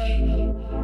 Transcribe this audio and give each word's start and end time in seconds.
Bonjour 0.00 0.79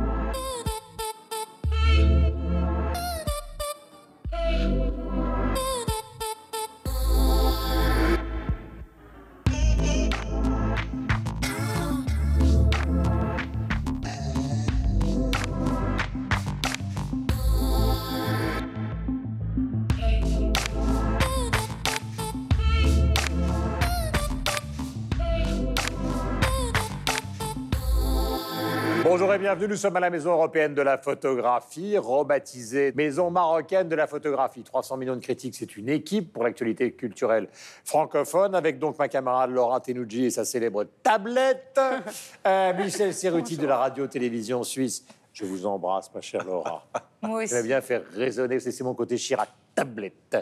et 29.37 29.39
bienvenue, 29.39 29.69
nous 29.69 29.77
sommes 29.77 29.97
à 29.97 30.01
la 30.01 30.09
Maison 30.09 30.31
européenne 30.31 30.75
de 30.75 30.81
la 30.81 30.97
photographie, 30.97 31.99
rebaptisée 31.99 32.93
Maison 32.97 33.31
marocaine 33.31 33.87
de 33.87 33.95
la 33.95 34.07
photographie. 34.07 34.63
300 34.63 34.97
millions 34.97 35.15
de 35.15 35.21
critiques, 35.21 35.55
c'est 35.55 35.77
une 35.77 35.91
équipe 35.91 36.33
pour 36.33 36.43
l'actualité 36.43 36.93
culturelle 36.93 37.49
francophone, 37.85 38.55
avec 38.55 38.79
donc 38.79 38.99
ma 38.99 39.09
camarade 39.09 39.51
Laura 39.51 39.81
Tenouji 39.81 40.25
et 40.25 40.31
sa 40.31 40.47
célèbre 40.47 40.85
tablette, 41.03 41.79
euh, 42.47 42.73
Michel 42.79 43.13
Serruti 43.13 43.59
de 43.59 43.67
la 43.67 43.77
radio-télévision 43.77 44.63
suisse. 44.63 45.05
Je 45.35 45.45
vous 45.45 45.67
embrasse, 45.67 46.11
ma 46.15 46.23
chère 46.23 46.43
Laura. 46.45 46.87
Moi 47.21 47.45
Je 47.45 47.51
vais 47.51 47.59
aussi. 47.59 47.69
bien 47.69 47.81
faire 47.83 48.05
résonner, 48.15 48.59
c'est 48.59 48.85
mon 48.85 48.95
côté 48.95 49.17
Chirac, 49.17 49.51
tablette. 49.75 50.37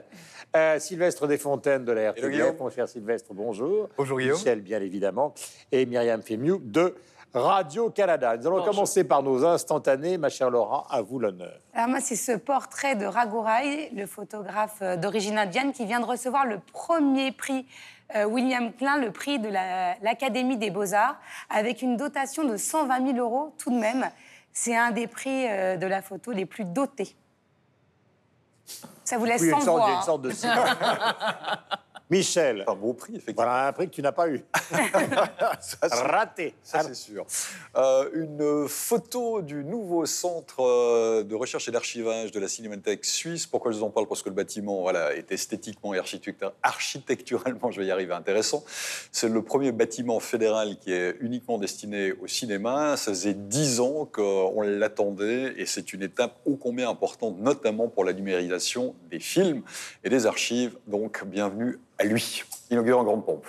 Euh, 0.54 0.78
Sylvestre 0.78 1.26
Desfontaines 1.26 1.84
de 1.84 1.90
la 1.90 2.12
RTBF, 2.12 2.60
mon 2.60 2.70
cher 2.70 2.88
Sylvestre, 2.88 3.34
bonjour. 3.34 3.88
Bonjour, 3.96 4.20
Guillaume. 4.20 4.36
Michel, 4.38 4.60
bien 4.60 4.80
évidemment. 4.80 5.34
Et 5.72 5.84
Myriam 5.84 6.22
Fémiou 6.22 6.60
de 6.62 6.94
Radio-Canada. 7.34 8.36
Nous 8.36 8.46
allons 8.46 8.56
Bonjour. 8.58 8.72
commencer 8.74 9.04
par 9.04 9.22
nos 9.22 9.44
instantanés. 9.44 10.18
Ma 10.18 10.28
chère 10.28 10.50
Laura, 10.50 10.86
à 10.90 11.02
vous 11.02 11.18
l'honneur. 11.18 11.58
Alors 11.74 11.88
moi, 11.88 12.00
c'est 12.00 12.16
ce 12.16 12.32
portrait 12.32 12.94
de 12.94 13.06
Ragouraï, 13.06 13.90
le 13.94 14.06
photographe 14.06 14.78
euh, 14.82 14.96
d'origine 14.96 15.36
indienne, 15.38 15.72
qui 15.72 15.84
vient 15.84 16.00
de 16.00 16.04
recevoir 16.06 16.46
le 16.46 16.58
premier 16.72 17.32
prix 17.32 17.66
euh, 18.14 18.24
William 18.24 18.72
Klein, 18.72 18.98
le 18.98 19.10
prix 19.10 19.38
de 19.38 19.48
la- 19.48 19.96
l'Académie 20.02 20.56
des 20.58 20.70
Beaux-Arts, 20.70 21.16
avec 21.50 21.82
une 21.82 21.96
dotation 21.96 22.44
de 22.44 22.56
120 22.56 23.12
000 23.14 23.18
euros 23.18 23.52
tout 23.58 23.70
de 23.70 23.78
même. 23.78 24.08
C'est 24.52 24.76
un 24.76 24.90
des 24.92 25.06
prix 25.08 25.46
euh, 25.48 25.76
de 25.76 25.86
la 25.86 26.02
photo 26.02 26.30
les 26.30 26.46
plus 26.46 26.64
dotés. 26.64 27.16
Ça 29.02 29.18
vous 29.18 29.24
laisse 29.24 29.42
Oui, 29.42 29.50
sans 29.62 29.76
voix. 29.76 29.90
une 29.96 30.02
sorte 30.02 30.22
de. 30.22 30.30
Michel, 32.14 32.64
Un 32.68 32.76
beau 32.76 32.92
prix, 32.92 33.14
effectivement. 33.16 33.42
voilà 33.42 33.66
un 33.66 33.72
prix 33.72 33.88
que 33.88 33.94
tu 33.96 34.00
n'as 34.00 34.12
pas 34.12 34.28
eu. 34.28 34.40
Ça, 35.60 35.88
Raté. 35.90 36.54
ça, 36.62 36.82
c'est 36.82 36.94
sûr. 36.94 37.26
Euh, 37.76 38.08
une 38.12 38.68
photo 38.68 39.42
du 39.42 39.64
nouveau 39.64 40.06
centre 40.06 40.60
euh, 40.60 41.24
de 41.24 41.34
recherche 41.34 41.66
et 41.68 41.72
d'archivage 41.72 42.30
de 42.30 42.38
la 42.38 42.46
Cinémathèque 42.46 43.04
suisse. 43.04 43.48
Pourquoi 43.48 43.72
je 43.72 43.78
vous 43.78 43.82
en 43.82 43.90
parle? 43.90 44.06
Parce 44.06 44.22
que 44.22 44.28
le 44.28 44.34
bâtiment 44.36 44.82
voilà, 44.82 45.12
est 45.16 45.32
esthétiquement 45.32 45.92
et 45.92 45.98
architecturalement, 46.62 47.70
je 47.72 47.80
vais 47.80 47.86
y 47.86 47.90
arriver, 47.90 48.12
intéressant. 48.14 48.62
C'est 49.10 49.28
le 49.28 49.42
premier 49.42 49.72
bâtiment 49.72 50.20
fédéral 50.20 50.78
qui 50.78 50.92
est 50.92 51.16
uniquement 51.20 51.58
destiné 51.58 52.12
au 52.12 52.28
cinéma. 52.28 52.96
Ça 52.96 53.10
faisait 53.10 53.34
dix 53.34 53.80
ans 53.80 54.08
qu'on 54.10 54.62
l'attendait 54.62 55.54
et 55.56 55.66
c'est 55.66 55.92
une 55.92 56.02
étape 56.02 56.38
ô 56.44 56.54
combien 56.56 56.88
importante, 56.88 57.40
notamment 57.40 57.88
pour 57.88 58.04
la 58.04 58.12
numérisation 58.12 58.94
des 59.10 59.18
films 59.18 59.62
et 60.04 60.10
des 60.10 60.26
archives. 60.26 60.76
Donc, 60.86 61.24
bienvenue 61.24 61.80
à 61.98 62.03
lui. 62.06 62.44
Inauguré 62.70 62.98
en 62.98 63.04
grande 63.04 63.24
pompe. 63.24 63.46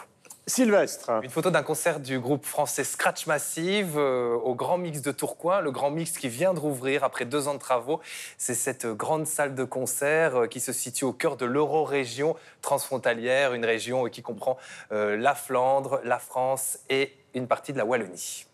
Sylvestre. 0.48 1.09
Une 1.23 1.30
photo 1.31 1.50
d'un 1.50 1.64
concert 1.64 2.00
du 2.00 2.20
groupe 2.20 2.45
français 2.45 2.84
Scratch 2.84 3.25
Massive 3.25 3.97
euh, 3.97 4.36
au 4.36 4.53
Grand 4.53 4.78
Mix 4.78 5.02
de 5.02 5.12
Tourcoing, 5.12 5.59
le 5.62 5.72
Grand 5.72 5.89
Mix 5.89 6.12
qui 6.20 6.30
vient 6.30 6.53
de 6.53 6.59
rouvrir 6.59 7.03
après 7.03 7.25
deux 7.25 7.47
ans 7.47 7.56
de 7.56 7.59
travaux. 7.59 8.00
C'est 8.38 8.53
cette 8.53 8.86
grande 8.86 9.25
salle 9.25 9.56
de 9.56 9.64
concert 9.64 10.42
euh, 10.42 10.47
qui 10.47 10.59
se 10.59 10.72
situe 10.72 11.03
au 11.03 11.14
cœur 11.14 11.36
de 11.36 11.47
l'Euro-région 11.47 12.35
transfrontalière, 12.62 13.56
une 13.56 13.66
région 13.66 14.06
euh, 14.06 14.09
qui 14.09 14.22
comprend 14.22 14.57
euh, 14.91 15.18
la 15.18 15.34
Flandre, 15.34 16.00
la 16.03 16.19
France 16.19 16.78
et 16.91 17.13
une 17.34 17.47
partie 17.47 17.74
de 17.74 17.80
la 17.80 17.85
Wallonie. 17.85 18.46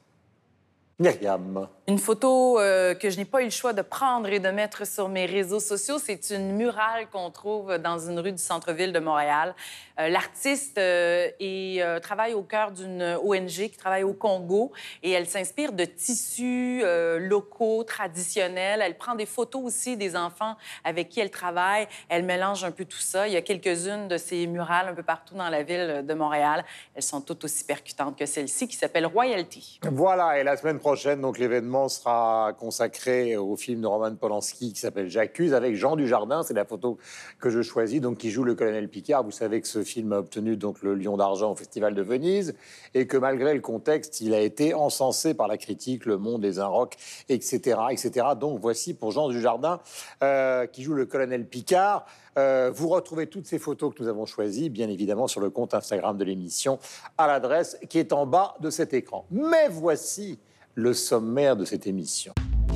Myriam. 0.97 1.67
Une 1.91 1.99
photo 1.99 2.57
euh, 2.57 2.95
que 2.95 3.09
je 3.09 3.17
n'ai 3.17 3.25
pas 3.25 3.41
eu 3.41 3.43
le 3.43 3.49
choix 3.49 3.73
de 3.73 3.81
prendre 3.81 4.29
et 4.29 4.39
de 4.39 4.47
mettre 4.47 4.87
sur 4.87 5.09
mes 5.09 5.25
réseaux 5.25 5.59
sociaux, 5.59 5.97
c'est 5.99 6.29
une 6.29 6.53
murale 6.55 7.09
qu'on 7.11 7.29
trouve 7.31 7.77
dans 7.79 7.99
une 7.99 8.17
rue 8.17 8.31
du 8.31 8.41
centre-ville 8.41 8.93
de 8.93 8.99
Montréal. 8.99 9.53
Euh, 10.01 10.09
L'artiste 10.09 10.77
euh, 10.77 11.29
euh, 11.41 11.99
travaille 11.99 12.33
au 12.33 12.43
cœur 12.43 12.71
d'une 12.71 13.17
ONG 13.23 13.47
qui 13.47 13.77
travaille 13.77 14.03
au 14.03 14.13
Congo 14.13 14.71
et 15.03 15.11
elle 15.11 15.27
s'inspire 15.27 15.73
de 15.73 15.85
tissus 15.85 16.83
locaux, 17.19 17.83
traditionnels. 17.83 18.81
Elle 18.83 18.97
prend 18.97 19.15
des 19.15 19.25
photos 19.25 19.61
aussi 19.63 19.97
des 19.97 20.15
enfants 20.15 20.55
avec 20.83 21.09
qui 21.09 21.19
elle 21.19 21.31
travaille. 21.31 21.87
Elle 22.09 22.23
mélange 22.23 22.63
un 22.63 22.71
peu 22.71 22.85
tout 22.85 22.97
ça. 22.97 23.27
Il 23.27 23.33
y 23.33 23.37
a 23.37 23.41
quelques-unes 23.41 24.07
de 24.07 24.17
ces 24.17 24.47
murales 24.47 24.87
un 24.89 24.93
peu 24.93 25.03
partout 25.03 25.35
dans 25.35 25.49
la 25.49 25.63
ville 25.63 26.03
de 26.05 26.13
Montréal. 26.13 26.63
Elles 26.95 27.03
sont 27.03 27.21
toutes 27.21 27.43
aussi 27.43 27.63
percutantes 27.63 28.17
que 28.17 28.25
celle-ci 28.25 28.67
qui 28.67 28.75
s'appelle 28.75 29.05
Royalty. 29.05 29.79
Voilà, 29.83 30.39
et 30.39 30.43
la 30.43 30.57
semaine 30.57 30.79
prochaine, 30.79 31.21
donc 31.21 31.37
l'événement 31.37 31.80
sera 31.87 32.53
consacré 32.57 33.37
au 33.37 33.55
film 33.55 33.81
de 33.81 33.87
Roman 33.87 34.15
Polanski 34.15 34.73
qui 34.73 34.79
s'appelle 34.79 35.09
J'accuse 35.09 35.53
avec 35.53 35.75
Jean 35.75 35.95
Dujardin. 35.95 36.43
C'est 36.43 36.53
la 36.53 36.65
photo 36.65 36.97
que 37.39 37.49
je 37.49 37.61
choisis, 37.61 38.01
donc 38.01 38.17
qui 38.17 38.31
joue 38.31 38.43
le 38.43 38.55
colonel 38.55 38.89
Picard. 38.89 39.23
Vous 39.23 39.31
savez 39.31 39.61
que 39.61 39.67
ce 39.67 39.83
film 39.83 40.13
a 40.13 40.19
obtenu 40.19 40.57
donc 40.57 40.81
le 40.81 40.95
Lion 40.95 41.17
d'argent 41.17 41.51
au 41.51 41.55
Festival 41.55 41.93
de 41.93 42.01
Venise 42.01 42.55
et 42.93 43.07
que 43.07 43.17
malgré 43.17 43.53
le 43.53 43.61
contexte, 43.61 44.21
il 44.21 44.33
a 44.33 44.39
été 44.39 44.73
encensé 44.73 45.33
par 45.33 45.47
la 45.47 45.57
critique, 45.57 46.05
Le 46.05 46.17
Monde, 46.17 46.43
Les 46.43 46.59
Inrocks, 46.59 46.95
etc., 47.29 47.79
etc. 47.91 48.27
Donc 48.39 48.59
voici 48.59 48.93
pour 48.93 49.11
Jean 49.11 49.29
Dujardin 49.29 49.79
euh, 50.23 50.65
qui 50.67 50.83
joue 50.83 50.93
le 50.93 51.05
colonel 51.05 51.45
Picard. 51.45 52.05
Euh, 52.37 52.71
vous 52.73 52.87
retrouvez 52.87 53.27
toutes 53.27 53.45
ces 53.45 53.59
photos 53.59 53.93
que 53.93 54.01
nous 54.01 54.09
avons 54.09 54.25
choisies, 54.25 54.69
bien 54.69 54.89
évidemment, 54.89 55.27
sur 55.27 55.41
le 55.41 55.49
compte 55.49 55.73
Instagram 55.73 56.17
de 56.17 56.23
l'émission, 56.23 56.79
à 57.17 57.27
l'adresse 57.27 57.77
qui 57.89 57.99
est 57.99 58.13
en 58.13 58.25
bas 58.25 58.55
de 58.59 58.69
cet 58.69 58.93
écran. 58.93 59.25
Mais 59.31 59.67
voici 59.69 60.39
le 60.75 60.93
sommaire 60.93 61.55
de 61.55 61.65
cette 61.65 61.87
émission. 61.87 62.33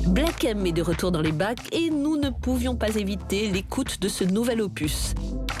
Black 0.08 0.44
M 0.44 0.64
est 0.66 0.72
de 0.72 0.82
retour 0.82 1.10
dans 1.10 1.20
les 1.20 1.32
bacs 1.32 1.72
et 1.72 1.90
nous 1.90 2.16
ne 2.16 2.30
pouvions 2.30 2.76
pas 2.76 2.94
éviter 2.96 3.48
l'écoute 3.48 4.00
de 4.00 4.08
ce 4.08 4.24
nouvel 4.24 4.60
opus. 4.60 5.14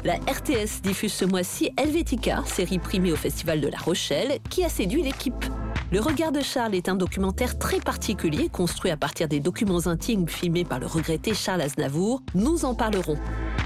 La 0.04 0.14
RTS 0.14 0.82
diffuse 0.82 1.12
ce 1.12 1.24
mois-ci 1.24 1.70
Helvetica, 1.76 2.44
série 2.46 2.78
primée 2.78 3.12
au 3.12 3.16
Festival 3.16 3.60
de 3.60 3.68
La 3.68 3.78
Rochelle, 3.78 4.38
qui 4.50 4.64
a 4.64 4.68
séduit 4.68 5.02
l'équipe. 5.02 5.44
Le 5.90 6.00
regard 6.00 6.32
de 6.32 6.40
Charles 6.40 6.74
est 6.74 6.88
un 6.88 6.94
documentaire 6.94 7.58
très 7.58 7.80
particulier, 7.80 8.48
construit 8.48 8.90
à 8.90 8.96
partir 8.96 9.28
des 9.28 9.40
documents 9.40 9.86
intimes 9.86 10.28
filmés 10.28 10.64
par 10.64 10.78
le 10.78 10.86
regretté 10.86 11.34
Charles 11.34 11.62
Aznavour. 11.62 12.22
Nous 12.34 12.64
en 12.64 12.74
parlerons. 12.74 13.18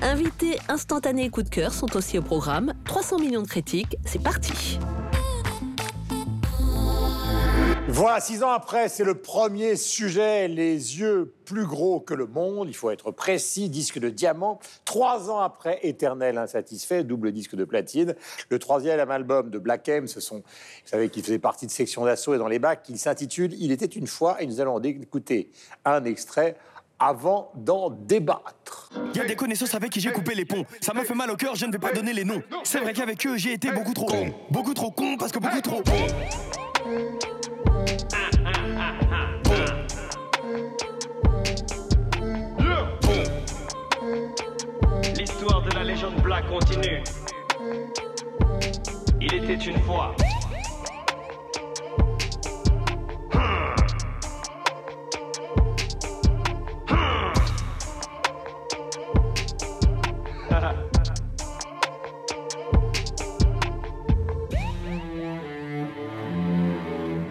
Invités 0.03 0.59
instantanés 0.69 1.25
et 1.25 1.31
coup 1.31 1.43
de 1.43 1.49
cœur 1.49 1.73
sont 1.73 1.97
aussi 1.97 2.19
au 2.19 2.23
programme. 2.23 2.73
300 2.85 3.19
millions 3.19 3.43
de 3.43 3.49
critiques, 3.49 3.97
c'est 4.05 4.23
parti. 4.23 4.79
Voilà, 7.93 8.21
six 8.21 8.45
ans 8.45 8.51
après, 8.51 8.89
c'est 8.89 9.03
le 9.03 9.17
premier 9.17 9.75
sujet, 9.75 10.47
les 10.47 11.01
yeux 11.01 11.35
plus 11.45 11.67
gros 11.67 11.99
que 11.99 12.15
le 12.15 12.27
monde, 12.27 12.69
il 12.69 12.75
faut 12.75 12.91
être 12.91 13.11
précis, 13.11 13.69
disque 13.69 13.99
de 13.99 14.09
diamant. 14.09 14.61
Trois 14.85 15.29
ans 15.29 15.41
après, 15.41 15.81
éternel 15.83 16.39
insatisfait, 16.39 17.03
double 17.03 17.33
disque 17.33 17.57
de 17.57 17.65
platine. 17.65 18.15
Le 18.49 18.59
troisième 18.61 19.11
album 19.11 19.51
de 19.51 19.59
Black 19.59 19.89
M, 19.89 20.07
vous 20.07 20.43
savez 20.85 21.09
qu'il 21.09 21.25
faisait 21.25 21.41
partie 21.41 21.67
de 21.67 21.73
Section 21.73 22.05
d'Assaut 22.05 22.33
et 22.35 22.39
dans 22.39 22.47
les 22.47 22.61
bacs, 22.61 22.87
il 22.89 22.99
s'intitule 22.99 23.55
Il 23.55 23.73
était 23.73 23.87
une 23.87 24.07
fois, 24.07 24.41
et 24.41 24.47
nous 24.47 24.61
allons 24.61 24.81
écouter 24.81 25.51
un 25.85 26.05
extrait 26.05 26.57
avant 27.01 27.51
d'en 27.57 27.91
débattre. 27.91 28.91
Il 29.15 29.19
y 29.19 29.21
a 29.21 29.27
des 29.27 29.37
connaissances 29.37 29.75
avec 29.75 29.91
qui 29.91 30.01
j'ai 30.01 30.13
coupé 30.13 30.37
les 30.37 30.45
ponts. 30.45 30.65
Ça 30.81 30.95
m'a 30.95 31.03
fait 31.03 31.15
mal 31.15 31.31
au 31.31 31.37
cœur, 31.37 31.57
je 31.57 31.67
ne 31.67 31.73
vais 31.73 31.79
pas 31.79 31.93
donner 31.93 32.13
les 32.13 32.25
noms. 32.25 32.43
C'est 32.63 32.79
vrai 32.79 32.93
qu'avec 32.93 33.27
eux, 33.27 33.37
j'ai 33.37 33.53
été 33.53 33.73
beaucoup 33.73 33.95
trop 33.95 34.07
con. 34.07 34.33
Beaucoup 34.49 34.75
trop 34.75 34.93
con 34.93 35.17
parce 35.19 35.33
que 35.33 35.41
beaucoup 35.41 35.61
trop 35.61 35.83
con. 35.83 36.07
L'histoire 45.17 45.63
de 45.63 45.75
la 45.75 45.85
légende 45.85 46.15
Black 46.23 46.49
continue. 46.49 47.03
Il 49.21 49.35
était 49.35 49.55
une 49.55 49.79
fois. 49.81 50.15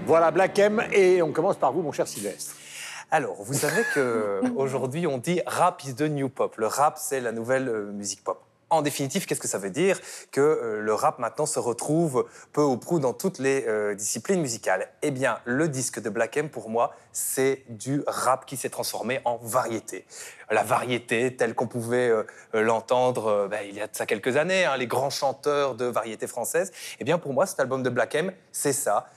Voilà, 0.10 0.32
Black 0.32 0.58
M, 0.58 0.84
et 0.92 1.22
on 1.22 1.32
commence 1.32 1.58
par 1.58 1.72
vous, 1.72 1.84
mon 1.84 1.92
cher 1.92 2.08
Sylvestre. 2.08 2.56
Alors, 3.12 3.44
vous 3.44 3.54
savez 3.54 3.84
qu'aujourd'hui, 3.94 5.06
on 5.08 5.20
dit 5.20 5.40
rap 5.46 5.84
is 5.84 5.94
the 5.94 6.02
new 6.02 6.30
pop. 6.30 6.56
Le 6.58 6.66
rap, 6.66 6.98
c'est 6.98 7.22
la 7.22 7.32
nouvelle 7.32 7.70
euh, 7.70 7.92
musique 7.92 8.24
pop. 8.24 8.42
En 8.72 8.82
définitive, 8.82 9.28
qu'est-ce 9.28 9.40
que 9.40 9.48
ça 9.48 9.60
veut 9.60 9.70
dire? 9.70 10.00
Que 10.32 10.42
euh, 10.42 10.82
le 10.82 10.94
rap 10.96 11.20
maintenant 11.20 11.46
se 11.46 11.60
retrouve 11.60 12.28
peu 12.54 12.62
ou 12.62 12.78
prou 12.78 13.00
dans 13.00 13.14
toutes 13.14 13.38
les 13.40 13.66
euh, 13.68 13.94
disciplines 13.94 14.42
musicales. 14.42 14.90
Eh 15.04 15.12
bien, 15.12 15.40
le 15.46 15.68
disque 15.68 16.00
de 16.00 16.10
Black 16.10 16.38
M, 16.38 16.50
pour 16.50 16.70
moi, 16.70 16.96
c'est 17.12 17.64
du 17.70 18.04
rap 18.08 18.48
qui 18.48 18.58
s'est 18.58 18.70
transformé 18.70 19.22
en 19.26 19.38
variété. 19.38 20.06
La 20.50 20.64
variété 20.64 21.36
telle 21.36 21.54
qu'on 21.54 21.68
pouvait 21.68 22.10
euh, 22.10 22.24
l'entendre 22.54 23.48
ben, 23.48 23.62
il 23.68 23.76
y 23.76 23.82
a 23.82 23.86
de 23.86 23.96
ça 23.96 24.06
quelques 24.06 24.38
années, 24.38 24.66
hein, 24.66 24.76
les 24.78 24.88
grands 24.88 25.10
chanteurs 25.12 25.76
de 25.76 25.86
variété 25.86 26.26
française. 26.26 26.72
Eh 27.00 27.04
bien, 27.04 27.20
pour 27.20 27.34
moi, 27.34 27.46
cet 27.46 27.60
album 27.60 27.84
de 27.84 27.90
Black 27.90 28.16
M, 28.16 28.32
c'est 28.52 28.74
ça. 28.74 29.08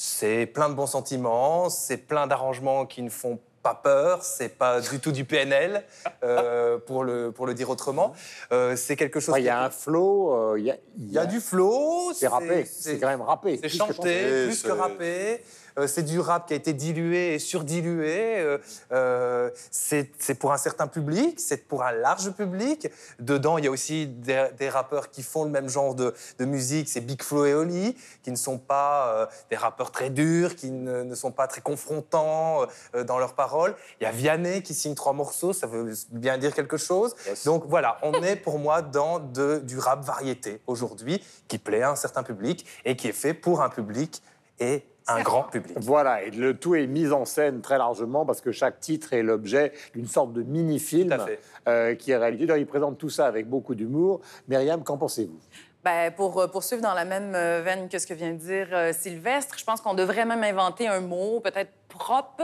C'est 0.00 0.46
plein 0.46 0.68
de 0.68 0.74
bons 0.74 0.86
sentiments, 0.86 1.68
c'est 1.70 1.96
plein 1.96 2.28
d'arrangements 2.28 2.86
qui 2.86 3.02
ne 3.02 3.10
font 3.10 3.40
pas 3.64 3.74
peur, 3.74 4.22
c'est 4.22 4.56
pas 4.56 4.80
du 4.80 5.00
tout 5.00 5.10
du 5.10 5.24
PNL, 5.24 5.82
euh, 6.22 6.78
pour, 6.78 7.02
le, 7.02 7.32
pour 7.32 7.48
le 7.48 7.54
dire 7.54 7.68
autrement. 7.68 8.12
Euh, 8.52 8.76
c'est 8.76 8.94
quelque 8.94 9.18
chose 9.18 9.34
Ouais, 9.34 9.40
Il 9.40 9.46
y 9.46 9.46
qui- 9.46 9.50
a 9.50 9.64
un 9.64 9.70
flow, 9.70 10.32
euh, 10.52 10.54
il 10.56 10.66
y 10.66 10.70
a, 10.70 10.76
il 11.00 11.10
y 11.10 11.18
a 11.18 11.26
du 11.26 11.40
flow. 11.40 12.12
C'est 12.14 12.28
rappé, 12.28 12.64
c'est 12.64 13.00
quand 13.00 13.08
même 13.08 13.22
rappé. 13.22 13.58
C'est 13.60 13.68
chanté, 13.68 14.44
plus 14.46 14.62
que 14.62 14.70
rappé. 14.70 15.42
Euh, 15.78 15.86
c'est 15.86 16.02
du 16.02 16.20
rap 16.20 16.46
qui 16.46 16.54
a 16.54 16.56
été 16.56 16.72
dilué 16.72 17.34
et 17.34 17.38
surdilué. 17.38 18.38
Euh, 18.38 18.58
euh, 18.92 19.50
c'est 19.70 20.34
pour 20.38 20.52
un 20.52 20.58
certain 20.58 20.86
public, 20.86 21.38
c'est 21.40 21.68
pour 21.68 21.82
un 21.82 21.92
large 21.92 22.30
public. 22.32 22.88
Dedans, 23.18 23.58
il 23.58 23.64
y 23.64 23.68
a 23.68 23.70
aussi 23.70 24.06
des, 24.06 24.48
des 24.58 24.68
rappeurs 24.68 25.10
qui 25.10 25.22
font 25.22 25.44
le 25.44 25.50
même 25.50 25.68
genre 25.68 25.94
de, 25.94 26.14
de 26.38 26.44
musique. 26.44 26.88
C'est 26.88 27.00
Big 27.00 27.22
Flo 27.22 27.44
et 27.44 27.54
Oli, 27.54 27.96
qui 28.22 28.30
ne 28.30 28.36
sont 28.36 28.58
pas 28.58 29.28
des 29.50 29.56
rappeurs 29.56 29.90
très 29.90 30.10
durs, 30.10 30.56
qui 30.56 30.70
ne, 30.70 31.02
ne 31.02 31.14
sont 31.14 31.30
pas 31.30 31.46
très 31.46 31.60
confrontants 31.60 32.66
dans 33.06 33.18
leurs 33.18 33.34
paroles. 33.34 33.74
Il 34.00 34.04
y 34.04 34.06
a 34.06 34.10
Vianney 34.10 34.62
qui 34.62 34.74
signe 34.74 34.94
trois 34.94 35.12
morceaux, 35.12 35.52
ça 35.52 35.66
veut 35.66 35.92
bien 36.10 36.38
dire 36.38 36.54
quelque 36.54 36.76
chose. 36.76 37.14
Donc 37.44 37.64
voilà, 37.66 37.98
on 38.02 38.12
est 38.22 38.36
pour 38.36 38.58
moi 38.58 38.82
dans 38.82 39.18
de, 39.18 39.58
du 39.58 39.78
rap 39.78 40.04
variété 40.04 40.60
aujourd'hui, 40.66 41.22
qui 41.48 41.58
plaît 41.58 41.82
à 41.82 41.90
un 41.90 41.96
certain 41.96 42.22
public 42.22 42.66
et 42.84 42.96
qui 42.96 43.08
est 43.08 43.12
fait 43.12 43.34
pour 43.34 43.62
un 43.62 43.68
public 43.68 44.22
et 44.60 44.84
un 45.08 45.22
grand 45.22 45.44
public. 45.44 45.76
Voilà, 45.80 46.22
et 46.22 46.30
le 46.30 46.56
tout 46.56 46.74
est 46.74 46.86
mis 46.86 47.10
en 47.12 47.24
scène 47.24 47.60
très 47.60 47.78
largement 47.78 48.26
parce 48.26 48.40
que 48.40 48.52
chaque 48.52 48.80
titre 48.80 49.12
est 49.12 49.22
l'objet 49.22 49.72
d'une 49.94 50.06
sorte 50.06 50.32
de 50.32 50.42
mini-film 50.42 51.16
euh, 51.68 51.94
qui 51.94 52.10
est 52.10 52.16
réalisé. 52.16 52.46
D'ailleurs, 52.46 52.60
il 52.60 52.66
présente 52.66 52.98
tout 52.98 53.10
ça 53.10 53.26
avec 53.26 53.48
beaucoup 53.48 53.74
d'humour. 53.74 54.20
Myriam, 54.48 54.82
qu'en 54.82 54.98
pensez-vous? 54.98 55.38
Ben, 55.84 56.12
pour 56.12 56.40
euh, 56.40 56.48
poursuivre 56.48 56.82
dans 56.82 56.94
la 56.94 57.04
même 57.04 57.34
euh, 57.34 57.62
veine 57.64 57.88
que 57.88 57.98
ce 57.98 58.06
que 58.06 58.14
vient 58.14 58.32
de 58.32 58.38
dire 58.38 58.68
euh, 58.72 58.92
Sylvestre, 58.92 59.56
je 59.58 59.64
pense 59.64 59.80
qu'on 59.80 59.94
devrait 59.94 60.24
même 60.24 60.42
inventer 60.42 60.88
un 60.88 61.00
mot, 61.00 61.40
peut-être 61.40 61.70
propre, 61.88 62.42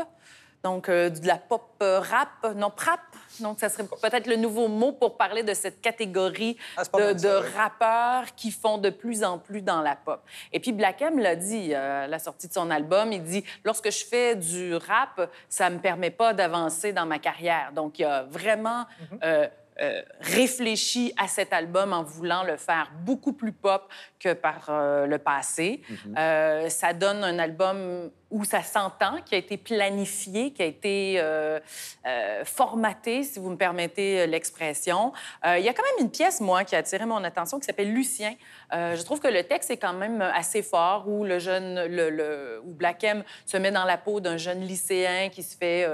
donc 0.65 0.89
euh, 0.89 1.11
de 1.11 1.27
la 1.27 1.37
pop 1.37 1.63
euh, 1.83 2.01
rap, 2.01 2.31
non, 2.57 2.71
prap? 2.71 3.01
Donc, 3.41 3.61
ça 3.61 3.69
serait 3.69 3.85
peut-être 3.85 4.27
le 4.27 4.37
nouveau 4.37 4.67
mot 4.69 4.93
pour 4.93 5.17
parler 5.17 5.43
de 5.43 5.53
cette 5.55 5.81
catégorie 5.81 6.57
Ah, 6.77 6.85
de, 6.85 7.19
ça, 7.19 7.41
oui. 7.41 7.47
rappeurs 7.55 8.35
qui 8.35 8.51
font 8.51 8.79
de 8.79 8.91
plus 8.91 9.25
en 9.25 9.39
plus 9.39 9.61
dans 9.61 9.83
la 9.83 9.95
pop. 9.97 10.23
Et 10.53 10.61
puis, 10.61 10.73
Black 10.73 11.03
M 11.03 11.19
l'a 11.19 11.37
dit 11.37 11.75
euh, 11.75 12.05
à 12.05 12.07
la 12.07 12.19
sortie 12.19 12.49
de 12.49 12.53
son 12.53 12.71
album, 12.71 13.13
il 13.13 13.23
dit 13.23 13.45
«Lorsque 13.65 13.91
je 13.91 14.05
fais 14.05 14.37
du 14.37 14.75
rap, 14.77 15.31
ça 15.49 15.69
me 15.69 15.79
permet 15.79 16.11
pas 16.11 16.33
d'avancer 16.33 16.93
dans 16.93 17.07
ma 17.07 17.19
carrière.» 17.19 17.73
Donc, 17.75 17.99
il 17.99 18.05
a 18.05 18.23
vraiment 18.23 18.87
euh, 19.23 19.49
euh, 19.83 20.03
réfléchi 20.21 21.13
à 21.17 21.27
cet 21.27 21.53
album 21.53 21.93
en 21.93 22.05
voulant 22.05 22.45
le 22.45 22.57
faire 22.57 22.93
beaucoup 23.01 23.33
plus 23.33 23.51
pop 23.51 23.83
que 24.21 24.33
par 24.33 24.67
euh, 24.69 25.07
le 25.07 25.19
passé. 25.19 25.83
Euh, 26.17 26.69
ça 26.69 26.93
donne 26.93 27.25
un 27.25 27.41
album 27.41 28.11
où 28.35 28.45
ça 28.45 28.65
s'entend, 28.65 29.19
qui 29.25 29.37
a 29.37 29.39
été 29.39 29.57
planifié, 29.57 30.51
qui 30.53 30.61
a 30.61 30.65
été 30.67 31.15
euh, 31.19 31.61
euh, 32.05 32.45
formaté, 32.45 33.23
si 33.23 33.39
vous 33.39 33.49
me 33.49 33.57
permettez 33.57 34.23
euh, 34.23 34.27
l'expression. 34.27 35.13
Euh, 35.47 35.57
il 35.57 35.65
y 35.65 35.69
a 35.69 35.73
quand 35.73 35.85
même 35.85 36.05
une 36.07 36.11
pièce, 36.11 36.41
moi, 36.41 36.65
qui 36.65 36.75
a 36.75 36.79
attiré 36.79 37.07
mon 37.07 37.23
attention, 37.23 37.61
qui 37.61 37.67
s'appelle 37.67 37.93
Lucien. 37.93 38.35
Je 38.73 39.01
trouve 39.05 39.21
que 39.21 39.29
le 39.29 39.45
texte 39.45 39.71
est 39.71 39.77
quand 39.77 39.93
même 39.93 40.21
assez 40.21 40.63
fort, 40.63 41.07
où 41.07 41.25
le 41.25 41.39
jeune, 41.39 41.85
le, 41.87 42.11
le- 42.11 42.61
où 42.65 42.73
Black 42.75 43.05
M 43.05 43.23
se 43.47 43.57
met 43.57 43.71
dans 43.71 43.85
la 43.85 43.99
peau 43.99 44.19
d'un 44.19 44.37
jeune 44.37 44.63
lycéen 44.63 45.29
qui 45.31 45.45
se 45.45 45.57
fait 45.57 45.85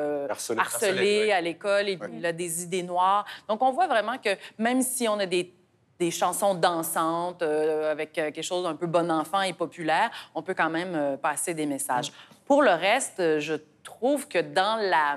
Harceler. 0.62 1.32
à 1.32 1.40
l'école 1.42 1.90
et 1.90 1.98
puis 1.98 2.12
il 2.16 2.24
a 2.24 2.32
des 2.32 2.62
idées 2.62 2.82
noires. 2.82 3.26
Donc, 3.48 3.60
on 3.60 3.70
voit 3.70 3.86
vraiment 3.86 4.16
que 4.16 4.30
même 4.56 4.80
si 4.80 5.06
on 5.08 5.18
a 5.18 5.26
des 5.26 5.52
des 5.98 6.10
chansons 6.10 6.54
dansantes 6.54 7.42
euh, 7.42 7.92
avec 7.92 8.12
quelque 8.14 8.40
chose 8.40 8.64
d'un 8.64 8.74
peu 8.74 8.86
bon 8.86 9.10
enfant 9.10 9.42
et 9.42 9.52
populaire, 9.52 10.10
on 10.34 10.40
peut 10.40 10.54
quand 10.54 10.70
même 10.70 10.94
euh, 10.94 11.18
passer 11.18 11.52
des 11.52 11.66
messages. 11.66 12.10
Pour 12.50 12.62
le 12.62 12.72
reste, 12.72 13.20
euh, 13.20 13.38
je 13.38 13.54
trouve 13.84 14.26
que 14.26 14.40
dans 14.40 14.74
la 14.74 15.16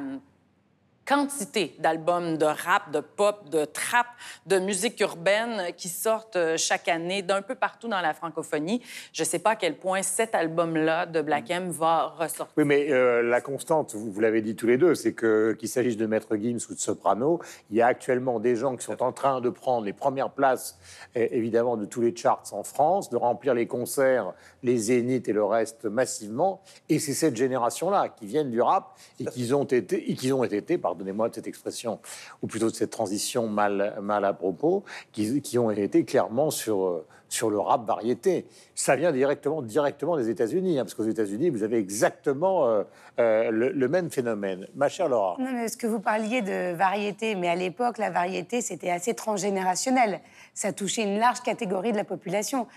quantité 1.06 1.76
d'albums 1.80 2.38
de 2.38 2.46
rap, 2.46 2.92
de 2.92 3.00
pop, 3.00 3.50
de 3.50 3.66
trap, 3.66 4.08
de 4.46 4.60
musique 4.60 5.00
urbaine 5.02 5.74
qui 5.76 5.90
sortent 5.90 6.36
euh, 6.36 6.58
chaque 6.58 6.88
année 6.88 7.22
d'un 7.22 7.42
peu 7.42 7.56
partout 7.56 7.88
dans 7.88 8.02
la 8.02 8.14
francophonie, 8.14 8.82
je 9.12 9.24
ne 9.24 9.28
sais 9.28 9.40
pas 9.40 9.52
à 9.52 9.56
quel 9.56 9.78
point 9.78 10.02
cet 10.02 10.36
album-là 10.36 11.06
de 11.06 11.22
Black 11.22 11.50
M 11.50 11.70
va 11.70 12.16
ressortir. 12.18 12.54
Oui, 12.58 12.64
mais 12.66 12.92
euh, 12.92 13.22
la 13.22 13.42
constante, 13.42 13.96
vous, 13.96 14.20
l'avez 14.20 14.42
dit 14.42 14.56
tous 14.56 14.68
les 14.68 14.78
deux, 14.78 14.96
c'est 14.96 15.14
que 15.14 15.54
qu'il 15.60 15.70
s'agisse 15.70 15.98
de 15.98 16.06
Maître 16.06 16.36
Gims 16.36 16.60
ou 16.70 16.74
de 16.74 16.80
Soprano, 16.80 17.40
il 17.70 17.78
y 17.78 17.82
a 17.82 17.88
actuellement 17.88 18.40
des 18.40 18.56
gens 18.56 18.76
qui 18.76 18.86
sont 18.86 19.02
en 19.04 19.12
train 19.12 19.42
de 19.42 19.50
prendre 19.50 19.86
les 19.86 19.94
premières 19.94 20.32
places, 20.32 20.78
évidemment, 21.16 21.78
de 21.78 21.86
tous 21.86 22.02
les 22.02 22.16
charts 22.16 22.44
en 22.52 22.64
France, 22.64 23.10
de 23.10 23.18
remplir 23.18 23.54
les 23.54 23.68
concerts, 23.68 24.34
les 24.64 24.78
zéniths 24.78 25.28
et 25.28 25.34
le 25.34 25.44
reste 25.44 25.86
massivement. 25.86 26.62
Et 26.90 27.00
c'est 27.00 27.14
cette 27.14 27.36
génération-là 27.36 28.10
qui 28.10 28.26
viennent 28.26 28.52
du 28.52 28.62
rap 28.62 28.98
et 29.20 29.26
qui 29.26 29.54
ont 29.54 29.64
été, 29.64 30.12
et 30.12 30.16
qui 30.16 30.32
ont 30.32 30.44
été, 30.44 30.78
pardonnez-moi 30.94 31.30
de 31.30 31.36
cette 31.36 31.48
expression, 31.48 32.00
ou 32.42 32.48
plutôt 32.48 32.70
de 32.70 32.76
cette 32.76 32.92
transition 32.92 33.48
mal, 33.48 33.98
mal 34.02 34.26
à 34.26 34.34
propos, 34.34 34.84
qui, 35.12 35.42
qui 35.42 35.58
ont 35.58 35.72
été 35.72 36.06
clairement 36.06 36.52
sur, 36.52 37.04
sur 37.30 37.50
le 37.50 37.60
rap 37.60 37.86
variété. 37.88 38.46
Ça 38.76 38.96
vient 38.96 39.12
directement, 39.12 39.62
directement 39.64 40.18
des 40.18 40.30
États-Unis, 40.30 40.78
hein, 40.78 40.84
parce 40.84 40.94
qu'aux 40.94 41.04
États-Unis, 41.04 41.50
vous 41.50 41.64
avez 41.64 41.78
exactement 41.78 42.68
euh, 42.68 42.84
euh, 43.20 43.50
le, 43.50 43.70
le 43.70 43.88
même 43.88 44.12
phénomène. 44.12 44.68
Ma 44.76 44.88
chère 44.88 45.10
Laura. 45.10 45.36
Non, 45.40 45.52
mais 45.52 45.68
ce 45.68 45.78
que 45.78 45.88
vous 45.88 46.00
parliez 46.00 46.42
de 46.42 46.76
variété, 46.76 47.34
mais 47.34 47.50
à 47.50 47.56
l'époque, 47.56 47.98
la 47.98 48.12
variété, 48.12 48.62
c'était 48.62 48.92
assez 48.92 49.16
transgénérationnel. 49.16 50.22
Ça 50.54 50.74
touchait 50.74 51.04
une 51.04 51.18
large 51.18 51.42
catégorie 51.42 51.92
de 51.92 51.98
la 51.98 52.04
population. 52.04 52.68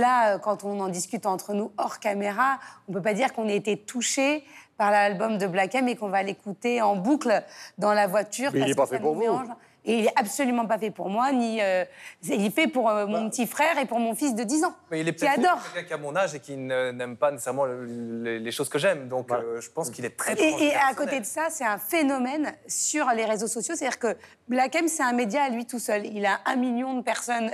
Là, 0.00 0.34
euh, 0.34 0.38
quand 0.38 0.64
on 0.64 0.80
en 0.80 0.88
discute 0.88 1.24
entre 1.26 1.54
nous 1.54 1.70
hors 1.78 2.00
caméra, 2.00 2.58
on 2.88 2.92
ne 2.92 2.96
peut 2.98 3.02
pas 3.02 3.14
dire 3.14 3.32
qu'on 3.32 3.48
ait 3.48 3.56
été 3.56 3.76
touché 3.76 4.44
par 4.76 4.90
l'album 4.90 5.38
de 5.38 5.46
Black 5.46 5.72
M 5.76 5.86
et 5.88 5.94
qu'on 5.94 6.08
va 6.08 6.22
l'écouter 6.24 6.82
en 6.82 6.96
boucle 6.96 7.42
dans 7.78 7.92
la 7.94 8.08
voiture. 8.08 8.50
Mais 8.52 8.60
il 8.68 8.74
parce 8.74 8.90
n'est 8.90 8.96
pas 8.96 8.96
fait 8.98 8.98
pour 9.02 9.14
vous. 9.14 9.20
mélange. 9.20 9.46
Et 9.86 9.98
il 9.98 10.06
est 10.06 10.18
absolument 10.18 10.64
pas 10.64 10.78
fait 10.78 10.90
pour 10.90 11.10
moi, 11.10 11.30
ni 11.30 11.60
euh, 11.60 11.84
il 12.22 12.46
est 12.46 12.50
fait 12.50 12.68
pour 12.68 12.88
euh, 12.88 13.04
Bah. 13.04 13.10
mon 13.20 13.28
petit 13.28 13.46
frère 13.46 13.78
et 13.78 13.84
pour 13.84 13.98
mon 14.00 14.14
fils 14.14 14.34
de 14.34 14.42
10 14.42 14.64
ans, 14.64 14.74
Mais 14.90 15.00
il 15.02 15.08
est 15.08 15.14
qui 15.14 15.26
adore. 15.26 15.58
quelqu'un 15.74 15.86
qui 15.86 15.92
a 15.92 15.98
mon 15.98 16.16
âge 16.16 16.34
et 16.34 16.40
qui 16.40 16.56
ne- 16.56 16.90
n'aime 16.92 17.18
pas 17.18 17.30
nécessairement 17.30 17.66
le- 17.66 17.84
le- 17.84 18.38
les 18.38 18.50
choses 18.50 18.70
que 18.70 18.78
j'aime. 18.78 19.08
Donc 19.08 19.28
Voilà. 19.28 19.44
euh, 19.44 19.60
je 19.60 19.68
pense 19.70 19.90
qu'il 19.90 20.06
est 20.06 20.16
très 20.16 20.32
Et, 20.40 20.68
et 20.68 20.74
à 20.74 20.94
côté 20.94 21.20
de 21.20 21.26
ça, 21.26 21.48
c'est 21.50 21.66
un 21.66 21.76
phénomène 21.76 22.54
sur 22.66 23.08
les 23.14 23.26
réseaux 23.26 23.46
sociaux. 23.46 23.74
C'est-à-dire 23.76 23.98
que 23.98 24.16
Black 24.48 24.74
M, 24.74 24.88
c'est 24.88 25.02
un 25.02 25.12
média 25.12 25.42
à 25.42 25.50
lui 25.50 25.66
tout 25.66 25.78
seul. 25.78 26.06
Il 26.06 26.24
a 26.24 26.40
un 26.46 26.56
million 26.56 26.94
de 26.94 27.02
personnes 27.02 27.50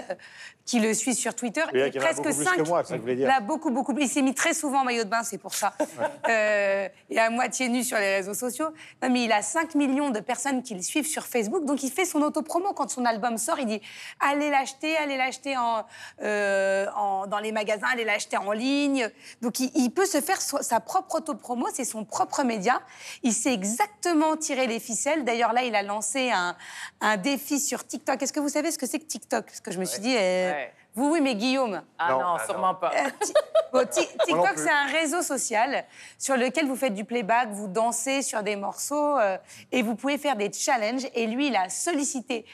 qui 0.66 0.78
le 0.80 0.94
suivent 0.94 1.16
sur 1.16 1.34
Twitter. 1.34 1.62
Il 1.72 1.78
y 1.78 1.82
en 1.82 1.84
a 1.84 1.88
et 1.88 1.90
presque 1.98 2.22
beaucoup 2.22 2.34
plus 2.36 2.44
cinq. 2.44 2.56
que 2.56 2.68
moi, 2.68 2.82
c'est 2.84 2.88
ça 2.90 2.94
que 2.94 2.98
je 2.98 3.02
voulais 3.02 3.16
dire. 3.16 3.26
Là, 3.28 3.40
beaucoup, 3.40 3.70
beaucoup 3.70 3.92
plus. 3.92 4.04
Il 4.04 4.08
s'est 4.08 4.22
mis 4.22 4.34
très 4.34 4.54
souvent 4.54 4.80
en 4.82 4.84
maillot 4.84 5.02
de 5.04 5.08
bain, 5.08 5.22
c'est 5.24 5.38
pour 5.38 5.54
ça. 5.54 5.72
Euh, 6.28 6.88
et 7.08 7.18
à 7.18 7.28
moitié 7.30 7.68
nu 7.68 7.82
sur 7.82 7.98
les 7.98 8.16
réseaux 8.16 8.34
sociaux. 8.34 8.68
Non, 9.02 9.10
mais 9.10 9.24
il 9.24 9.32
a 9.32 9.42
5 9.42 9.74
millions 9.74 10.10
de 10.10 10.20
personnes 10.20 10.62
qui 10.62 10.74
le 10.74 10.82
suivent 10.82 11.06
sur 11.06 11.26
Facebook. 11.26 11.64
Donc, 11.64 11.82
il 11.82 11.90
fait 11.90 12.04
son 12.04 12.22
autopromo. 12.22 12.72
Quand 12.72 12.88
son 12.90 13.04
album 13.04 13.36
sort, 13.38 13.58
il 13.58 13.66
dit 13.66 13.80
allez 14.20 14.50
l'acheter, 14.50 14.96
allez 14.96 15.16
l'acheter 15.16 15.56
en, 15.56 15.84
euh, 16.22 16.86
en- 16.96 17.26
dans 17.26 17.38
les 17.38 17.52
magasins, 17.52 17.86
allez 17.92 18.04
l'acheter 18.04 18.36
en 18.36 18.52
ligne. 18.52 19.10
Donc, 19.42 19.58
il, 19.60 19.70
il 19.74 19.90
peut 19.90 20.06
se 20.06 20.20
faire 20.20 20.40
so- 20.40 20.62
sa 20.62 20.80
propre 20.80 21.16
autopromo. 21.16 21.66
C'est 21.72 21.84
son 21.84 22.04
propre 22.04 22.44
média. 22.44 22.80
Il 23.22 23.32
sait 23.32 23.52
exactement 23.52 24.36
tirer 24.36 24.66
les 24.66 24.78
ficelles. 24.80 25.24
D'ailleurs, 25.24 25.52
là, 25.52 25.62
il 25.64 25.74
a 25.74 25.82
lancé 25.82 26.30
un, 26.30 26.56
un 27.00 27.16
défi 27.16 27.58
sur 27.58 27.86
TikTok. 27.86 28.22
Est-ce 28.22 28.32
que 28.32 28.40
vous 28.40 28.48
savez 28.48 28.70
ce 28.70 28.78
que 28.78 28.86
c'est 28.86 28.98
que 29.00 29.06
TikTok? 29.06 29.46
Parce 29.46 29.60
que 29.60 29.70
je 29.72 29.78
me 29.80 29.84
suis 29.84 30.00
dit, 30.00 30.14
euh, 30.16 30.52
Ouais. 30.59 30.59
Vous, 31.00 31.12
oui, 31.12 31.20
mais 31.20 31.34
Guillaume. 31.34 31.82
Ah 31.98 32.12
Non. 32.12 32.20
non, 32.20 32.36
Ah 32.38 32.46
sûrement 32.46 32.72
non. 32.72 32.78
pas. 32.78 32.92
Euh, 32.94 33.08
bon, 33.72 33.86
TikTok, 33.86 34.52
c'est 34.56 34.70
un 34.70 34.86
réseau 34.86 35.22
social 35.22 35.84
sur 36.18 36.36
lequel 36.36 36.66
vous 36.66 36.76
faites 36.76 36.94
du 36.94 37.04
playback, 37.04 37.48
vous 37.50 37.68
dansez 37.68 38.22
sur 38.22 38.42
des 38.42 38.56
morceaux 38.56 39.18
euh, 39.18 39.38
et 39.72 39.82
vous 39.82 39.94
pouvez 39.94 40.18
faire 40.18 40.36
des 40.36 40.52
challenges. 40.52 41.06
Et 41.14 41.26
lui, 41.26 41.48
il 41.48 41.56
a 41.56 41.68
sollicité 41.68 42.44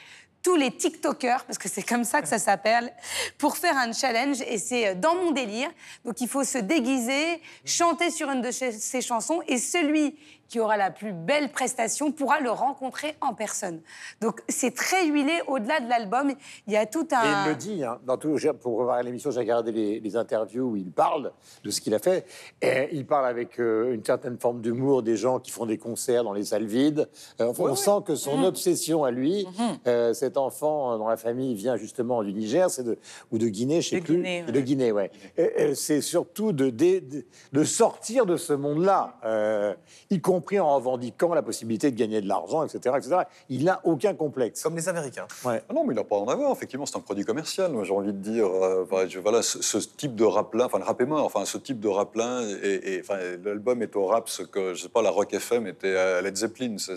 tous 0.43 0.55
les 0.55 0.71
TikTokers, 0.71 1.43
parce 1.45 1.57
que 1.57 1.67
c'est 1.67 1.81
comme 1.83 2.05
ça 2.05 2.21
que 2.21 2.27
ça 2.27 2.39
s'appelle, 2.39 2.93
pour 3.37 3.57
faire 3.57 3.75
un 3.75 3.91
challenge. 3.91 4.39
Et 4.41 4.57
c'est 4.59 4.87
euh, 4.89 4.95
dans 4.95 5.15
mon 5.15 5.31
délire. 5.31 5.69
Donc 6.05 6.21
il 6.21 6.29
faut 6.29 6.43
se 6.45 6.59
déguiser, 6.59 7.41
chanter 7.65 8.11
sur 8.11 8.29
une 8.29 8.41
de 8.41 8.51
ses 8.51 8.71
ses 8.71 9.01
chansons. 9.01 9.41
Et 9.47 9.57
celui 9.57 10.17
qui 10.47 10.59
aura 10.59 10.77
la 10.77 10.91
plus 10.91 11.13
belle 11.13 11.49
prestation 11.51 12.11
pourra 12.11 12.39
le 12.39 12.51
rencontrer 12.51 13.15
en 13.21 13.33
personne. 13.33 13.81
Donc 14.21 14.41
c'est 14.47 14.75
très 14.75 15.07
huilé 15.07 15.33
au-delà 15.47 15.79
de 15.79 15.89
l'album. 15.89 16.31
Il 16.67 16.73
y 16.73 16.77
a 16.77 16.85
tout 16.85 17.07
Et 17.11 17.15
un... 17.15 17.45
il 17.45 17.49
le 17.49 17.55
dit, 17.55 17.83
hein, 17.83 17.99
dans 18.05 18.17
tout, 18.17 18.37
pour 18.61 18.77
revoir 18.77 19.01
l'émission, 19.01 19.31
j'ai 19.31 19.39
regardé 19.39 19.71
les, 19.71 19.99
les 19.99 20.15
interviews 20.15 20.71
où 20.71 20.75
il 20.75 20.91
parle 20.91 21.31
de 21.63 21.71
ce 21.71 21.81
qu'il 21.81 21.95
a 21.95 21.99
fait. 21.99 22.25
Et 22.61 22.89
il 22.91 23.05
parle 23.07 23.25
avec 23.25 23.59
euh, 23.59 23.93
une 23.93 24.05
certaine 24.05 24.37
forme 24.37 24.61
d'humour 24.61 25.01
des 25.01 25.17
gens 25.17 25.39
qui 25.39 25.51
font 25.51 25.65
des 25.65 25.77
concerts 25.77 26.23
dans 26.23 26.33
les 26.33 26.43
salles 26.43 26.65
vides. 26.65 27.09
Euh, 27.41 27.51
on 27.57 27.75
sent 27.75 28.03
que 28.05 28.13
son 28.15 28.43
obsession 28.43 29.03
à 29.03 29.09
lui, 29.11 29.47
euh, 29.87 30.13
c'est 30.13 30.27
cet 30.27 30.35
enfant 30.35 30.91
euh, 30.91 30.97
dans 30.97 31.07
la 31.07 31.15
famille 31.15 31.55
vient 31.55 31.77
justement 31.77 32.21
du 32.21 32.33
Niger, 32.33 32.69
c'est 32.69 32.83
de 32.83 32.97
ou 33.31 33.37
de 33.37 33.47
Guinée, 33.47 33.79
je 33.79 33.91
sais 33.91 33.99
De 34.01 34.03
plus. 34.03 34.15
Guinée, 34.17 34.43
ouais. 34.45 34.51
De 34.51 34.59
Guinée, 34.59 34.91
ouais. 34.91 35.09
Et, 35.37 35.69
et 35.69 35.75
c'est 35.75 36.01
surtout 36.01 36.51
de, 36.51 36.69
de, 36.69 37.63
sortir 37.63 38.25
de 38.25 38.35
ce 38.35 38.51
monde-là, 38.51 39.15
euh, 39.23 39.73
y 40.09 40.19
compris 40.19 40.36
en 40.59 40.75
revendiquant 40.75 41.33
la 41.33 41.41
possibilité 41.41 41.91
de 41.91 41.95
gagner 41.97 42.21
de 42.21 42.27
l'argent, 42.27 42.63
etc., 42.63 42.95
etc. 42.97 43.15
Il 43.49 43.65
n'a 43.65 43.81
aucun 43.83 44.13
complexe. 44.13 44.63
Comme 44.63 44.75
les 44.75 44.87
Américains. 44.89 45.27
Ouais. 45.45 45.61
Ah 45.69 45.73
non, 45.73 45.83
mais 45.85 45.93
il 45.93 45.97
n'a 45.97 46.03
pas 46.03 46.15
à 46.15 46.19
en 46.19 46.27
avoir. 46.27 46.51
Effectivement, 46.51 46.85
c'est 46.85 46.97
un 46.97 47.01
produit 47.01 47.25
commercial. 47.25 47.71
Moi, 47.71 47.83
j'ai 47.83 47.93
envie 47.93 48.13
de 48.13 48.17
dire, 48.19 48.47
euh, 48.47 48.85
enfin, 48.89 49.07
je- 49.07 49.19
voilà, 49.19 49.41
ce, 49.41 49.61
ce 49.61 49.77
type 49.77 50.15
de 50.15 50.23
rap-là, 50.23 50.65
enfin, 50.65 50.79
le 50.79 50.83
rap 50.85 50.99
est 51.01 51.05
mort. 51.05 51.25
Enfin, 51.25 51.45
ce 51.45 51.57
type 51.57 51.79
de 51.79 51.87
rap-là, 51.87 52.41
et, 52.63 52.95
et, 52.95 52.99
enfin, 53.01 53.17
l'album 53.43 53.81
est 53.81 53.95
au 53.95 54.05
rap 54.05 54.29
ce 54.29 54.43
que, 54.43 54.73
je 54.73 54.83
sais 54.83 54.89
pas, 54.89 55.01
la 55.01 55.09
Rock 55.11 55.33
FM 55.33 55.67
était 55.67 55.95
à 55.95 56.21
Led 56.21 56.35
Zeppelin. 56.35 56.75
C'est 56.77 56.93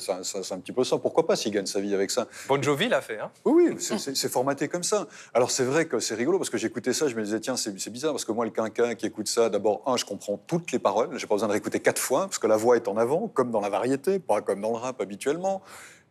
un, 0.52 0.58
petit 0.58 0.72
peu 0.72 0.84
ça. 0.84 0.98
Pourquoi 0.98 1.26
pas 1.26 1.36
s'il 1.36 1.52
gagne 1.52 1.66
sa 1.66 1.80
vie 1.80 1.94
avec 1.94 2.10
ça? 2.10 2.26
Bon 2.48 2.60
Jovi 2.62 2.88
l'a 2.88 3.00
fait. 3.00 3.18
Hein. 3.18 3.30
Oui, 3.44 3.68
oui, 3.70 3.76
c'est- 3.80 4.28
formaté 4.30 4.68
comme 4.68 4.82
ça. 4.84 5.06
Alors 5.34 5.50
c'est 5.50 5.64
vrai 5.64 5.86
que 5.86 5.98
c'est 5.98 6.14
rigolo 6.14 6.38
parce 6.38 6.50
que 6.50 6.56
j'écoutais 6.58 6.92
ça, 6.92 7.08
je 7.08 7.16
me 7.16 7.22
disais 7.22 7.40
tiens 7.40 7.56
c'est 7.56 7.78
c'est 7.80 7.90
bizarre 7.90 8.12
parce 8.12 8.24
que 8.24 8.30
moi 8.32 8.44
le 8.44 8.50
quinquin 8.52 8.94
qui 8.94 9.06
écoute 9.06 9.26
ça, 9.26 9.48
d'abord 9.48 9.82
un 9.86 9.96
je 9.96 10.04
comprends 10.04 10.38
toutes 10.46 10.70
les 10.70 10.78
paroles, 10.78 11.08
j'ai 11.18 11.26
pas 11.26 11.34
besoin 11.34 11.48
de 11.48 11.52
réécouter 11.52 11.80
quatre 11.80 11.98
fois 12.00 12.22
parce 12.26 12.38
que 12.38 12.46
la 12.46 12.56
voix 12.56 12.76
est 12.76 12.86
en 12.86 12.96
avant, 12.96 13.26
comme 13.32 13.50
dans 13.50 13.60
la 13.60 13.68
variété, 13.70 14.18
pas 14.18 14.40
comme 14.40 14.60
dans 14.60 14.70
le 14.70 14.76
rap 14.76 15.00
habituellement. 15.00 15.62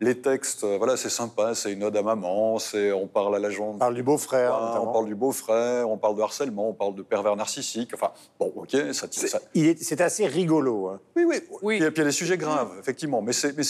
Les 0.02 0.18
textes, 0.18 0.64
euh, 0.64 0.78
voilà, 0.78 0.96
c'est 0.96 1.10
sympa, 1.10 1.54
c'est 1.54 1.72
une 1.74 1.84
ode 1.84 1.94
à 1.94 2.02
maman, 2.02 2.58
c'est 2.58 2.90
on 2.90 3.06
parle 3.06 3.36
à 3.36 3.38
la 3.38 3.50
jambe. 3.50 3.74
On 3.74 3.78
parle 3.78 3.94
du 3.94 4.02
beau-frère, 4.02 4.54
on 4.82 4.90
parle 4.92 5.04
du 5.04 5.14
beau-frère, 5.14 5.90
on 5.90 5.98
parle 5.98 6.16
de 6.16 6.22
harcèlement, 6.22 6.70
on 6.70 6.72
parle 6.72 6.94
de 6.94 7.02
pervers 7.02 7.36
narcissique. 7.36 7.90
Enfin, 7.92 8.10
bon, 8.38 8.50
ok, 8.56 8.70
ça, 8.94 9.06
C'est 9.10 9.28
ça, 9.28 9.40
est- 9.54 9.82
c'est 9.82 10.00
assez 10.00 10.26
rigolo. 10.26 10.88
hein. 10.88 11.00
oui, 11.16 11.24
oui. 11.26 11.40
Oui. 11.60 11.78
Puis, 11.78 11.86
puis 11.90 11.96
il 11.96 11.98
y 11.98 12.00
a 12.00 12.04
des 12.04 12.12
sujets 12.12 12.38
graves, 12.38 12.70
effectivement. 12.80 13.20
Mais, 13.20 13.34
c'est, 13.34 13.54
mais 13.54 13.62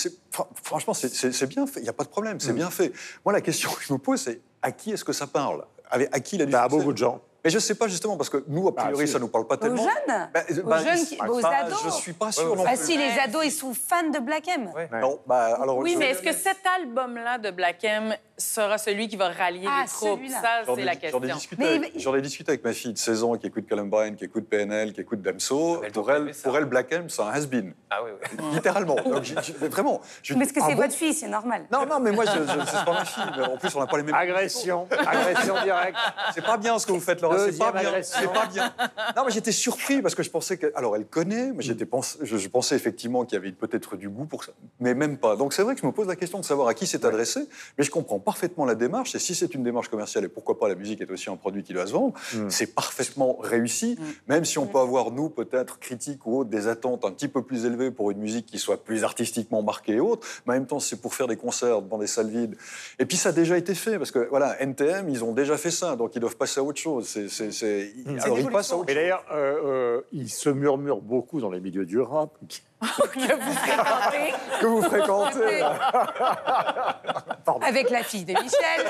franchement, 0.63 0.95
c'est, 0.95 1.47
bien 1.49 1.67
fait. 1.67 1.81
Il 1.81 1.83
n'y 1.85 1.89
a 1.89 1.93
pas 1.93 2.05
de 2.05 2.11
problème, 2.11 2.37
Mm. 2.37 2.41
c'est 2.41 2.53
bien 2.53 2.71
fait. 2.71 2.93
Moi, 3.25 3.33
la 3.33 3.41
question 3.41 3.69
que 3.73 3.83
je 3.83 3.93
me 3.93 3.99
pose, 3.99 4.21
c'est 4.21 4.41
à 4.63 4.71
qui 4.71 4.93
est-ce 4.93 5.05
que 5.05 5.13
ça 5.13 5.27
parle? 5.27 5.65
Avec, 5.91 6.09
À 6.15 6.21
qui 6.21 6.37
il 6.37 6.43
a 6.43 6.47
du 6.47 6.53
Bah, 6.53 6.63
à 6.63 6.69
beaucoup 6.69 6.93
de 6.93 6.99
gens. 6.99 7.21
Mais 7.45 7.51
je 7.51 7.57
ne 7.57 7.61
sais 7.61 7.75
pas, 7.75 7.89
justement, 7.89 8.17
parce 8.17 8.29
que 8.29 8.45
nous, 8.49 8.69
a 8.69 8.73
Bah, 8.73 8.83
priori, 8.85 9.07
si. 9.07 9.13
ça 9.13 9.19
ne 9.19 9.25
nous 9.25 9.29
parle 9.31 9.47
pas 9.47 9.55
Aux 9.55 9.59
tellement. 9.59 9.83
jeunes 9.83 10.29
Bah, 10.35 10.41
Aux 10.51 10.69
bah, 10.69 10.79
jeunes, 10.85 11.07
qui- 11.07 11.17
bah, 11.17 11.27
aux 11.29 11.41
bah, 11.41 11.51
ados 11.61 11.79
Je 11.83 11.87
ne 11.87 11.93
suis 11.93 12.13
pas 12.13 12.33
sûr 12.33 12.51
Ouais, 12.51 12.57
non 12.57 12.65
Ah 12.67 12.73
plus. 12.77 12.85
si, 12.85 12.97
les 12.99 13.19
ados, 13.19 13.45
ils 13.45 13.51
sont 13.53 13.73
fans 13.75 14.09
de 14.11 14.19
Black 14.19 14.47
M. 14.49 14.71
Ouais. 14.75 14.89
Non, 15.01 15.21
bah, 15.27 15.59
alors, 15.63 15.79
Oui, 15.79 15.93
je- 15.95 15.99
mais 15.99 16.11
est-ce 16.11 16.23
que 16.23 16.33
cet 16.33 16.59
album-là 16.81 17.39
de 17.39 17.51
Black 17.51 17.83
M 17.85 18.15
sera 18.37 18.79
celui 18.79 19.09
qui 19.09 19.17
va 19.17 19.29
rallier 19.31 19.67
Ah, 19.71 19.83
les 19.83 19.89
troupes? 19.89 20.19
celui-là. 20.19 20.41
Ça, 20.41 20.49
J'en 20.67 20.75
c'est 20.75 20.83
ai- 20.83 20.85
la 20.85 20.93
J'en 20.93 20.99
ai, 20.99 21.01
question. 21.01 21.21
discuté 21.21 21.63
Mais- 21.63 21.77
avec, 21.77 21.93
j'en 21.99 22.15
ai 22.15 22.23
discuté 22.23 22.51
avec 22.53 22.65
ma 22.65 22.73
fille 22.73 22.93
de 22.93 22.99
16 22.99 23.23
ans 23.23 23.35
qui 23.37 23.47
écoute 23.47 23.67
Columbine, 23.69 24.17
qui 24.17 24.25
écoute 24.25 24.49
PNL, 24.49 24.93
qui 24.93 25.01
écoute 25.01 25.21
Damso. 25.23 25.83
Elle 25.85 25.93
Pour 25.93 26.11
elle, 26.11 26.33
pour 26.43 26.57
elle, 26.57 26.65
Black 26.67 26.93
M, 26.93 27.09
c'est 27.09 27.23
un 27.23 27.29
has-been. 27.29 27.75
Ah 27.91 27.99
oui, 28.05 28.11
oui. 28.13 28.45
Littéralement. 28.55 28.97
Donc, 29.05 29.23
j'ai- 29.25 29.35
j'ai- 29.43 29.55
mais 29.61 29.69
vraiment. 29.69 30.01
je- 30.23 30.35
Mais 30.35 30.45
est-ce 30.45 30.53
que 30.53 30.61
ah 30.63 30.67
c'est 30.69 30.75
bon 30.75 30.83
votre 30.83 30.95
fille, 30.95 31.15
c'est 31.15 31.29
normal. 31.29 31.67
Non, 31.73 31.85
non, 31.87 32.01
mais 32.01 32.13
moi, 32.13 32.25
c'est 32.27 32.85
pas 32.85 32.93
ma 32.93 33.05
fille. 33.05 33.23
En 33.53 33.57
plus, 33.59 33.75
on 33.75 33.81
n'a 33.81 33.87
pas 33.87 33.97
les 33.99 34.03
mêmes. 34.05 34.15
Agression, 34.15 34.87
agression 34.91 35.55
directe. 35.63 35.97
C'est 36.35 36.45
pas 36.45 36.57
bien 36.57 36.79
ce 36.79 36.87
que 36.87 36.93
vous 36.93 37.01
faites, 37.01 37.21
C'est 37.39 37.59
pas 37.59 37.73
bien. 37.73 37.81
agression. 37.89 38.19
C'est 38.21 38.33
pas 38.33 38.47
bien. 38.47 38.73
Non, 39.17 39.25
mais 39.25 39.33
j'étais 39.33 39.53
surpris 39.53 40.03
parce 40.03 40.15
que 40.15 40.23
je 40.23 40.31
pensais 40.31 40.57
que. 40.57 40.73
Alors, 40.75 40.97
elle 40.97 41.07
connaît, 41.07 41.53
mais 41.53 41.63
j'étais 41.63 41.87
pense... 41.87 42.19
je, 42.23 42.37
je 42.37 42.49
pensais 42.49 42.77
effectivement 42.77 43.25
qu'il 43.25 43.35
y 43.35 43.37
avait 43.37 43.53
peut-être 43.53 43.97
du 43.97 44.09
goût 44.09 44.27
pour 44.27 44.45
ça, 44.45 44.53
mais 44.79 44.95
même 44.95 45.19
pas. 45.19 45.37
Donc, 45.37 45.53
c'est 45.53 45.63
vrai 45.63 45.75
que 45.75 45.81
je 45.81 45.87
me 45.87 45.93
pose 45.93 46.07
la 46.07 46.17
question 46.17 46.39
de 46.41 46.45
savoir 46.45 46.69
à 46.69 46.75
qui 46.75 46.87
c'est 46.87 47.05
adressé, 47.05 47.49
mais 47.79 47.85
je 47.85 47.91
comprends 47.91 48.19
parfaitement 48.19 48.65
la 48.65 48.75
démarche. 48.75 49.15
Et 49.15 49.19
si 49.19 49.35
c'est 49.35 49.55
une 49.55 49.63
démarche 49.63 49.89
commerciale, 49.89 50.25
et 50.25 50.29
pourquoi 50.29 50.59
pas 50.59 50.69
la 50.69 50.75
musique 50.75 51.01
est 51.01 51.11
aussi 51.11 51.31
un 51.31 51.37
produit 51.37 51.63
qui 51.63 51.73
doit 51.73 51.87
se 51.87 51.93
vendre, 51.93 52.15
c'est 52.49 52.75
parfaitement 52.75 53.37
réussi. 53.41 53.99
Même 54.29 54.45
si 54.45 54.59
on 54.59 54.67
peut 54.67 54.79
avoir, 54.79 55.11
nous, 55.11 55.29
peut-être, 55.29 55.79
critiques 55.79 56.27
ou 56.27 56.39
autres, 56.39 56.51
des 56.51 56.69
attentes 56.69 57.05
un 57.05 57.11
petit 57.11 57.29
peu 57.29 57.43
plus 57.43 57.65
élevées 57.65 57.91
pour 57.91 58.11
une 58.11 58.19
musique 58.19 58.47
qui 58.47 58.59
soit 58.59 58.83
plus 58.85 59.05
artistiquement 59.05 59.63
marquée 59.63 59.95
et 59.95 60.01
autres, 60.01 60.27
mais 60.47 60.53
en 60.53 60.57
même 60.57 60.67
temps, 60.67 60.81
c'est 60.81 61.01
pour 61.01 61.15
faire 61.15 61.27
des 61.27 61.37
concerts 61.37 61.83
dans 61.83 61.99
des 61.99 62.07
salles 62.07 62.29
vides. 62.31 62.57
Et 62.99 63.07
puis, 63.07 63.17
ça 63.17 63.31
a 63.31 63.33
déjà 63.33 63.57
été 63.57 63.75
fait, 63.75 63.99
parce 63.99 64.11
que, 64.11 64.29
voilà, 64.31 64.61
NTM, 64.63 65.09
ils 65.09 65.25
ont 65.25 65.33
déjà 65.33 65.57
fait 65.57 65.71
ça, 65.71 65.97
donc 65.97 66.15
ils 66.15 66.21
doivent 66.21 66.37
passer 66.37 66.61
à 66.61 66.63
autre 66.63 66.81
chose. 66.81 67.09
C'est, 67.29 67.93
autre 68.29 68.85
Et 68.89 68.95
d'ailleurs, 68.95 69.25
euh, 69.33 69.61
euh, 69.65 70.01
il 70.13 70.29
se 70.31 70.49
murmure 70.51 71.01
beaucoup 71.01 71.41
dans 71.41 71.51
les 71.51 71.61
milieux 71.61 71.87
du 71.87 72.01
rap 72.01 72.31
que 72.81 74.67
vous 74.67 74.83
fréquentez. 74.83 75.63
Avec 77.67 77.91
la 77.91 78.03
fille 78.03 78.25
de 78.25 78.33
Michel. 78.33 78.87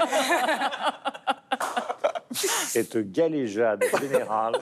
Cette 2.32 3.10
galéjade 3.10 3.82
générale 4.00 4.54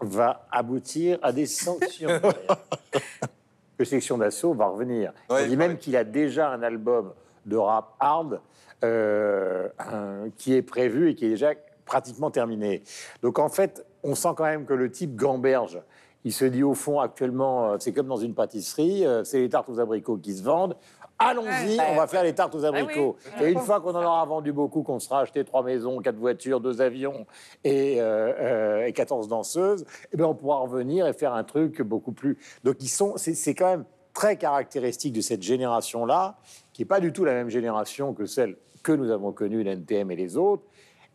va 0.00 0.46
aboutir 0.50 1.18
à 1.22 1.32
des 1.32 1.46
sanctions. 1.46 2.20
que 3.78 3.84
Section 3.84 4.18
d'Assaut 4.18 4.54
va 4.54 4.66
revenir. 4.66 5.12
Ouais, 5.28 5.42
On 5.44 5.48
dit 5.48 5.56
même 5.56 5.78
qu'il 5.78 5.96
a 5.96 6.04
déjà 6.04 6.50
un 6.50 6.62
album 6.62 7.12
de 7.46 7.56
rap 7.56 7.94
hard 8.00 8.40
euh, 8.82 9.68
un- 9.78 10.30
qui 10.38 10.54
est 10.54 10.62
prévu 10.62 11.10
et 11.10 11.14
qui 11.14 11.26
est 11.26 11.30
déjà 11.30 11.52
pratiquement 11.90 12.30
terminé. 12.30 12.84
Donc 13.20 13.40
en 13.40 13.48
fait, 13.48 13.84
on 14.04 14.14
sent 14.14 14.30
quand 14.36 14.44
même 14.44 14.64
que 14.64 14.74
le 14.74 14.92
type 14.92 15.16
gamberge. 15.16 15.82
Il 16.22 16.32
se 16.32 16.44
dit 16.44 16.62
au 16.62 16.74
fond 16.74 17.00
actuellement, 17.00 17.72
euh, 17.72 17.76
c'est 17.80 17.92
comme 17.92 18.06
dans 18.06 18.16
une 18.16 18.34
pâtisserie, 18.34 19.04
euh, 19.04 19.24
c'est 19.24 19.40
les 19.40 19.48
tartes 19.48 19.68
aux 19.68 19.80
abricots 19.80 20.18
qui 20.18 20.34
se 20.34 20.44
vendent. 20.44 20.76
Allons-y, 21.18 21.78
on 21.90 21.96
va 21.96 22.06
faire 22.06 22.22
les 22.22 22.32
tartes 22.32 22.54
aux 22.54 22.64
abricots. 22.64 23.16
oui. 23.38 23.44
Et 23.44 23.50
une 23.50 23.58
fois 23.58 23.80
qu'on 23.80 23.94
en 23.94 24.02
aura 24.02 24.24
vendu 24.24 24.52
beaucoup, 24.52 24.82
qu'on 24.82 25.00
sera 25.00 25.20
acheté 25.20 25.44
trois 25.44 25.64
maisons, 25.64 26.00
quatre 26.00 26.16
voitures, 26.16 26.60
deux 26.60 26.80
avions 26.80 27.26
et, 27.64 28.00
euh, 28.00 28.32
euh, 28.38 28.86
et 28.86 28.92
14 28.92 29.26
danseuses, 29.26 29.84
eh 30.12 30.16
bien 30.16 30.26
on 30.26 30.34
pourra 30.34 30.58
revenir 30.58 31.08
et 31.08 31.12
faire 31.12 31.34
un 31.34 31.44
truc 31.44 31.82
beaucoup 31.82 32.12
plus. 32.12 32.38
Donc 32.62 32.76
ils 32.80 32.88
sont, 32.88 33.14
c'est 33.16 33.34
c'est 33.34 33.54
quand 33.54 33.68
même 33.68 33.84
très 34.14 34.36
caractéristique 34.36 35.12
de 35.12 35.20
cette 35.20 35.42
génération-là, 35.42 36.38
qui 36.72 36.82
n'est 36.82 36.86
pas 36.86 37.00
du 37.00 37.12
tout 37.12 37.24
la 37.24 37.34
même 37.34 37.50
génération 37.50 38.14
que 38.14 38.26
celle 38.26 38.56
que 38.82 38.92
nous 38.92 39.10
avons 39.10 39.32
connue, 39.32 39.62
l'NTM 39.62 40.10
et 40.10 40.16
les 40.16 40.36
autres. 40.36 40.62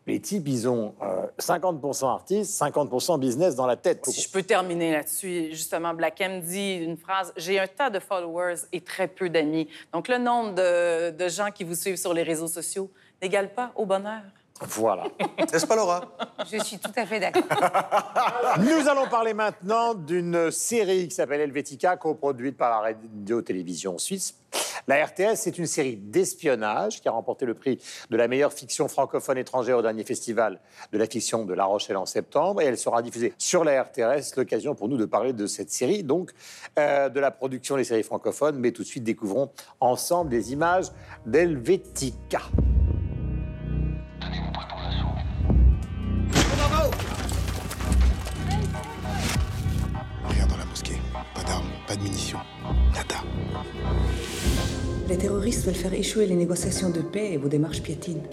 Les 0.08 0.20
types, 0.20 0.48
ils 0.48 0.68
ont 0.68 0.94
euh, 1.02 1.26
50% 1.40 2.06
artistes, 2.06 2.62
50% 2.62 3.20
business 3.20 3.56
dans 3.56 3.66
la 3.66 3.76
tête. 3.76 4.06
Si 4.06 4.22
je 4.22 4.30
peux 4.30 4.44
terminer 4.44 4.92
là-dessus, 4.92 5.48
justement, 5.50 5.96
Black 5.96 6.22
M 6.22 6.42
dit 6.42 6.76
une 6.76 6.98
phrase 6.98 7.34
J'ai 7.36 7.60
un 7.60 7.68
tas 7.68 7.90
de 7.90 8.00
followers 8.00 8.62
et 8.72 8.82
très 8.82 9.08
peu 9.08 9.30
d'amis. 9.30 9.68
Donc, 9.92 10.08
le 10.08 10.20
nombre 10.20 10.54
de, 10.54 11.10
de 11.10 11.28
gens 11.28 11.50
qui 11.50 11.64
vous 11.64 11.74
suivent 11.74 11.98
sur 11.98 12.14
les 12.14 12.22
réseaux 12.22 12.48
sociaux 12.48 12.92
n'égale 13.22 13.52
pas 13.52 13.72
au 13.76 13.86
bonheur. 13.86 14.22
Voilà. 14.62 15.04
N'est-ce 15.52 15.68
pas, 15.68 15.76
Laura? 15.76 16.06
Je 16.50 16.64
suis 16.64 16.78
tout 16.78 16.92
à 16.96 17.06
fait 17.06 17.20
d'accord. 17.20 17.44
Nous 18.60 18.88
allons 18.88 19.08
parler 19.08 19.34
maintenant 19.34 19.94
d'une 19.94 20.50
série 20.50 21.10
qui 21.10 21.16
s'appelle 21.16 21.42
Helvetica, 21.42 21.98
coproduite 21.98 22.56
par 22.56 22.70
la 22.70 22.80
radio-télévision 22.80 23.98
suisse. 23.98 24.36
La 24.88 25.04
RTS, 25.06 25.36
c'est 25.36 25.58
une 25.58 25.66
série 25.66 25.98
d'espionnage 25.98 27.02
qui 27.02 27.08
a 27.10 27.12
remporté 27.12 27.46
le 27.46 27.54
prix 27.54 27.80
de 28.10 28.16
la 28.16 28.30
meilleure 28.30 28.54
fiction 28.54 28.88
francophone 28.88 29.38
étrangère 29.38 29.78
au 29.78 29.82
dernier 29.82 30.04
festival 30.04 30.60
de 30.92 30.98
la 30.98 31.08
fiction 31.08 31.44
de 31.44 31.54
La 31.54 31.66
Rochelle 31.66 31.98
en 31.98 32.06
septembre. 32.06 32.62
Et 32.62 32.66
elle 32.66 32.78
sera 32.78 33.02
diffusée 33.02 33.34
sur 33.38 33.66
la 33.66 33.84
RTS. 33.84 34.38
L'occasion 34.38 34.74
pour 34.74 34.88
nous 34.88 34.98
de 34.98 35.06
parler 35.06 35.34
de 35.34 35.48
cette 35.48 35.72
série, 35.72 36.04
donc 36.04 36.32
euh, 36.80 37.10
de 37.10 37.20
la 37.20 37.32
production 37.32 37.76
des 37.76 37.84
séries 37.84 38.04
francophones. 38.04 38.58
Mais 38.58 38.72
tout 38.72 38.84
de 38.84 38.88
suite, 38.88 39.04
découvrons 39.04 39.52
ensemble 39.82 40.30
des 40.30 40.54
images 40.54 40.88
d'Helvetica. 41.26 42.42
Pas 51.96 52.02
de 52.02 52.04
munitions. 52.04 52.40
Nada. 52.94 53.24
Les 55.08 55.18
terroristes 55.18 55.66
veulent 55.66 55.76
faire 55.76 55.94
échouer 55.94 56.26
les 56.26 56.36
négociations 56.36 56.90
de 56.90 57.02
paix 57.02 57.34
et 57.34 57.38
vos 57.38 57.48
démarches 57.48 57.82
piétines. 57.82 58.24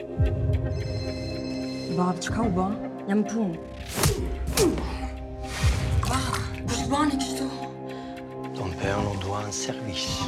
Ton 8.55 8.69
père 8.81 8.99
nous 9.03 9.21
doit 9.21 9.43
un 9.47 9.53
service. 9.53 10.21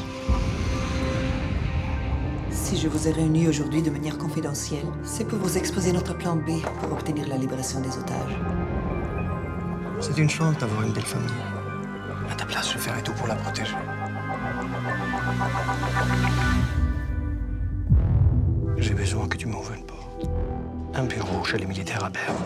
Si 2.51 2.77
je 2.77 2.89
vous 2.89 3.09
ai 3.09 3.13
réunis 3.13 3.49
aujourd'hui 3.49 3.83
de 3.83 3.91
manière 3.91 4.19
confidentielle, 4.19 4.87
c'est 5.05 5.27
pour 5.27 5.39
vous 5.39 5.57
exposer 5.57 5.93
notre 5.93 6.17
plan 6.17 6.37
B 6.37 6.61
pour 6.81 6.93
obtenir 6.93 7.29
la 7.29 7.37
libération 7.37 7.81
des 7.81 7.97
otages. 7.97 8.39
C'est 10.01 10.19
une 10.19 10.31
chance 10.31 10.59
d'avoir 10.59 10.83
une 10.83 10.93
belle 10.93 11.05
famille. 11.05 11.54
À 12.31 12.35
ta 12.35 12.45
place, 12.45 12.73
je 12.73 12.79
ferai 12.79 13.03
tout 13.03 13.13
pour 13.13 13.27
la 13.27 13.35
protéger. 13.35 13.77
J'ai 18.77 18.95
besoin 18.95 19.29
que 19.29 19.37
tu 19.37 19.47
m'ouvres 19.47 19.73
une 19.73 19.85
porte. 19.85 20.29
Un 20.95 21.05
bureau 21.05 21.45
chez 21.45 21.59
les 21.59 21.67
militaires 21.67 22.05
à 22.05 22.11
Berne. 22.11 22.45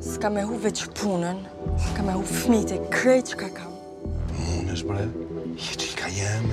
Ska 0.00 0.30
med 0.30 0.46
huvudpunen, 0.46 1.36
ska 1.92 2.02
med 2.02 2.14
huvudmite, 2.14 2.78
krejt 2.90 3.34
kakam. 3.36 3.72
Mon 4.38 4.68
esbrel. 4.72 5.10
Yeti 5.56 5.94
kayem. 5.96 6.50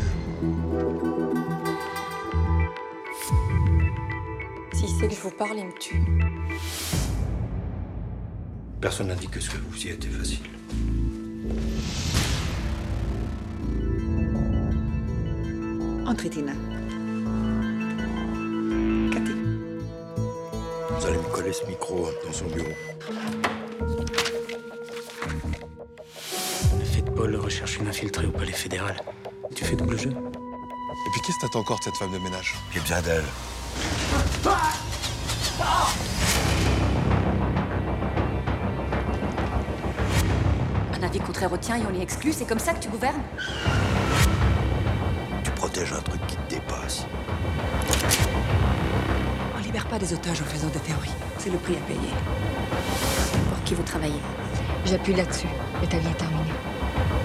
Si 4.73 4.87
c'est 4.87 5.07
qu'il 5.07 5.17
faut 5.17 5.37
parler, 5.37 5.61
il 5.61 5.67
me 5.67 5.79
tue. 5.79 6.01
Personne 8.81 9.07
n'a 9.07 9.15
dit 9.15 9.27
que 9.27 9.39
ce 9.39 9.49
que 9.49 9.57
vous 9.57 9.85
y 9.85 9.89
était 9.89 10.07
facile. 10.07 10.39
Entrez, 16.05 16.29
Tina. 16.29 16.51
Cathy. 19.11 19.33
installer 20.97 21.53
ce 21.53 21.65
micro 21.65 22.09
dans 22.25 22.33
son 22.33 22.45
bureau. 22.47 22.67
Le 26.77 26.85
fait 26.85 27.01
de 27.01 27.09
Paul 27.11 27.35
recherche 27.37 27.77
une 27.77 27.87
infiltrée 27.87 28.25
au 28.25 28.31
palais 28.31 28.51
fédéral. 28.51 28.97
Tu 29.55 29.63
fais 29.63 29.75
double 29.75 29.97
jeu 29.97 30.09
Et 30.09 31.09
puis 31.13 31.21
qu'est-ce 31.21 31.37
que 31.37 31.41
t'attends 31.43 31.59
encore 31.59 31.79
de 31.79 31.85
cette 31.85 31.95
femme 31.95 32.11
de 32.11 32.17
ménage? 32.19 32.53
J'ai 32.73 32.79
besoin 32.81 33.01
d'elle. 33.01 33.23
Un 40.93 41.03
avis 41.03 41.19
contraire 41.19 41.53
au 41.53 41.57
tien 41.57 41.77
et 41.77 41.81
on 41.87 41.91
l'y 41.91 42.01
exclut, 42.01 42.33
c'est 42.33 42.45
comme 42.45 42.59
ça 42.59 42.73
que 42.73 42.79
tu 42.79 42.89
gouvernes? 42.89 43.21
Tu 45.73 45.79
protèges 45.79 45.97
un 45.97 46.01
truc 46.01 46.27
qui 46.27 46.35
te 46.35 46.49
dépasse. 46.49 47.07
On 49.57 49.59
libère 49.59 49.87
pas 49.87 49.97
des 49.97 50.13
otages 50.13 50.41
en 50.41 50.45
faisant 50.45 50.67
des 50.67 50.79
théories. 50.79 51.09
C'est 51.39 51.49
le 51.49 51.57
prix 51.57 51.75
à 51.75 51.79
payer. 51.87 52.13
Pour 53.49 53.63
qui 53.63 53.73
vous 53.73 53.81
travaillez 53.81 54.21
J'appuie 54.85 55.15
là-dessus. 55.15 55.47
Et 55.81 55.87
ta 55.87 55.97
vie 55.97 56.09
est 56.09 56.17
terminée. 56.17 56.43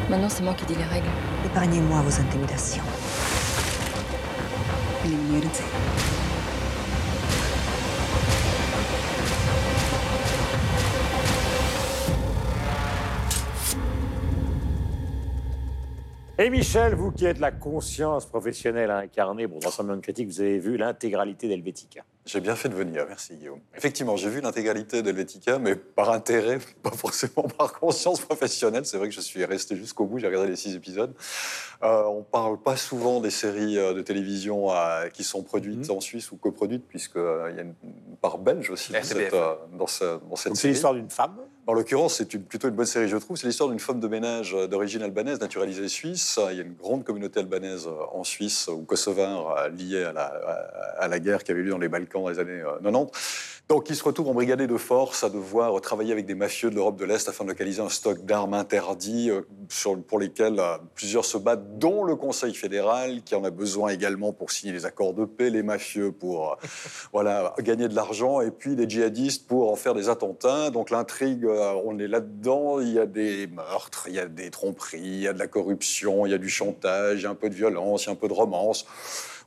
Maintenant, 0.08 0.30
c'est 0.30 0.42
moi 0.42 0.54
qui 0.54 0.64
dis 0.64 0.76
les 0.76 0.84
règles. 0.84 1.10
Épargnez-moi 1.44 2.00
vos 2.00 2.20
intimidations. 2.20 2.82
Et 16.40 16.50
Michel, 16.50 16.94
vous 16.94 17.10
qui 17.10 17.26
êtes 17.26 17.40
la 17.40 17.50
conscience 17.50 18.24
professionnelle 18.24 18.92
à 18.92 18.98
incarner, 18.98 19.48
bon, 19.48 19.58
dans 19.58 19.72
son 19.72 19.82
monde 19.82 20.00
critique, 20.02 20.28
vous 20.28 20.40
avez 20.40 20.60
vu 20.60 20.76
l'intégralité 20.76 21.48
d'Helvetica. 21.48 22.04
J'ai 22.26 22.40
bien 22.40 22.54
fait 22.54 22.68
de 22.68 22.74
venir, 22.74 23.06
merci 23.08 23.34
Guillaume. 23.34 23.58
Effectivement, 23.76 24.14
j'ai 24.16 24.28
vu 24.30 24.40
l'intégralité 24.40 25.02
d'Helvetica, 25.02 25.58
mais 25.58 25.74
par 25.74 26.10
intérêt, 26.10 26.60
pas 26.84 26.92
forcément 26.92 27.42
par 27.58 27.72
conscience 27.72 28.20
professionnelle. 28.20 28.86
C'est 28.86 28.98
vrai 28.98 29.08
que 29.08 29.14
je 29.14 29.20
suis 29.20 29.44
resté 29.44 29.74
jusqu'au 29.74 30.06
bout, 30.06 30.18
j'ai 30.20 30.28
regardé 30.28 30.46
les 30.48 30.54
six 30.54 30.76
épisodes. 30.76 31.12
Euh, 31.82 32.04
on 32.04 32.22
parle 32.22 32.62
pas 32.62 32.76
souvent 32.76 33.20
des 33.20 33.30
séries 33.30 33.76
euh, 33.76 33.92
de 33.92 34.02
télévision 34.02 34.72
euh, 34.72 35.08
qui 35.08 35.24
sont 35.24 35.42
produites 35.42 35.90
en 35.90 36.00
Suisse 36.00 36.30
ou 36.30 36.36
coproduites, 36.36 36.86
puisqu'il 36.86 37.20
y 37.56 37.58
a 37.58 37.62
une 37.62 37.74
part 38.20 38.38
belge 38.38 38.70
aussi 38.70 38.92
dans 38.92 38.98
RTBF. 39.00 39.24
cette, 39.24 39.34
euh, 39.34 39.54
dans 39.76 39.86
ce- 39.88 40.04
dans 40.04 40.36
cette 40.36 40.50
Donc 40.50 40.56
c'est 40.56 40.62
série. 40.62 40.72
l'histoire 40.74 40.94
d'une 40.94 41.10
femme. 41.10 41.36
En 41.68 41.74
l'occurrence, 41.74 42.14
c'est 42.16 42.38
plutôt 42.38 42.68
une 42.68 42.74
bonne 42.74 42.86
série, 42.86 43.08
je 43.08 43.16
trouve. 43.18 43.36
C'est 43.36 43.46
l'histoire 43.46 43.68
d'une 43.68 43.78
femme 43.78 44.00
de 44.00 44.08
ménage 44.08 44.54
euh, 44.54 44.66
d'origine 44.66 45.02
albanaise, 45.02 45.38
naturalisée 45.38 45.86
suisse. 45.88 46.40
Il 46.50 46.56
y 46.56 46.60
a 46.60 46.62
une 46.62 46.72
grande 46.72 47.04
communauté 47.04 47.40
albanaise 47.40 47.86
euh, 47.86 48.04
en 48.12 48.24
Suisse 48.24 48.68
ou 48.68 48.84
kosovare 48.84 49.50
euh, 49.50 49.68
liée 49.68 50.02
à 50.04 50.12
la, 50.14 50.32
à- 50.98 51.08
la 51.08 51.18
guerre 51.20 51.44
qui 51.44 51.50
avait 51.50 51.60
lieu 51.60 51.68
dans 51.70 51.76
les 51.76 51.90
Balkans 51.90 52.22
dans 52.22 52.30
les 52.30 52.38
années 52.38 52.62
euh, 52.62 52.78
90. 52.82 53.57
Donc, 53.68 53.90
il 53.90 53.96
se 53.96 54.02
retrouve 54.02 54.28
embrigadé 54.28 54.66
de 54.66 54.78
force 54.78 55.24
à 55.24 55.28
devoir 55.28 55.78
travailler 55.82 56.12
avec 56.12 56.24
des 56.24 56.34
mafieux 56.34 56.70
de 56.70 56.74
l'Europe 56.74 56.96
de 56.96 57.04
l'Est 57.04 57.28
afin 57.28 57.44
de 57.44 57.50
localiser 57.50 57.82
un 57.82 57.90
stock 57.90 58.24
d'armes 58.24 58.54
interdits 58.54 59.30
euh, 59.30 59.42
sur- 59.68 60.02
pour 60.02 60.18
lesquels 60.18 60.58
euh, 60.58 60.78
plusieurs 60.94 61.26
se 61.26 61.36
battent, 61.36 61.78
dont 61.78 62.02
le 62.02 62.16
Conseil 62.16 62.54
fédéral, 62.54 63.22
qui 63.22 63.34
en 63.34 63.44
a 63.44 63.50
besoin 63.50 63.90
également 63.90 64.32
pour 64.32 64.52
signer 64.52 64.72
les 64.72 64.86
accords 64.86 65.12
de 65.12 65.26
paix, 65.26 65.50
les 65.50 65.62
mafieux 65.62 66.12
pour 66.12 66.52
euh, 66.52 66.54
voilà, 67.12 67.52
gagner 67.58 67.88
de 67.88 67.94
l'argent, 67.94 68.40
et 68.40 68.50
puis 68.50 68.74
les 68.74 68.88
djihadistes 68.88 69.46
pour 69.46 69.70
en 69.70 69.76
faire 69.76 69.92
des 69.92 70.08
attentats. 70.08 70.70
Donc 70.70 70.88
l'intrigue, 70.88 71.44
on 71.44 71.98
est 71.98 72.08
là-dedans, 72.08 72.80
il 72.80 72.94
y 72.94 72.98
a 72.98 73.04
des 73.04 73.48
meurtres, 73.48 74.04
il 74.08 74.14
y 74.14 74.18
a 74.18 74.28
des 74.28 74.48
tromperies, 74.48 74.98
il 75.02 75.20
y 75.20 75.28
a 75.28 75.34
de 75.34 75.38
la 75.38 75.46
corruption, 75.46 76.24
il 76.24 76.30
y 76.30 76.34
a 76.34 76.38
du 76.38 76.48
chantage, 76.48 77.20
il 77.20 77.24
y 77.24 77.26
a 77.26 77.30
un 77.30 77.34
peu 77.34 77.50
de 77.50 77.54
violence, 77.54 78.04
il 78.04 78.06
y 78.06 78.08
a 78.08 78.12
un 78.12 78.16
peu 78.16 78.28
de 78.28 78.32
romance. 78.32 78.86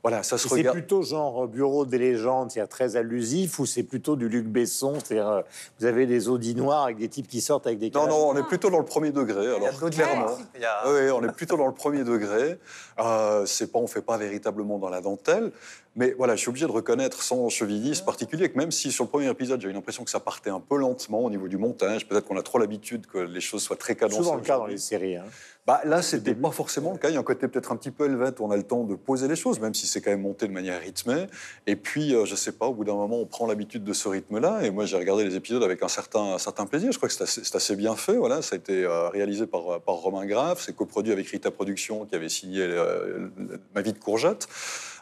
Voilà, 0.02 0.24
ça 0.24 0.36
se 0.36 0.46
Et 0.46 0.48
C'est 0.48 0.54
regarde. 0.56 0.76
plutôt 0.78 1.02
genre 1.02 1.46
bureau 1.46 1.86
des 1.86 1.96
légendes, 1.98 2.50
c'est-à-dire 2.50 2.68
très 2.68 2.96
allusif, 2.96 3.60
ou 3.60 3.66
c'est 3.66 3.84
plutôt 3.84 4.16
du 4.16 4.28
Luc 4.28 4.46
Besson, 4.46 4.94
c'est-à-dire 4.94 5.28
euh, 5.28 5.42
vous 5.78 5.86
avez 5.86 6.06
des 6.06 6.28
audits 6.28 6.56
noirs 6.56 6.84
avec 6.86 6.96
des 6.98 7.08
types 7.08 7.28
qui 7.28 7.40
sortent 7.40 7.68
avec 7.68 7.78
des 7.78 7.90
Non, 7.90 8.08
non, 8.08 8.30
on 8.30 8.36
est 8.36 8.42
plutôt 8.42 8.68
dans 8.68 8.80
le 8.80 8.84
premier 8.84 9.12
degré. 9.12 9.46
Alors, 9.46 9.60
d'autres 9.78 9.90
clairement. 9.90 10.26
genres. 10.26 10.38
Il 10.56 10.60
y 10.60 10.64
a- 10.64 10.82
Oui, 10.90 11.10
on 11.12 11.22
est 11.22 11.32
plutôt 11.32 11.56
dans 11.56 11.68
le 11.68 11.72
premier 11.74 12.02
degré. 12.02 12.58
Euh, 12.98 13.46
c'est 13.46 13.70
pas, 13.70 13.78
on 13.78 13.86
fait 13.86 14.02
pas 14.02 14.16
véritablement 14.18 14.78
dans 14.78 14.88
la 14.90 15.00
dentelle. 15.00 15.52
Mais 15.94 16.14
voilà, 16.16 16.36
je 16.36 16.40
suis 16.40 16.48
obligé 16.48 16.66
de 16.66 16.72
reconnaître 16.72 17.22
sans 17.22 17.48
chauvinisme 17.48 18.04
particulier 18.04 18.50
que 18.50 18.56
même 18.56 18.70
si 18.70 18.90
sur 18.90 19.04
le 19.04 19.10
premier 19.10 19.28
épisode, 19.28 19.60
j'ai 19.60 19.68
eu 19.68 19.72
l'impression 19.72 20.04
que 20.04 20.10
ça 20.10 20.20
partait 20.20 20.50
un 20.50 20.60
peu 20.60 20.76
lentement 20.76 21.20
au 21.20 21.30
niveau 21.30 21.48
du 21.48 21.58
montage, 21.58 22.06
peut-être 22.08 22.26
qu'on 22.26 22.38
a 22.38 22.42
trop 22.42 22.58
l'habitude 22.58 23.06
que 23.06 23.18
les 23.18 23.40
choses 23.40 23.62
soient 23.62 23.76
très 23.76 23.94
cadencées. 23.94 24.16
souvent 24.22 24.36
le 24.36 24.42
cas 24.42 24.56
dans 24.58 24.66
les 24.66 24.78
séries. 24.78 25.16
hein. 25.16 25.24
Bah, 25.64 25.80
là, 25.84 26.02
c'était 26.02 26.34
pas 26.34 26.50
forcément 26.50 26.90
le 26.90 26.98
cas. 26.98 27.08
Il 27.08 27.14
y 27.14 27.16
a 27.16 27.20
un 27.20 27.22
côté 27.22 27.46
peut-être 27.46 27.70
un 27.70 27.76
petit 27.76 27.92
peu 27.92 28.08
où 28.08 28.32
on 28.40 28.50
a 28.50 28.56
le 28.56 28.64
temps 28.64 28.82
de 28.82 28.96
poser 28.96 29.28
les 29.28 29.36
choses, 29.36 29.60
même 29.60 29.74
si 29.74 29.86
c'est 29.86 30.00
quand 30.00 30.10
même 30.10 30.22
monté 30.22 30.48
de 30.48 30.52
manière 30.52 30.80
rythmée. 30.80 31.28
Et 31.68 31.76
puis, 31.76 32.16
euh, 32.16 32.24
je 32.24 32.34
sais 32.34 32.50
pas, 32.50 32.66
au 32.66 32.74
bout 32.74 32.82
d'un 32.82 32.94
moment, 32.94 33.20
on 33.20 33.26
prend 33.26 33.46
l'habitude 33.46 33.84
de 33.84 33.92
ce 33.92 34.08
rythme-là. 34.08 34.64
Et 34.64 34.70
moi, 34.70 34.86
j'ai 34.86 34.96
regardé 34.96 35.24
les 35.24 35.36
épisodes 35.36 35.62
avec 35.62 35.84
un 35.84 35.88
certain, 35.88 36.34
un 36.34 36.38
certain 36.38 36.66
plaisir. 36.66 36.90
Je 36.90 36.96
crois 36.96 37.08
que 37.08 37.14
c'est 37.14 37.54
assez, 37.54 37.76
bien 37.76 37.94
fait. 37.94 38.16
Voilà, 38.16 38.42
ça 38.42 38.56
a 38.56 38.58
été 38.58 38.82
euh, 38.84 39.08
réalisé 39.10 39.46
par, 39.46 39.80
par 39.82 39.94
Romain 39.94 40.26
Graff. 40.26 40.62
C'est 40.64 40.74
coproduit 40.74 41.12
avec 41.12 41.28
Rita 41.28 41.52
Productions, 41.52 42.06
qui 42.06 42.16
avait 42.16 42.28
signé 42.28 42.62
euh, 42.62 43.28
Ma 43.72 43.82
vie 43.82 43.92
de 43.92 43.98
courgette. 43.98 44.48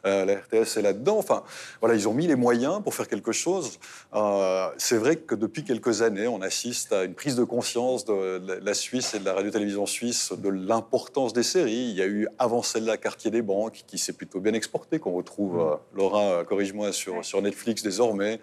Euh, 0.06 0.24
la 0.24 0.34
RTS 0.36 0.78
est 0.78 0.82
là-dedans. 0.82 1.18
Enfin, 1.18 1.42
voilà, 1.80 1.94
ils 1.94 2.08
ont 2.08 2.14
mis 2.14 2.26
les 2.26 2.36
moyens 2.36 2.82
pour 2.82 2.94
faire 2.94 3.08
quelque 3.08 3.32
chose. 3.32 3.78
Euh, 4.14 4.68
c'est 4.78 4.96
vrai 4.96 5.16
que 5.16 5.34
depuis 5.34 5.64
quelques 5.64 6.02
années, 6.02 6.26
on 6.28 6.40
assiste 6.42 6.92
à 6.92 7.04
une 7.04 7.14
prise 7.14 7.36
de 7.36 7.44
conscience 7.44 8.04
de 8.04 8.40
la- 8.62 8.74
Suisse 8.74 9.14
et 9.14 9.18
de 9.18 9.24
la 9.24 9.34
radio-télévision 9.34 9.84
suisse 9.84 10.32
de 10.32 10.48
l'importance 10.48 11.32
des 11.32 11.42
séries. 11.42 11.90
Il 11.90 11.96
y 11.96 12.02
a 12.02 12.06
eu 12.06 12.28
avant 12.38 12.62
celle-là 12.62 12.96
Quartier 12.96 13.30
des 13.30 13.42
banques, 13.42 13.84
qui 13.86 13.98
s'est 13.98 14.12
plutôt 14.14 14.40
bien 14.40 14.54
exporté, 14.54 14.98
qu'on 14.98 15.12
retrouve, 15.12 15.60
euh, 15.60 15.74
Laura, 15.94 16.44
corrige-moi, 16.44 16.92
sur, 16.92 17.24
sur 17.24 17.42
Netflix 17.42 17.82
désormais. 17.82 18.40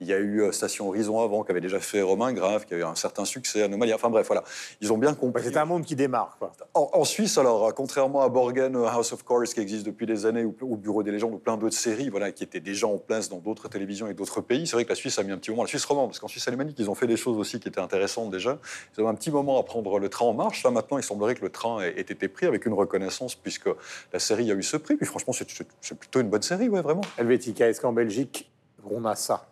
Il 0.00 0.06
y 0.06 0.14
a 0.14 0.18
eu 0.18 0.42
euh, 0.42 0.52
Station 0.52 0.88
Horizon 0.88 1.20
avant, 1.20 1.44
qui 1.44 1.50
avait 1.50 1.60
déjà 1.60 1.78
fait 1.78 2.00
Romain 2.00 2.32
Grave, 2.32 2.64
qui 2.64 2.72
avait 2.72 2.82
eu 2.82 2.86
un 2.86 2.94
certain 2.94 3.24
succès, 3.26 3.62
Anomalie. 3.62 3.92
Enfin 3.92 4.08
bref, 4.08 4.26
voilà. 4.26 4.42
Ils 4.80 4.92
ont 4.92 4.98
bien 4.98 5.12
compris. 5.14 5.42
C'est 5.44 5.56
un 5.58 5.66
monde 5.66 5.84
qui 5.84 5.94
démarre. 5.94 6.36
Quoi. 6.38 6.52
En, 6.74 6.88
en 6.94 7.04
Suisse, 7.04 7.36
alors, 7.36 7.66
euh, 7.66 7.72
contrairement 7.72 8.22
à 8.22 8.28
Borgen, 8.30 8.74
euh, 8.76 8.86
House 8.86 9.12
of 9.12 9.24
Cards, 9.24 9.44
qui 9.44 9.60
existe 9.60 9.84
depuis 9.84 10.06
des 10.06 10.24
années, 10.24 10.44
ou, 10.44 10.56
ou 10.62 10.76
Bureau 10.76 11.02
des 11.02 11.10
légendes, 11.10 11.34
ou 11.34 11.38
plein 11.38 11.56
d'autres 11.58 11.76
séries, 11.76 12.08
voilà, 12.08 12.32
qui 12.32 12.44
étaient 12.44 12.60
déjà 12.60 12.86
en 12.86 12.96
place 12.96 13.28
dans 13.28 13.38
d'autres 13.38 13.68
télévisions 13.68 14.06
et 14.06 14.14
d'autres 14.14 14.40
pays, 14.40 14.66
c'est 14.66 14.74
vrai 14.76 14.84
que 14.84 14.88
la 14.90 14.94
Suisse 14.94 15.18
a 15.18 15.22
mis 15.22 15.32
un 15.32 15.38
petit 15.38 15.50
moment, 15.50 15.62
la 15.64 15.68
Suisse 15.68 15.84
romande, 15.84 16.08
parce 16.08 16.18
qu'en 16.18 16.28
Suisse 16.28 16.48
alémanique, 16.48 16.76
ils 16.78 16.88
ont 16.88 16.94
fait 16.94 17.06
des 17.06 17.16
choses 17.18 17.36
aussi 17.36 17.60
qui 17.60 17.68
étaient 17.68 17.80
intéressantes 17.80 18.30
déjà. 18.30 18.58
Ils 18.96 19.00
avaient 19.00 19.10
un 19.10 19.14
petit 19.14 19.30
moment 19.30 19.60
à 19.60 19.62
prendre 19.64 19.98
le 19.98 20.08
train 20.08 20.24
en 20.24 20.32
marche. 20.32 20.64
Là, 20.64 20.70
maintenant, 20.70 20.96
il 20.96 21.04
semblerait 21.04 21.34
que 21.34 21.42
le 21.42 21.50
train 21.50 21.80
ait, 21.82 21.98
ait 21.98 22.00
été 22.00 22.28
pris 22.28 22.46
avec 22.46 22.64
une 22.64 22.72
reconnaissance, 22.72 23.34
puisque 23.34 23.68
la 24.12 24.18
série 24.18 24.50
a 24.50 24.54
eu 24.54 24.62
ce 24.62 24.78
prix. 24.78 24.96
Puis 24.96 25.06
franchement, 25.06 25.34
c'est- 25.34 25.94
plutôt 25.94 26.20
une 26.20 26.30
bonne 26.30 26.42
série, 26.42 26.68
ouais, 26.70 26.80
vraiment. 26.80 27.02
Helvetica, 27.18 27.68
est-ce 27.68 27.80
qu'en 27.82 27.92
Belgique, 27.92 28.50
on 28.90 29.04
a 29.04 29.14
ça? 29.14 29.46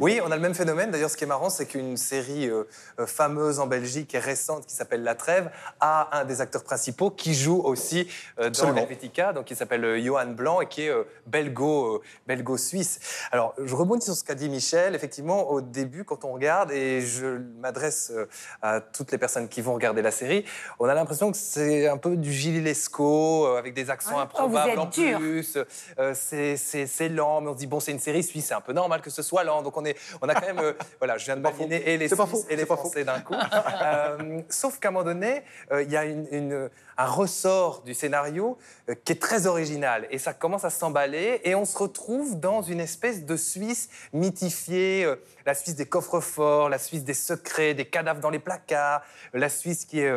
Oui, 0.00 0.20
on 0.24 0.30
a 0.30 0.36
le 0.36 0.42
même 0.42 0.54
phénomène. 0.54 0.90
D'ailleurs, 0.90 1.10
ce 1.10 1.16
qui 1.16 1.24
est 1.24 1.28
marrant, 1.28 1.50
c'est 1.50 1.66
qu'une 1.66 1.96
série 1.96 2.48
euh, 2.48 2.64
euh, 2.98 3.06
fameuse 3.06 3.60
en 3.60 3.66
Belgique 3.66 4.14
et 4.14 4.18
récente 4.18 4.66
qui 4.66 4.74
s'appelle 4.74 5.02
La 5.02 5.14
Trêve 5.14 5.50
a 5.80 6.18
un 6.18 6.24
des 6.24 6.40
acteurs 6.40 6.64
principaux 6.64 7.10
qui 7.10 7.34
joue 7.34 7.60
aussi 7.60 8.08
euh, 8.38 8.50
dans. 8.50 8.74
Helvetica, 8.74 9.32
donc 9.32 9.50
il 9.50 9.56
s'appelle 9.56 9.84
euh, 9.84 10.00
Johan 10.02 10.26
Blanc 10.26 10.60
et 10.60 10.66
qui 10.66 10.82
est 10.82 10.88
euh, 10.90 11.04
belgo, 11.26 11.96
euh, 11.96 12.02
belgo-suisse. 12.26 12.98
Alors, 13.30 13.54
je 13.62 13.74
rebondis 13.74 14.04
sur 14.04 14.14
ce 14.14 14.24
qu'a 14.24 14.34
dit 14.34 14.48
Michel. 14.48 14.94
Effectivement, 14.94 15.50
au 15.50 15.60
début, 15.60 16.04
quand 16.04 16.24
on 16.24 16.32
regarde, 16.32 16.70
et 16.72 17.00
je 17.00 17.38
m'adresse 17.60 18.10
euh, 18.14 18.26
à 18.62 18.80
toutes 18.80 19.12
les 19.12 19.18
personnes 19.18 19.48
qui 19.48 19.60
vont 19.60 19.74
regarder 19.74 20.02
la 20.02 20.10
série, 20.10 20.44
on 20.78 20.88
a 20.88 20.94
l'impression 20.94 21.30
que 21.30 21.36
c'est 21.36 21.88
un 21.88 21.96
peu 21.98 22.16
du 22.16 22.32
Gilles 22.32 22.62
Lescaut, 22.64 23.46
euh, 23.46 23.58
avec 23.58 23.74
des 23.74 23.90
accents 23.90 24.16
Ouais. 24.16 24.22
improbables 24.22 24.72
Oh, 24.76 24.80
en 24.80 24.86
dur. 24.86 25.18
plus. 25.18 25.58
Euh, 25.98 26.14
c'est- 26.14 26.56
c'est 26.56 26.86
c'est 26.86 27.08
lent, 27.08 27.40
mais 27.40 27.48
on 27.50 27.54
se 27.54 27.58
dit, 27.58 27.66
bon, 27.66 27.80
c'est 27.80 27.92
une 27.92 27.98
série 28.00 28.22
suisse, 28.22 28.46
c'est 28.48 28.54
un 28.54 28.60
peu 28.60 28.72
normal 28.72 29.00
que 29.00 29.10
ce 29.10 29.22
soit 29.22 29.44
lent. 29.44 29.62
Donc, 29.64 29.76
on, 29.76 29.84
est, 29.84 29.96
on 30.22 30.28
a 30.28 30.34
quand 30.34 30.46
même. 30.46 30.58
euh, 30.60 30.72
voilà, 31.00 31.18
je 31.18 31.24
viens 31.24 31.36
de 31.36 31.40
m'aligner 31.40 31.90
et 31.92 31.98
les 31.98 32.06
Suisses 32.08 32.20
faux, 32.20 32.44
et 32.48 32.54
les. 32.56 32.64
Français 32.66 33.04
d'un 33.04 33.20
coup. 33.20 33.34
Euh, 33.84 34.40
sauf 34.48 34.78
qu'à 34.78 34.88
un 34.88 34.92
moment 34.92 35.04
donné, 35.04 35.42
euh, 35.72 35.82
il 35.82 35.90
y 35.90 35.96
a 35.96 36.04
une- 36.04 36.26
une- 36.30 36.70
un 36.96 37.06
ressort 37.06 37.82
du 37.82 37.92
scénario 37.94 38.56
qui 39.04 39.12
est 39.12 39.20
très 39.20 39.46
original. 39.46 40.06
Et 40.10 40.18
ça 40.18 40.32
commence 40.32 40.64
à 40.64 40.70
s'emballer 40.70 41.40
et 41.44 41.54
on 41.54 41.64
se 41.64 41.76
retrouve 41.76 42.38
dans 42.38 42.62
une 42.62 42.80
espèce 42.80 43.24
de 43.24 43.36
Suisse 43.36 43.88
mythifiée. 44.12 45.06
la 45.46 45.54
Suisse 45.54 45.76
des 45.76 45.86
coffres-forts, 45.86 46.68
la 46.70 46.78
Suisse 46.78 47.04
des 47.04 47.12
secrets, 47.14 47.74
des 47.74 47.84
cadavres 47.84 48.20
dans 48.20 48.30
les 48.30 48.38
placards, 48.38 49.02
la 49.32 49.48
Suisse 49.48 49.84
qui 49.84 50.00
est. 50.00 50.14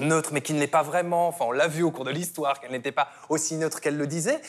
neutre, 0.00 0.30
mais 0.32 0.40
qui 0.40 0.52
ne 0.54 0.60
l'est 0.60 0.66
pas 0.66 0.82
vraiment. 0.82 1.28
Enfin, 1.28 1.44
on 1.48 1.52
l'a 1.52 1.68
vu 1.68 1.82
au 1.82 1.90
cours 1.90 2.04
de 2.04 2.10
l'histoire, 2.10 2.60
qu'elle 2.60 2.70
n'était 2.72 2.92
pas 2.92 3.08
aussi 3.28 3.56
neutre 3.56 3.80
qu'elle 3.80 3.96
le 3.96 4.06
disait. 4.06 4.40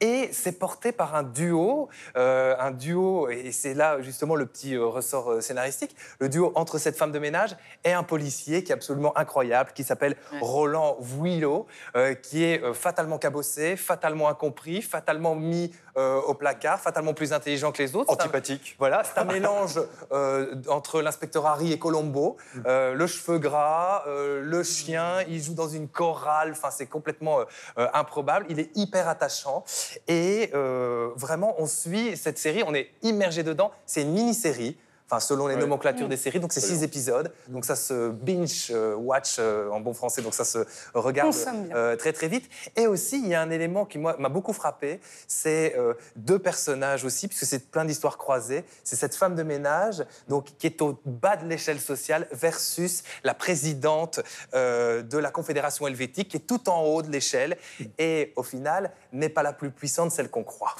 Et 0.00 0.30
c'est 0.32 0.52
porté 0.58 0.92
par 0.92 1.14
un 1.14 1.22
duo, 1.22 1.88
euh, 2.16 2.54
un 2.58 2.70
duo, 2.70 3.28
et 3.28 3.52
c'est 3.52 3.74
là 3.74 4.00
justement 4.00 4.34
le 4.34 4.46
petit 4.46 4.74
euh, 4.74 4.86
ressort 4.86 5.32
euh, 5.32 5.40
scénaristique, 5.40 5.94
le 6.18 6.28
duo 6.28 6.52
entre 6.54 6.78
cette 6.78 6.96
femme 6.96 7.12
de 7.12 7.18
ménage 7.18 7.56
et 7.84 7.92
un 7.92 8.02
policier 8.02 8.64
qui 8.64 8.72
est 8.72 8.74
absolument 8.74 9.16
incroyable, 9.18 9.70
qui 9.74 9.84
s'appelle 9.84 10.16
Roland 10.40 10.96
Vuillo, 11.00 11.66
euh, 11.96 12.14
qui 12.14 12.44
est 12.44 12.62
fatalement 12.74 13.18
cabossé, 13.18 13.76
fatalement 13.76 14.28
incompris, 14.28 14.82
fatalement 14.82 15.34
mis 15.34 15.72
euh, 15.98 16.20
au 16.22 16.34
placard, 16.34 16.80
fatalement 16.80 17.14
plus 17.14 17.32
intelligent 17.32 17.72
que 17.72 17.82
les 17.82 17.96
autres. 17.96 18.10
Un- 18.10 18.14
Antipathique. 18.14 18.76
voilà, 18.78 19.02
c'est 19.04 19.18
un 19.20 19.24
mélange 19.32 19.80
euh, 20.12 20.54
entre 20.68 21.02
l'inspecteur 21.02 21.46
Harry 21.46 21.72
et 21.72 21.78
Colombo, 21.78 22.36
euh, 22.66 22.94
le 22.94 23.06
cheveu 23.06 23.38
gras, 23.38 24.04
euh, 24.06 24.40
le 24.42 24.62
chien 24.62 24.85
il 24.88 25.42
joue 25.42 25.54
dans 25.54 25.68
une 25.68 25.88
chorale, 25.88 26.52
enfin 26.52 26.70
c'est 26.70 26.86
complètement 26.86 27.40
euh, 27.40 27.44
euh, 27.78 27.88
improbable. 27.92 28.46
Il 28.48 28.60
est 28.60 28.70
hyper 28.76 29.08
attachant 29.08 29.64
et 30.08 30.50
euh, 30.54 31.10
vraiment 31.16 31.54
on 31.58 31.66
suit 31.66 32.16
cette 32.16 32.38
série, 32.38 32.62
on 32.66 32.74
est 32.74 32.90
immergé 33.02 33.42
dedans. 33.42 33.70
C'est 33.86 34.02
une 34.02 34.12
mini-série. 34.12 34.76
Enfin, 35.08 35.20
selon 35.20 35.46
les 35.46 35.54
Ouais. 35.54 35.60
nomenclatures 35.60 36.08
des 36.08 36.16
séries, 36.16 36.40
donc 36.40 36.52
c'est 36.52 36.60
six 36.60 36.82
épisodes. 36.82 37.32
Donc 37.46 37.64
ça 37.64 37.76
se 37.76 38.10
binge 38.10 38.72
euh, 38.72 38.96
watch 38.96 39.36
euh, 39.38 39.68
en 39.70 39.78
bon 39.78 39.94
français, 39.94 40.20
donc 40.20 40.34
ça 40.34 40.44
se 40.44 40.58
regarde 40.94 41.32
euh, 41.74 41.94
très 41.94 42.12
très 42.12 42.26
vite. 42.26 42.50
Et 42.74 42.88
aussi, 42.88 43.20
il 43.22 43.28
y 43.28 43.34
a 43.36 43.40
un 43.40 43.50
élément 43.50 43.84
qui 43.84 43.98
moi 43.98 44.16
m'a 44.18 44.28
beaucoup 44.28 44.52
frappé, 44.52 45.00
c'est 45.28 45.76
euh, 45.78 45.94
deux 46.16 46.40
personnages 46.40 47.04
aussi, 47.04 47.28
puisque 47.28 47.44
c'est 47.46 47.70
plein 47.70 47.84
d'histoires 47.84 48.18
croisées. 48.18 48.64
C'est 48.82 48.96
cette 48.96 49.14
femme 49.14 49.36
de 49.36 49.44
ménage, 49.44 50.04
donc 50.26 50.46
qui 50.58 50.66
est 50.66 50.82
au 50.82 50.98
bas 51.04 51.36
de 51.36 51.46
l'échelle 51.46 51.78
sociale, 51.80 52.26
versus 52.32 53.04
la 53.22 53.34
présidente 53.34 54.18
euh, 54.54 55.02
de 55.02 55.18
la 55.18 55.30
Confédération 55.30 55.86
helvétique, 55.86 56.30
qui 56.30 56.38
est 56.38 56.40
tout 56.48 56.68
en 56.68 56.82
haut 56.82 57.02
de 57.02 57.10
l'échelle, 57.12 57.56
et 57.98 58.32
au 58.34 58.42
final 58.42 58.90
n'est 59.12 59.28
pas 59.28 59.44
la 59.44 59.52
plus 59.52 59.70
puissante, 59.70 60.10
celle 60.10 60.30
qu'on 60.30 60.42
croit. 60.42 60.74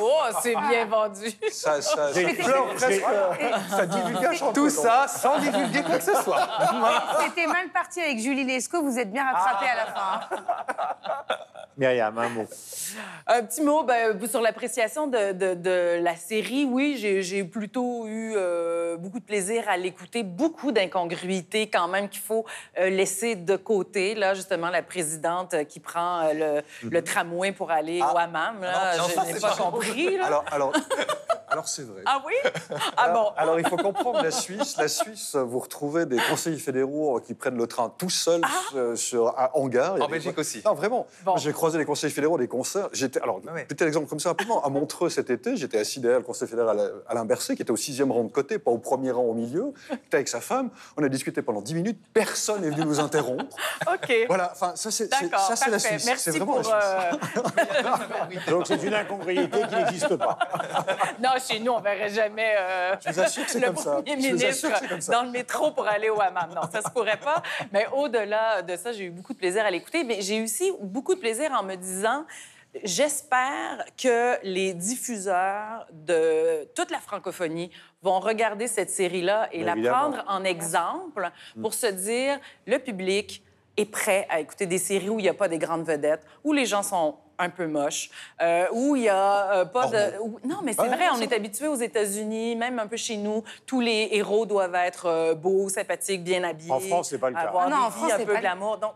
Oh, 0.00 0.20
c'est 0.42 0.54
bien 0.54 0.86
vendu. 0.86 1.30
Ça, 1.50 1.80
ça, 1.82 2.12
J'ai- 2.12 2.40
ça- 2.42 2.52
presque, 2.76 3.02
ça 3.70 3.86
divulgage 3.86 4.40
Tout 4.54 4.64
temps. 4.64 4.68
ça 4.70 5.06
sans 5.08 5.38
divulguer 5.38 5.82
quoi 5.82 5.98
que 5.98 6.04
ce 6.04 6.14
soit. 6.22 6.48
C'était 7.24 7.46
mal 7.46 7.68
parti 7.72 8.00
avec 8.00 8.18
Julie 8.18 8.44
Lescaut, 8.44 8.82
vous 8.82 8.98
êtes 8.98 9.12
bien 9.12 9.24
rattrapé 9.30 9.66
à 9.66 9.76
la 9.76 9.86
fin. 9.86 10.20
hein. 10.30 11.34
Myriam, 11.78 12.18
un 12.18 12.28
mot. 12.30 12.46
Un 13.28 13.42
petit 13.44 13.62
mot 13.62 13.84
ben, 13.84 14.18
sur 14.28 14.40
l'appréciation 14.40 15.06
de, 15.06 15.30
de- 15.30 15.54
de 15.54 16.00
la 16.02 16.16
série. 16.16 16.64
Oui, 16.64 16.96
j'ai- 16.98 17.44
plutôt 17.44 18.04
eu 18.08 18.32
euh, 18.36 18.96
beaucoup 18.96 19.20
de 19.20 19.24
plaisir 19.24 19.62
à 19.68 19.76
l'écouter. 19.76 20.24
Beaucoup 20.24 20.72
d'incongruités 20.72 21.68
quand 21.70 21.86
même 21.86 22.08
qu'il 22.08 22.20
faut 22.20 22.44
euh, 22.80 22.90
laisser 22.90 23.36
de 23.36 23.54
côté. 23.56 24.16
Là, 24.16 24.34
justement, 24.34 24.70
la 24.70 24.82
présidente 24.82 25.54
euh, 25.54 25.62
qui 25.62 25.78
prend 25.78 26.22
euh, 26.26 26.62
le, 26.82 26.90
le 26.90 27.04
tramway 27.04 27.52
pour 27.52 27.70
aller 27.70 28.00
au 28.02 28.18
hammam. 28.18 28.60
Là, 28.60 28.96
Non, 28.96 29.04
je 29.04 29.32
n'ai 29.34 29.40
pas 29.40 29.50
pas- 29.50 29.56
compris. 29.62 30.16
là. 30.16 30.26
Alors, 30.26 30.44
alors, 30.50 30.72
alors 31.48 31.68
c'est 31.68 31.86
vrai. 31.86 32.02
Ah 32.06 32.20
oui? 32.26 32.34
Ah 33.00 33.08
bon? 33.10 33.28
Alors, 33.36 33.58
il 33.60 33.66
faut 33.68 33.76
comprendre 33.76 34.22
la 34.22 34.30
Suisse. 34.30 34.76
La 34.78 34.88
Suisse, 34.88 35.36
vous 35.36 35.58
retrouvez 35.58 36.06
des 36.06 36.18
conseillers 36.28 36.58
fédéraux 36.58 37.20
qui 37.20 37.34
prennent 37.34 37.56
le 37.56 37.66
train 37.66 37.92
tout 37.96 38.10
seuls 38.10 38.40
euh, 38.74 38.96
sur, 38.96 39.28
à 39.38 39.56
Hangar. 39.56 39.94
En 39.94 39.98
des- 40.06 40.12
Belgique 40.12 40.38
aussi. 40.38 40.62
Non, 40.64 40.74
vraiment. 40.74 41.06
Bon. 41.24 41.36
J'ai 41.36 41.52
croisé 41.52 41.78
les 41.78 41.84
conseillers 41.84 42.12
fédéraux 42.12 42.38
des 42.38 42.48
concerts. 42.48 42.88
J'étais, 42.92 43.20
alors, 43.20 43.40
Ah 43.48 43.52
ouais. 43.52 43.64
petit 43.64 43.84
exemple 43.84 44.08
comme 44.08 44.20
ça 44.20 44.30
rapidement. 44.30 44.64
À 44.64 44.68
Montreux 44.68 45.08
cet 45.10 45.30
été, 45.30 45.56
j'étais 45.56 45.78
assis 45.78 46.00
derrière 46.00 46.18
le 46.20 46.24
conseiller 46.24 46.50
fédéral 46.50 46.92
Alain 47.08 47.24
Berset, 47.24 47.56
qui 47.56 47.62
était 47.62 47.70
au 47.70 47.76
sixième 47.76 48.10
rang 48.12 48.24
de 48.24 48.28
côté, 48.32 48.58
pas 48.58 48.70
au 48.70 48.78
premier 48.78 49.10
rang 49.10 49.22
au 49.22 49.34
milieu. 49.34 49.72
J'étais 49.90 50.16
avec 50.16 50.28
sa 50.28 50.40
femme. 50.40 50.70
On 50.96 51.02
a 51.04 51.08
discuté 51.08 51.42
pendant 51.42 51.60
dix 51.62 51.74
minutes. 51.74 51.98
Personne 52.12 52.62
n'est 52.62 52.70
venu 52.70 52.84
nous 52.84 53.00
interrompre. 53.00 53.56
OK. 53.92 54.12
Voilà. 54.28 54.50
Enfin, 54.52 54.72
ça, 54.74 54.90
c'est, 54.90 55.12
c'est- 55.14 55.22
D'accord, 55.28 55.40
ça, 55.46 55.56
c'est 55.56 55.70
la. 55.70 55.78
Suisse. 55.78 56.06
Merci 56.06 56.24
c'est 56.32 56.38
vraiment 56.38 56.60
pour... 56.60 56.70
la 56.70 57.12
Suisse. 57.12 57.42
euh, 58.46 58.50
Donc 58.50 58.66
c'est 58.66 58.82
une 58.82 58.94
incongruité 58.94 59.60
qui 59.68 59.74
n'existe 59.76 60.16
pas. 60.16 60.38
Non, 61.22 61.30
chez 61.46 61.60
nous, 61.60 61.72
on 61.72 61.80
verrait 61.80 62.08
jamais 62.10 62.54
euh, 62.58 62.87
Je 63.04 63.12
vous 63.12 63.20
assure 63.20 63.44
que 63.44 63.50
c'est 63.50 63.60
le 63.60 63.66
comme 63.66 63.76
premier 63.76 64.16
ministre 64.16 64.88
comme 64.88 65.00
ça. 65.00 65.12
dans 65.12 65.22
le 65.22 65.30
métro 65.30 65.70
pour 65.72 65.86
aller 65.86 66.10
au 66.10 66.20
hammam. 66.20 66.50
Non, 66.54 66.62
ça 66.72 66.82
se 66.82 66.90
pourrait 66.90 67.18
pas. 67.20 67.42
Mais 67.72 67.86
au-delà 67.92 68.62
de 68.62 68.76
ça, 68.76 68.92
j'ai 68.92 69.04
eu 69.04 69.10
beaucoup 69.10 69.32
de 69.32 69.38
plaisir 69.38 69.64
à 69.64 69.70
l'écouter. 69.70 70.04
Mais 70.04 70.20
j'ai 70.20 70.36
eu 70.38 70.44
aussi 70.44 70.72
beaucoup 70.80 71.14
de 71.14 71.20
plaisir 71.20 71.50
en 71.52 71.62
me 71.62 71.74
disant... 71.76 72.24
J'espère 72.84 73.82
que 74.00 74.36
les 74.42 74.74
diffuseurs 74.74 75.86
de 75.90 76.68
toute 76.74 76.90
la 76.90 76.98
francophonie 76.98 77.70
vont 78.02 78.20
regarder 78.20 78.66
cette 78.66 78.90
série-là 78.90 79.48
et 79.52 79.58
Bien 79.58 79.66
la 79.66 79.72
évidemment. 79.72 79.96
prendre 79.96 80.24
en 80.28 80.44
exemple 80.44 81.30
pour 81.60 81.72
se 81.72 81.86
dire 81.86 82.38
le 82.66 82.78
public 82.78 83.42
est 83.78 83.86
prêt 83.86 84.26
à 84.28 84.40
écouter 84.40 84.66
des 84.66 84.76
séries 84.78 85.08
où 85.08 85.18
il 85.18 85.22
n'y 85.22 85.28
a 85.30 85.34
pas 85.34 85.48
des 85.48 85.56
grandes 85.58 85.86
vedettes, 85.86 86.26
où 86.44 86.52
les 86.52 86.66
gens 86.66 86.82
sont 86.82 87.16
un 87.38 87.50
peu 87.50 87.66
moches, 87.66 88.10
euh, 88.42 88.66
où 88.72 88.96
il 88.96 89.02
n'y 89.02 89.08
a 89.08 89.52
euh, 89.60 89.64
pas 89.64 89.86
de... 89.86 90.18
où- 90.20 90.38
Non, 90.44 90.56
mais 90.64 90.72
c'est 90.72 90.82
Ouais, 90.82 90.88
vrai, 90.88 91.04
on 91.14 91.20
est 91.20 91.32
habitué 91.32 91.68
aux 91.68 91.76
États-Unis, 91.76 92.56
même 92.56 92.78
un 92.78 92.86
peu 92.86 92.96
chez 92.96 93.16
nous, 93.16 93.44
tous 93.66 93.80
les 93.80 94.08
héros 94.12 94.44
doivent 94.44 94.74
être 94.74 95.06
euh, 95.06 95.34
beaux, 95.34 95.68
sympathiques, 95.68 96.24
bien 96.24 96.42
habillés. 96.44 96.72
En 96.72 96.80
France, 96.80 97.10
c'est 97.10 97.18
pas 97.18 97.30
le 97.30 97.36
cas. 97.36 97.42
Avoir 97.42 97.66
Ah 97.66 97.70
non, 97.70 97.76
en 97.86 97.90
France, 97.90 98.12
un 98.12 98.18
peu 98.24 98.32
pas 98.32 98.40
glamour. 98.40 98.78
Donc, 98.78 98.92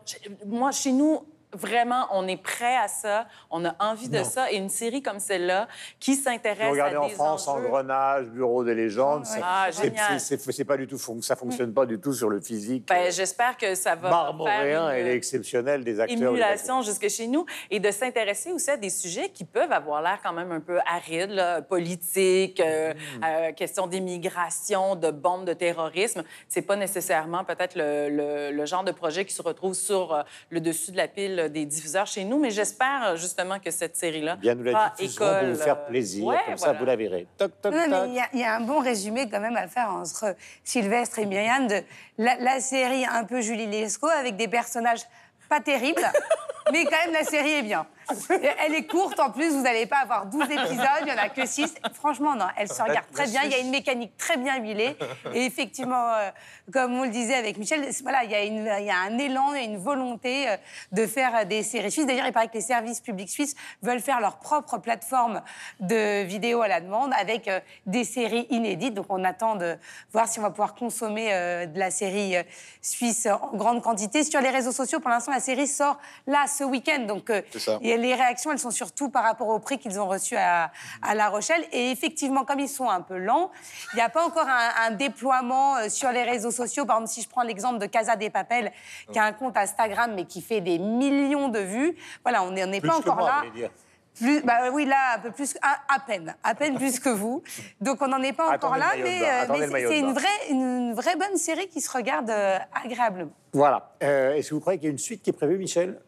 moi, 0.46 0.72
chez 0.72 0.92
nous, 0.92 1.24
vraiment, 1.52 2.06
on 2.12 2.26
est 2.28 2.36
prêt 2.42 2.76
à 2.76 2.88
ça, 2.88 3.26
on 3.50 3.64
a 3.64 3.74
envie 3.80 4.08
de 4.08 4.22
ça. 4.22 4.50
Et 4.52 4.56
une 4.56 4.68
série 4.68 5.02
comme 5.02 5.18
celle-là, 5.18 5.68
qui 6.00 6.14
Si 6.14 6.22
s'intéresse 6.22 6.78
à 6.78 7.00
en 7.00 7.06
des 7.08 7.14
France, 7.14 7.48
enjeux... 7.48 7.66
Engrenage, 7.66 8.26
Bureau 8.26 8.64
des 8.64 8.74
légendes, 8.74 9.24
c'est- 9.26 9.40
Ah, 9.42 9.68
c'est- 9.70 10.64
pas 10.64 10.76
du 10.76 10.86
tout, 10.86 10.98
ça 11.22 11.36
fonctionne 11.36 11.72
pas 11.74 11.86
du 11.86 11.98
tout 11.98 12.12
sur 12.12 12.28
le 12.28 12.40
physique. 12.40 12.86
Ben, 12.88 13.10
J'espère 13.10 13.56
que 13.56 13.74
ça 13.74 13.94
va 13.94 14.10
Marmoréen, 14.10 14.54
faire 14.56 14.88
elle 14.90 15.06
est 15.06 15.10
une 15.10 15.16
exceptionnelle 15.16 15.84
des 15.84 16.00
acteurs. 16.00 16.18
émulation 16.30 16.82
jusque 16.82 17.08
chez 17.08 17.26
nous 17.26 17.44
et 17.70 17.80
de 17.80 17.90
s'intéresser 17.90 18.52
aussi 18.52 18.70
à 18.70 18.76
des 18.76 18.90
sujets 18.90 19.28
qui 19.30 19.44
peuvent 19.44 19.72
avoir 19.72 20.02
l'air 20.02 20.18
quand 20.22 20.32
même 20.32 20.52
un 20.52 20.60
peu 20.60 20.78
arides, 20.86 21.30
là, 21.30 21.62
politiques, 21.62 22.60
euh, 22.60 22.92
Mm. 22.94 23.24
euh, 23.24 23.52
question 23.52 23.86
d'immigration, 23.86 24.96
de 24.96 25.10
bombes 25.10 25.44
de 25.44 25.52
terrorisme. 25.52 26.22
C'est 26.48 26.62
pas 26.62 26.76
nécessairement 26.76 27.44
peut-être 27.44 27.76
le, 27.76 28.08
le- 28.08 28.50
le 28.52 28.66
genre 28.66 28.84
de 28.84 28.92
projet 28.92 29.24
qui 29.24 29.34
se 29.34 29.42
retrouve 29.42 29.74
sur 29.74 30.14
euh, 30.14 30.22
le 30.50 30.60
dessus 30.60 30.92
de 30.92 30.96
la 30.96 31.08
pile 31.08 31.41
des 31.48 31.64
diffuseurs 31.66 32.06
chez 32.06 32.24
nous, 32.24 32.38
mais 32.38 32.50
j'espère 32.50 33.08
euh, 33.08 33.16
justement 33.16 33.58
que 33.58 33.70
cette 33.70 33.96
série-là 33.96 34.36
Bien, 34.36 34.54
nous 34.54 34.64
la 34.64 34.92
diffuserons 34.98 35.26
pour 35.40 35.48
vous 35.48 35.54
faire 35.56 35.78
euh, 35.78 35.88
plaisir, 35.88 36.24
ouais, 36.24 36.36
comme 36.46 36.56
ça 36.58 36.72
vous 36.72 36.84
la 36.84 36.96
verrez. 36.96 37.26
Toc, 37.38 37.52
toc, 37.60 37.72
Non, 37.74 37.88
toc. 37.88 38.04
il 38.08 38.14
y, 38.14 38.20
a- 38.20 38.28
il 38.32 38.40
y 38.40 38.44
a 38.44 38.54
un 38.56 38.60
bon 38.60 38.78
résumé 38.80 39.28
quand 39.30 39.40
même 39.40 39.56
à 39.56 39.68
faire 39.68 39.90
entre 39.90 40.34
Sylvestre 40.64 41.18
et 41.18 41.26
Myriam 41.26 41.66
de 41.66 41.80
la, 42.18 42.36
la 42.36 42.60
série 42.60 43.04
un 43.06 43.24
peu 43.24 43.40
Julie 43.40 43.66
Lescaut 43.66 44.08
avec 44.08 44.36
des 44.36 44.48
personnages 44.48 45.02
pas 45.48 45.60
terribles, 45.60 46.02
mais 46.72 46.84
quand 46.84 46.96
même 47.04 47.12
la 47.12 47.24
série 47.24 47.52
est 47.52 47.62
bien. 47.62 47.86
Elle 48.66 48.74
est 48.74 48.86
courte 48.86 49.18
en 49.20 49.30
plus, 49.30 49.50
vous 49.52 49.62
n'allez 49.62 49.86
pas 49.86 49.98
avoir 49.98 50.26
12 50.26 50.42
épisodes, 50.44 50.68
il 51.00 51.04
n'y 51.06 51.12
en 51.12 51.18
a 51.18 51.28
que 51.28 51.46
6. 51.46 51.74
Franchement, 51.94 52.34
non, 52.34 52.46
elle 52.56 52.68
se 52.68 52.80
regarde 52.82 53.06
très 53.12 53.26
bien, 53.26 53.42
il 53.44 53.50
y 53.50 53.54
a 53.54 53.58
une 53.58 53.70
mécanique 53.70 54.16
très 54.16 54.36
bien 54.36 54.58
huilée. 54.60 54.96
Et 55.34 55.44
effectivement, 55.44 56.12
euh, 56.14 56.30
comme 56.72 56.94
on 56.94 57.04
le 57.04 57.10
disait 57.10 57.34
avec 57.34 57.58
Michel, 57.58 57.88
voilà, 58.02 58.24
il 58.24 58.30
y, 58.30 58.34
a 58.34 58.42
une- 58.44 58.70
il 58.80 58.86
y 58.86 58.90
a 58.90 58.98
un 58.98 59.18
élan 59.18 59.54
et 59.54 59.64
une 59.64 59.78
volonté 59.78 60.48
euh, 60.48 60.56
de 60.92 61.06
faire 61.06 61.34
euh, 61.36 61.44
des 61.44 61.62
séries 61.62 61.90
suisses. 61.90 62.06
D'ailleurs, 62.06 62.26
il 62.26 62.32
paraît 62.32 62.48
que 62.48 62.54
les 62.54 62.60
services 62.60 63.00
publics 63.00 63.30
suisses 63.30 63.54
veulent 63.82 64.00
faire 64.00 64.20
leur 64.20 64.36
propre 64.38 64.78
plateforme 64.78 65.42
de 65.80 66.22
vidéos 66.24 66.62
à 66.62 66.68
la 66.68 66.80
demande 66.80 67.12
avec 67.18 67.48
euh, 67.48 67.60
des 67.86 68.04
séries 68.04 68.46
inédites. 68.50 68.94
Donc, 68.94 69.06
on 69.10 69.24
attend 69.24 69.56
de 69.56 69.76
voir 70.12 70.28
si 70.28 70.38
on 70.38 70.42
va 70.42 70.50
pouvoir 70.50 70.74
consommer 70.74 71.30
de 71.66 71.78
la 71.78 71.90
série 71.90 72.34
suisse 72.80 73.26
en 73.26 73.56
grande 73.56 73.82
quantité. 73.82 74.24
Sur 74.24 74.40
les 74.40 74.50
réseaux 74.50 74.72
sociaux, 74.72 75.00
pour 75.00 75.10
l'instant, 75.10 75.32
la 75.32 75.40
série 75.40 75.66
sort 75.66 75.98
là, 76.26 76.44
ce 76.46 76.64
week-end. 76.64 77.00
Donc, 77.06 77.30
C'est 77.52 77.58
ça. 77.58 77.78
Et 77.92 77.96
les 77.96 78.14
réactions, 78.14 78.50
elles 78.52 78.58
sont 78.58 78.70
surtout 78.70 79.10
par 79.10 79.24
rapport 79.24 79.48
au 79.48 79.58
prix 79.58 79.78
qu'ils 79.78 80.00
ont 80.00 80.08
reçu 80.08 80.36
à, 80.36 80.70
à 81.02 81.14
La 81.14 81.28
Rochelle. 81.28 81.64
Et 81.72 81.90
effectivement, 81.90 82.44
comme 82.44 82.60
ils 82.60 82.68
sont 82.68 82.88
un 82.88 83.00
peu 83.00 83.18
lents, 83.18 83.50
il 83.92 83.96
n'y 83.96 84.02
a 84.02 84.08
pas 84.08 84.24
encore 84.24 84.48
un, 84.48 84.86
un 84.86 84.90
déploiement 84.92 85.76
euh, 85.76 85.88
sur 85.88 86.10
les 86.10 86.22
réseaux 86.22 86.50
sociaux. 86.50 86.86
Par 86.86 86.96
exemple, 86.96 87.12
si 87.12 87.22
je 87.22 87.28
prends 87.28 87.42
l'exemple 87.42 87.78
de 87.78 87.86
Casa 87.86 88.16
des 88.16 88.30
Papel, 88.30 88.72
qui 89.12 89.18
a 89.18 89.24
un 89.24 89.32
compte 89.32 89.56
Instagram, 89.56 90.12
mais 90.14 90.24
qui 90.24 90.40
fait 90.40 90.60
des 90.60 90.78
millions 90.78 91.48
de 91.48 91.58
vues, 91.58 91.94
voilà, 92.24 92.42
on 92.42 92.50
n'est 92.50 92.80
pas 92.80 92.96
encore 92.96 93.16
moi, 93.16 93.42
là. 93.44 93.50
dire. 93.54 93.70
Plus, 94.14 94.42
bah 94.42 94.70
oui, 94.72 94.84
là, 94.84 95.14
un 95.16 95.18
peu 95.20 95.30
plus, 95.30 95.56
à, 95.62 95.94
à 95.94 95.98
peine, 95.98 96.34
à 96.42 96.54
peine 96.54 96.76
plus 96.76 97.00
que 97.00 97.08
vous. 97.08 97.42
Donc, 97.80 98.02
on 98.02 98.08
n'en 98.08 98.22
est 98.22 98.34
pas 98.34 98.54
encore 98.54 98.76
là, 98.76 98.92
mais, 98.98 99.20
euh, 99.22 99.46
mais 99.70 99.86
c'est 99.86 99.98
une 99.98 100.12
vraie, 100.12 100.50
une 100.50 100.92
vraie 100.92 101.16
bonne 101.16 101.38
série 101.38 101.66
qui 101.68 101.80
se 101.80 101.90
regarde 101.90 102.28
euh, 102.28 102.58
agréablement. 102.84 103.32
Voilà. 103.54 103.94
Euh, 104.02 104.34
Est-ce 104.34 104.50
que 104.50 104.54
vous 104.54 104.60
croyez 104.60 104.78
qu'il 104.78 104.88
y 104.88 104.90
a 104.90 104.92
une 104.92 104.98
suite 104.98 105.22
qui 105.22 105.30
est 105.30 105.32
prévue, 105.32 105.56
Michel? 105.56 105.98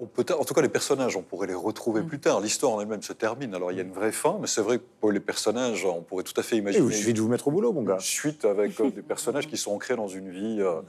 On 0.00 0.06
peut- 0.06 0.24
en 0.36 0.44
tout 0.44 0.54
cas, 0.54 0.60
les 0.60 0.68
personnages, 0.68 1.16
on 1.16 1.22
pourrait 1.22 1.46
les 1.46 1.54
retrouver 1.54 2.00
Mm. 2.02 2.06
plus 2.06 2.18
tard. 2.20 2.40
L'histoire 2.40 2.72
en 2.72 2.80
elle-même 2.80 3.02
se 3.02 3.12
termine. 3.12 3.54
Alors, 3.54 3.70
il 3.70 3.76
y 3.76 3.80
a 3.80 3.84
une 3.84 3.92
vraie 3.92 4.12
fin, 4.12 4.38
mais 4.40 4.46
c'est 4.46 4.60
vrai 4.60 4.78
que 4.78 4.84
pour 5.00 5.12
les 5.12 5.20
personnages, 5.20 5.84
on 5.84 6.02
pourrait 6.02 6.24
tout 6.24 6.38
à 6.38 6.42
fait 6.42 6.56
Il 6.56 6.60
imaginer 6.60 6.82
vous 6.84 6.90
suffit 6.90 7.12
de 7.14 7.20
vous 7.20 7.28
mettre 7.28 7.48
au 7.48 7.50
boulot, 7.50 7.72
mon 7.72 7.82
gars. 7.82 7.94
une 7.94 8.00
suite 8.00 8.44
avec 8.44 8.78
euh, 8.80 8.90
des 8.90 9.02
personnages 9.02 9.46
qui 9.46 9.56
sont 9.56 9.72
ancrés 9.72 9.94
dans 9.96 10.08
une 10.08 10.30
vie 10.30 10.58
euh, 10.60 10.80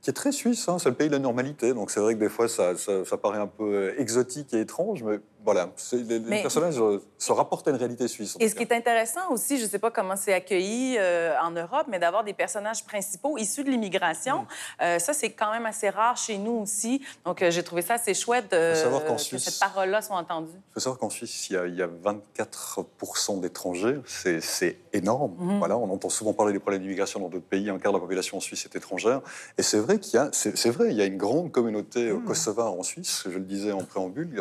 qui 0.00 0.10
est 0.10 0.14
très 0.14 0.32
suisse. 0.32 0.68
hein. 0.68 0.78
C'est 0.80 0.88
le 0.88 0.96
pays 0.96 1.06
de 1.08 1.12
la 1.12 1.20
normalité. 1.20 1.72
Donc, 1.74 1.92
c'est 1.92 2.00
vrai 2.00 2.14
que 2.14 2.18
des 2.20 2.28
fois, 2.28 2.48
ça, 2.48 2.76
ça- 2.76 3.04
ça 3.04 3.16
paraît 3.16 3.38
un 3.38 3.46
peu 3.46 3.72
euh, 3.74 4.00
exotique 4.00 4.52
et 4.54 4.60
étrange, 4.60 5.04
mais 5.04 5.20
voilà, 5.44 5.70
les, 5.92 6.42
personnages 6.42 6.80
euh, 6.80 7.02
se 7.18 7.32
rapportent 7.32 7.66
à 7.68 7.70
une 7.72 7.76
réalité 7.76 8.06
suisse. 8.08 8.36
Et 8.40 8.48
ce 8.48 8.54
qui 8.54 8.62
est 8.62 8.72
intéressant 8.72 9.30
aussi, 9.30 9.58
je 9.58 9.64
ne 9.64 9.68
sais 9.68 9.78
pas 9.78 9.90
comment 9.90 10.16
c'est 10.16 10.32
accueilli 10.32 10.96
euh, 10.98 11.34
en 11.42 11.50
Europe, 11.50 11.86
mais 11.88 11.98
d'avoir 11.98 12.24
des 12.24 12.32
personnages 12.34 12.84
principaux 12.84 13.38
issus 13.38 13.64
de 13.64 13.70
l'immigration, 13.70 14.46
euh, 14.80 14.98
ça, 14.98 15.12
c'est 15.12 15.30
quand 15.32 15.50
même 15.52 15.66
assez 15.66 15.90
rare 15.90 16.16
chez 16.16 16.38
nous 16.38 16.52
aussi. 16.62 17.02
Donc, 17.24 17.44
j'ai 17.48 17.62
trouvé 17.62 17.82
ça 17.82 17.94
assez 17.94 18.14
chouette 18.14 18.50
qu'en 18.50 19.14
que 19.16 19.20
Suisse- 19.20 19.44
cette 19.44 19.58
parole-là 19.60 20.00
soit 20.02 20.16
entendue. 20.16 20.52
Il 20.70 20.74
faut 20.74 20.80
savoir 20.80 20.98
qu'en 20.98 21.10
Suisse, 21.10 21.50
il 21.50 21.54
y 21.54 21.56
a, 21.56 21.66
il 21.66 21.74
y 21.76 21.82
a 21.82 21.88
24% 21.88 23.40
d'étrangers. 23.40 24.00
C'est 24.06 24.78
énorme. 24.92 25.34
Mhm. 25.38 25.58
Voilà, 25.58 25.76
on 25.76 25.90
entend 25.90 26.08
souvent 26.08 26.32
parler 26.32 26.52
des 26.52 26.58
problèmes 26.58 26.82
d'immigration 26.82 27.20
dans 27.20 27.28
d'autres 27.28 27.44
pays. 27.46 27.68
Un 27.70 27.78
quart 27.78 27.92
de 27.92 27.96
la 27.96 28.00
population 28.00 28.36
en 28.36 28.40
Suisse 28.40 28.64
est 28.64 28.76
étrangère. 28.76 29.20
Et 29.58 29.62
c'est 29.62 29.78
vrai 29.78 29.98
qu'il 29.98 30.14
y 30.14 30.18
a, 30.18 30.28
c'est 30.32 30.56
c'est 30.56 30.70
vrai, 30.70 30.90
il 30.90 30.96
y 30.96 31.02
a 31.02 31.06
une 31.06 31.16
grande 31.16 31.50
communauté 31.50 32.12
Mhm. 32.12 32.24
kosovare 32.24 32.72
en 32.72 32.82
Suisse. 32.82 33.24
Je 33.24 33.38
le 33.38 33.44
disais 33.44 33.72
en 33.72 33.84
préambule, 33.84 34.40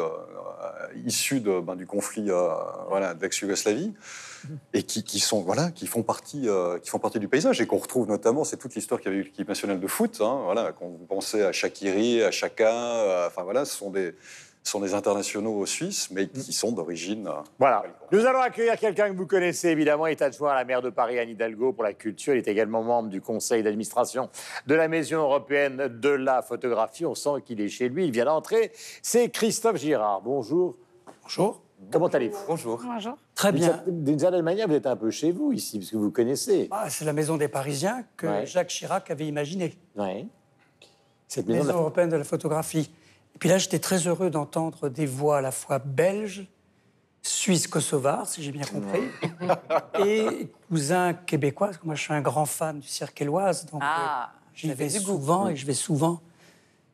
issus 1.06 1.40
de, 1.42 1.60
ben, 1.60 1.76
du 1.76 1.86
conflit 1.86 2.30
euh, 2.30 2.50
voilà, 2.90 3.14
d'ex-Yougoslavie 3.14 3.94
et 4.74 4.84
qui, 4.84 5.04
qui 5.04 5.20
sont 5.20 5.42
voilà, 5.42 5.72
qui 5.72 5.88
font 5.88 6.04
partie, 6.04 6.48
euh, 6.48 6.80
qui 6.80 6.90
font 6.90 7.00
partie 7.00 7.20
du 7.20 7.28
paysage 7.28 7.62
et 7.62 7.68
qu'on 7.68 7.78
retrouve 7.78 8.08
notamment. 8.08 8.44
C'est 8.44 8.58
toute 8.58 8.76
l'histoire 8.76 9.00
qu'il 9.00 9.12
y 9.12 9.14
avait 9.14 9.22
eu 9.22 9.26
l'équipe 9.26 9.48
nationale 9.48 9.80
de 9.80 9.88
foot. 9.88 10.20
Hein, 10.22 10.42
voilà, 10.46 10.72
quand 10.72 10.88
vous 10.88 11.06
pensez 11.06 11.42
à 11.44 11.52
Shakiri, 11.52 12.24
à 12.24 12.32
Chaka, 12.32 12.72
euh, 12.72 13.28
enfin 13.28 13.44
voilà, 13.44 13.66
ce 13.66 13.76
sont 13.76 13.92
des 13.92 14.16
sont 14.64 14.80
des 14.80 14.94
internationaux 14.94 15.66
suisses, 15.66 16.10
mais 16.12 16.28
qui 16.28 16.54
sont 16.54 16.72
d'origine. 16.72 17.28
euh, 17.28 17.42
Voilà. 17.60 17.84
Nous 18.12 18.26
allons 18.26 18.40
accueillir 18.42 18.78
quelqu'un 18.78 19.12
que 19.12 19.18
vous 19.18 19.26
connaissez 19.26 19.70
évidemment. 19.70 20.06
Il 20.08 20.12
est 20.12 20.22
adjoint 20.22 20.52
à 20.52 20.56
la 20.56 20.66
maire 20.66 20.82
de 20.82 20.90
Paris, 20.90 21.18
Anne 21.20 21.30
Hidalgo, 21.30 21.74
pour 21.74 21.84
la 21.84 21.94
culture. 21.94 22.34
Il 22.36 22.38
est 22.38 22.48
également 22.48 22.84
membre 22.84 23.10
du 23.10 23.22
conseil 23.22 23.64
d'administration 23.64 24.30
de 24.68 24.76
la 24.76 24.88
Maison 24.88 25.18
européenne 25.18 25.88
de 26.00 26.10
la 26.10 26.42
photographie. 26.42 27.06
On 27.06 27.16
sent 27.16 27.42
qu'il 27.44 27.60
est 27.60 27.70
chez 27.70 27.90
lui. 27.90 28.06
Il 28.06 28.12
vient 28.12 28.26
d'entrer. 28.26 28.72
C'est 29.02 29.30
Christophe 29.30 29.78
Girard. 29.78 30.22
Bonjour. 30.22 30.76
Bonjour. 31.24 31.62
Comment 31.92 32.08
allez-vous 32.08 32.38
Bonjour. 32.48 32.80
Bonjour. 32.86 33.18
Très 33.34 33.52
bien. 33.52 33.82
D'une 33.88 34.20
certaine 34.20 34.44
manière, 34.44 34.68
vous 34.68 34.76
êtes 34.76 34.86
un 34.86 34.96
peu 34.96 35.10
chez 35.10 35.32
vous 35.32 35.52
ici, 35.52 35.80
parce 35.80 35.90
que 35.90 35.98
vous 35.98 36.12
connaissez. 36.12 36.68
Ah, 36.70 36.88
c'est 36.92 37.06
la 37.06 37.14
maison 37.14 37.38
des 37.38 37.48
Parisiens 37.48 38.04
que 38.16 38.28
Ouais. 38.28 38.46
Jacques 38.46 38.68
Chirac 38.68 39.10
avait 39.10 39.26
imaginée. 39.26 39.74
Ouais. 39.96 40.28
Cette 41.28 41.48
Maison, 41.48 41.60
maison. 41.60 41.68
de 41.70 41.74
la- 41.74 41.80
européenne 41.82 42.10
de 42.10 42.18
la 42.18 42.24
photographie. 42.24 42.92
Et 43.36 43.40
puis 43.40 43.50
là, 43.50 43.58
j'étais 43.58 43.80
très 43.80 44.08
heureux 44.08 44.30
d'entendre 44.30 44.90
des 44.90 45.06
voix 45.06 45.38
à 45.38 45.42
la 45.42 45.52
fois 45.52 45.80
belges, 45.80 46.48
suisses, 47.22 47.68
kosovars, 47.68 48.28
si 48.28 48.44
j'ai 48.44 48.52
bien 48.52 48.66
compris, 48.66 49.04
et 50.06 50.48
cousins 50.70 51.14
québécois, 51.14 51.68
parce 51.68 51.78
que 51.78 51.86
moi, 51.86 51.96
je 51.96 52.02
suis 52.02 52.14
un 52.14 52.22
grand 52.22 52.46
fan 52.46 52.80
du 52.80 52.88
cirque 52.88 53.22
éloise, 53.22 53.66
donc 53.68 53.82
Ah, 53.84 54.32
euh, 54.32 54.38
j'y 54.54 54.74
vais 54.74 54.90
souvent 54.90 55.48
et 55.48 55.56
je 55.56 55.66
vais 55.66 55.74
souvent 55.74 56.22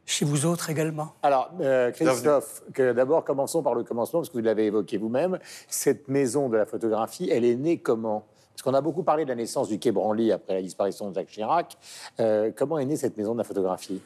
chez 0.06 0.24
vous 0.26 0.46
autres 0.46 0.70
également. 0.70 1.14
Alors, 1.22 1.52
euh, 1.60 1.92
Christophe, 1.92 2.64
d'abord 2.78 3.26
commençons 3.26 3.62
par 3.62 3.76
le 3.76 3.84
commencement, 3.84 4.20
parce 4.20 4.30
que 4.30 4.38
vous 4.38 4.44
l'avez 4.44 4.68
évoqué 4.68 4.98
vous-même. 4.98 5.38
Cette 5.68 6.08
maison 6.08 6.50
de 6.50 6.58
la 6.58 6.66
photographie, 6.66 7.30
elle 7.30 7.44
est 7.44 7.56
née 7.56 7.78
comment? 7.80 8.26
Parce 8.54 8.64
qu'on 8.64 8.74
a 8.74 8.82
beaucoup 8.82 9.04
parlé 9.04 9.24
de 9.24 9.30
la 9.30 9.36
naissance 9.36 9.68
du 9.68 9.78
Quai 9.78 9.92
Branly 9.92 10.32
après 10.32 10.56
la 10.56 10.62
disparition 10.62 11.10
de 11.10 11.16
Jacques 11.16 11.28
Chirac. 11.28 11.78
Euh, 12.20 12.52
comment 12.56 12.80
est 12.80 12.86
née 12.86 12.96
cette 12.96 13.16
maison 13.18 13.34
de 13.34 13.38
la 13.38 13.44
photographie? 13.44 14.02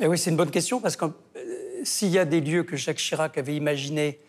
Eh 0.00 0.06
oui, 0.06 0.18
c'est 0.18 0.30
une 0.30 0.36
bonne 0.36 0.50
question 0.50 0.80
parce 0.80 0.96
que 0.96 1.04
euh, 1.04 1.10
s'il 1.84 2.08
y 2.08 2.18
a 2.18 2.24
des 2.24 2.40
lieux 2.40 2.62
que 2.62 2.76
Jacques 2.76 2.98
Chirac 2.98 3.38
avait 3.38 3.54
imaginés 3.54 4.20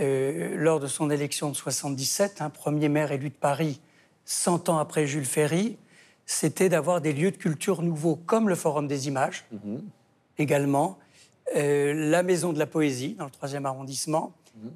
euh, 0.00 0.54
lors 0.56 0.80
de 0.80 0.86
son 0.86 1.10
élection 1.10 1.50
de 1.50 1.56
77, 1.56 2.40
un 2.40 2.50
premier 2.50 2.88
maire 2.88 3.12
élu 3.12 3.28
de 3.28 3.34
Paris, 3.34 3.80
100 4.24 4.68
ans 4.68 4.78
après 4.78 5.06
Jules 5.06 5.24
Ferry, 5.24 5.76
c'était 6.26 6.68
d'avoir 6.68 7.00
des 7.00 7.12
lieux 7.12 7.30
de 7.30 7.36
culture 7.36 7.82
nouveaux, 7.82 8.16
comme 8.16 8.48
le 8.48 8.54
Forum 8.54 8.86
des 8.86 9.08
images, 9.08 9.44
également, 10.38 10.98
euh, 11.56 11.92
la 12.10 12.22
Maison 12.22 12.52
de 12.52 12.58
la 12.58 12.66
Poésie, 12.66 13.14
dans 13.18 13.24
le 13.24 13.30
3e 13.30 13.64
arrondissement, 13.64 14.32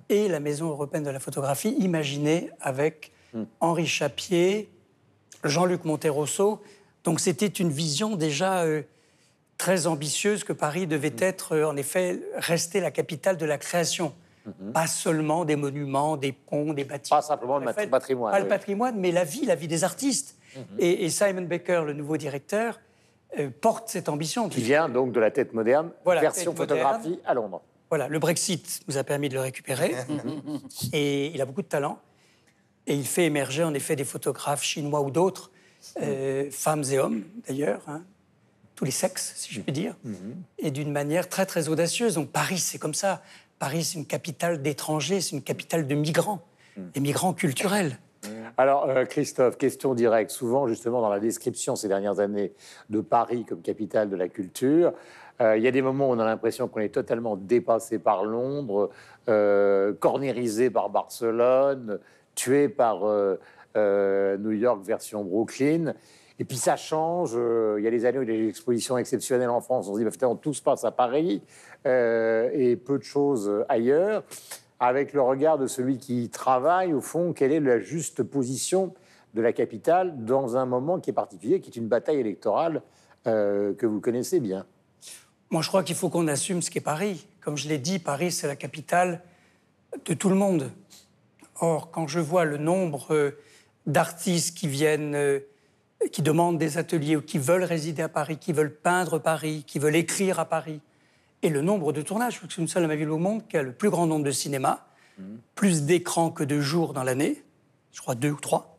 et 0.09 0.29
la 0.29 0.41
Maison 0.41 0.69
européenne 0.69 1.05
de 1.05 1.11
la 1.11 1.21
photographie, 1.21 1.77
imaginée 1.79 2.51
avec 2.61 3.13
Henri 3.61 3.87
Chapier, 3.87 4.69
Jean-Luc 5.45 5.85
Monterosso. 5.85 6.61
Donc 7.05 7.21
c'était 7.21 7.47
une 7.47 7.71
vision 7.71 8.17
déjà 8.17 8.63
euh, 8.63 8.83
très 9.59 9.87
ambitieuse 9.87 10.45
que 10.45 10.53
Paris 10.53 10.87
devait 10.87 11.15
être, 11.19 11.53
euh, 11.55 11.67
en 11.69 11.77
effet, 11.77 12.21
rester 12.37 12.81
la 12.81 12.91
capitale 12.91 13.37
de 13.37 13.47
la 13.47 13.59
création. 13.59 14.13
Pas 14.73 14.87
seulement 14.87 15.45
des 15.45 15.57
monuments, 15.57 16.17
des 16.17 16.31
ponts, 16.31 16.73
des 16.73 16.85
bâtiments. 16.85 17.17
Pas 17.19 17.23
simplement 17.23 17.59
le 17.59 17.73
fait, 17.73 17.89
patrimoine. 17.89 18.31
Pas 18.33 18.39
le 18.39 18.47
patrimoine, 18.47 18.97
mais 18.97 19.11
la 19.11 19.25
vie, 19.25 19.45
la 19.45 19.57
vie 19.57 19.67
des 19.67 19.83
artistes. 19.83 20.37
et, 20.79 21.05
et 21.05 21.11
Simon 21.11 21.43
Baker, 21.43 21.83
le 21.85 21.95
nouveau 21.95 22.17
directeur, 22.17 22.79
euh, 23.41 23.51
porte 23.61 23.89
cette 23.89 24.09
ambition. 24.09 24.49
Qui 24.49 24.63
vient 24.63 24.89
donc 24.89 25.11
de 25.11 25.19
la 25.19 25.33
tête 25.33 25.53
moderne, 25.53 25.91
Voilà, 26.05 26.21
version 26.21 26.53
tête 26.53 26.61
moderne. 26.61 26.79
photographie 26.81 27.21
à 27.27 27.35
Londres. 27.35 27.61
Voilà, 27.91 28.07
le 28.07 28.19
Brexit 28.21 28.81
nous 28.87 28.97
a 28.99 29.03
permis 29.05 29.29
de 29.29 29.35
le 29.35 29.41
récupérer. 29.41 29.95
et 30.93 31.27
il 31.35 31.41
a 31.41 31.45
beaucoup 31.45 31.63
de 31.63 31.67
talent. 31.69 31.99
Et 32.87 32.95
il 32.95 33.05
fait 33.07 33.25
émerger 33.25 33.65
en 33.65 33.75
effet 33.75 33.97
des 33.97 34.05
photographes 34.05 34.63
chinois 34.63 35.01
ou 35.01 35.11
d'autres, 35.11 35.51
euh, 36.01 36.49
femmes 36.53 36.85
et 36.93 36.99
hommes 37.01 37.25
d'ailleurs, 37.49 37.83
hein, 37.89 38.03
tous 38.77 38.85
les 38.85 38.91
sexes, 38.93 39.33
si 39.37 39.53
je 39.55 39.61
puis 39.61 39.73
dire, 39.73 39.97
et 40.59 40.71
d'une 40.71 40.93
manière 40.93 41.29
très 41.29 41.47
très 41.47 41.69
audacieuse. 41.69 42.15
Donc 42.15 42.31
Paris, 42.31 42.59
c'est 42.59 42.79
comme 42.79 42.95
ça. 42.95 43.23
Paris, 43.59 43.85
c'est 43.85 43.99
une 43.99 44.07
capitale 44.07 44.63
d'étrangers, 44.63 45.21
c'est 45.21 45.35
une 45.35 45.43
capitale 45.43 45.87
de 45.87 45.95
migrants, 45.95 46.43
des 46.77 47.01
migrants 47.01 47.33
culturels. 47.33 47.99
Alors, 48.59 48.89
euh, 48.89 49.05
Christophe, 49.05 49.59
question 49.59 49.95
directe. 49.95 50.31
Souvent, 50.31 50.67
justement, 50.67 51.01
dans 51.01 51.11
la 51.11 51.21
description 51.21 51.77
ces 51.77 51.89
dernières 51.89 52.21
années 52.21 52.53
de 52.91 53.01
Paris 53.01 53.45
comme 53.45 53.61
capitale 53.61 54.09
de 54.09 54.17
la 54.17 54.29
culture, 54.29 54.93
euh, 55.41 55.57
il 55.57 55.63
y 55.63 55.69
a 55.69 55.71
des 55.71 55.83
moments 55.83 56.09
où 56.09 56.13
on 56.13 56.19
a 56.19 56.25
l'impression 56.25 56.67
qu'on 56.67 56.81
est 56.81 56.95
totalement 56.95 57.37
dépassé 57.37 57.99
par 57.99 58.25
Londres, 58.25 58.91
euh, 59.29 59.93
cornérisé 59.93 60.71
par 60.71 60.89
Barcelone, 60.89 61.99
tué 62.35 62.69
par 62.69 63.01
New 63.75 64.53
York 64.53 64.83
version 64.85 65.25
Brooklyn. 65.25 65.95
Et 66.39 66.45
puis 66.45 66.57
ça 66.57 66.77
change. 66.77 67.33
euh, 67.35 67.77
Il 67.79 67.85
y 67.85 67.89
a 67.89 67.91
des 67.91 68.05
années 68.05 68.19
où 68.19 68.23
il 68.23 68.31
y 68.31 68.35
a 68.35 68.37
des 68.37 68.49
expositions 68.49 68.99
exceptionnelles 68.99 69.51
en 69.51 69.61
France. 69.61 69.89
On 69.89 69.95
se 69.95 69.99
dit, 69.99 70.05
bah, 70.05 70.37
tout 70.41 70.55
se 70.55 70.63
passe 70.63 70.85
à 70.85 70.91
Paris 70.91 71.43
euh, 71.87 72.51
et 72.53 72.77
peu 72.77 72.99
de 72.99 73.05
choses 73.05 73.65
ailleurs. 73.69 74.23
Avec 74.79 75.15
le 75.15 75.23
regard 75.23 75.57
de 75.57 75.67
celui 75.67 75.97
qui 75.97 76.29
travaille, 76.29 76.93
au 76.93 77.01
fond, 77.01 77.33
quelle 77.33 77.53
est 77.53 77.61
la 77.61 77.79
juste 77.79 78.23
position 78.23 78.93
de 79.33 79.41
la 79.41 79.53
capitale 79.53 80.25
dans 80.25 80.57
un 80.57 80.67
moment 80.67 80.99
qui 80.99 81.11
est 81.11 81.15
particulier, 81.15 81.61
qui 81.61 81.71
est 81.71 81.77
une 81.77 81.89
bataille 81.89 82.19
électorale 82.19 82.83
euh, 83.27 83.75
que 83.75 83.87
vous 83.87 84.01
connaissez 84.01 84.41
bien 84.41 84.67
Moi, 85.51 85.63
je 85.63 85.69
crois 85.69 85.83
qu'il 85.83 85.97
faut 85.97 86.11
qu'on 86.11 86.29
assume 86.29 86.63
ce 86.63 86.71
qu'est 86.71 86.81
Paris. 86.81 87.27
Comme 87.41 87.57
je 87.57 87.69
l'ai 87.69 87.79
dit, 87.79 87.99
Paris, 87.99 88.33
c'est 88.33 88.47
la 88.47 88.57
capitale 88.57 89.23
de 90.05 90.15
tout 90.15 90.29
le 90.29 90.35
monde. 90.35 90.71
Or, 91.61 91.91
quand 91.91 92.07
je 92.07 92.21
vois 92.21 92.45
le 92.45 92.59
nombre 92.59 93.15
euh, 93.15 93.31
d'artistes 93.87 94.57
qui 94.57 94.69
viennent, 94.69 95.15
euh, 95.15 95.41
qui 96.13 96.23
demandent 96.23 96.59
des 96.59 96.79
ateliers 96.79 97.17
ou 97.17 97.23
qui 97.23 97.39
veulent 97.39 97.65
résider 97.65 98.03
à 98.03 98.09
Paris, 98.09 98.39
qui 98.39 98.53
veulent 98.53 98.75
peindre 98.75 99.19
Paris, 99.19 99.65
qui 99.67 99.79
veulent 99.79 99.97
écrire 99.97 100.39
à 100.39 100.45
Paris, 100.45 100.81
et 101.43 101.49
le 101.49 101.63
nombre 101.63 101.93
de 101.93 102.03
tournages, 102.03 102.35
je 102.35 102.39
crois 102.39 102.49
que 102.49 102.55
c'est 102.55 102.63
une 102.63 102.69
seule 102.69 102.91
ville 102.97 103.11
au 103.11 103.19
monde 103.19 103.47
qui 103.47 103.57
a 103.57 103.63
le 103.63 103.73
plus 103.73 103.91
grand 103.91 104.07
nombre 104.07 104.25
de 104.25 104.31
cinémas, 104.31 104.81
plus 105.55 105.83
d'écrans 105.83 106.31
que 106.31 106.45
de 106.45 106.61
jours 106.61 106.93
dans 106.93 107.03
l'année, 107.03 107.43
je 107.93 108.01
crois 108.01 108.15
deux 108.15 108.31
ou 108.31 108.41
trois. 108.41 108.79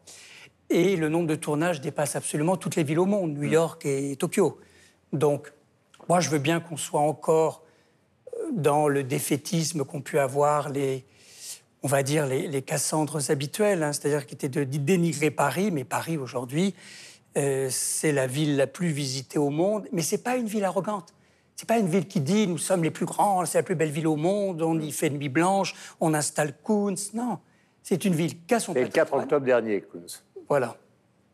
Et 0.69 0.95
le 0.95 1.09
nombre 1.09 1.27
de 1.27 1.35
tournages 1.35 1.81
dépasse 1.81 2.15
absolument 2.15 2.57
toutes 2.57 2.75
les 2.75 2.83
villes 2.83 2.99
au 2.99 3.05
monde, 3.05 3.33
New 3.33 3.49
York 3.49 3.85
et 3.85 4.15
Tokyo. 4.17 4.59
Donc, 5.13 5.53
moi, 6.09 6.19
je 6.19 6.29
veux 6.29 6.39
bien 6.39 6.59
qu'on 6.59 6.77
soit 6.77 7.01
encore 7.01 7.63
euh, 8.35 8.49
dans 8.51 8.87
le 8.87 9.03
défaitisme 9.03 9.85
qu'ont 9.85 10.01
pu 10.01 10.19
avoir 10.19 10.69
les, 10.69 11.05
on 11.83 11.87
va 11.87 12.03
dire, 12.03 12.27
les, 12.27 12.47
les 12.47 12.61
Cassandres 12.61 13.31
habituels, 13.31 13.81
hein, 13.81 13.93
c'est-à-dire 13.93 14.25
qui 14.25 14.35
étaient 14.35 14.49
de, 14.49 14.63
de 14.63 14.77
dénigrer 14.77 15.31
Paris, 15.31 15.71
mais 15.71 15.85
Paris, 15.85 16.17
aujourd'hui, 16.17 16.75
euh, 17.37 17.67
c'est 17.69 18.11
la 18.11 18.27
ville 18.27 18.55
la 18.55 18.67
plus 18.67 18.89
visitée 18.89 19.39
au 19.39 19.49
monde, 19.49 19.87
mais 19.91 20.01
c'est 20.01 20.23
pas 20.23 20.35
une 20.37 20.47
ville 20.47 20.63
arrogante. 20.63 21.13
C'est 21.55 21.67
pas 21.67 21.79
une 21.79 21.87
ville 21.87 22.07
qui 22.07 22.21
dit 22.21 22.47
nous 22.47 22.57
sommes 22.57 22.83
les 22.83 22.91
plus 22.91 23.05
grands, 23.05 23.45
c'est 23.45 23.57
la 23.57 23.63
plus 23.63 23.75
belle 23.75 23.91
ville 23.91 24.07
au 24.07 24.15
monde, 24.15 24.61
on 24.61 24.79
y 24.79 24.91
fait 24.91 25.09
nuit 25.09 25.29
blanche, 25.29 25.73
on 25.99 26.13
installe 26.13 26.53
Kunz. 26.63 27.11
Non, 27.13 27.39
c'est 27.83 28.05
une 28.05 28.13
ville 28.13 28.45
qui 28.45 28.53
a 28.53 28.59
son 28.59 28.73
C'est 28.73 28.83
le 28.83 28.89
4 28.89 29.13
octobre 29.13 29.45
dernier, 29.45 29.81
Kunz. 29.81 30.23
Voilà. 30.47 30.77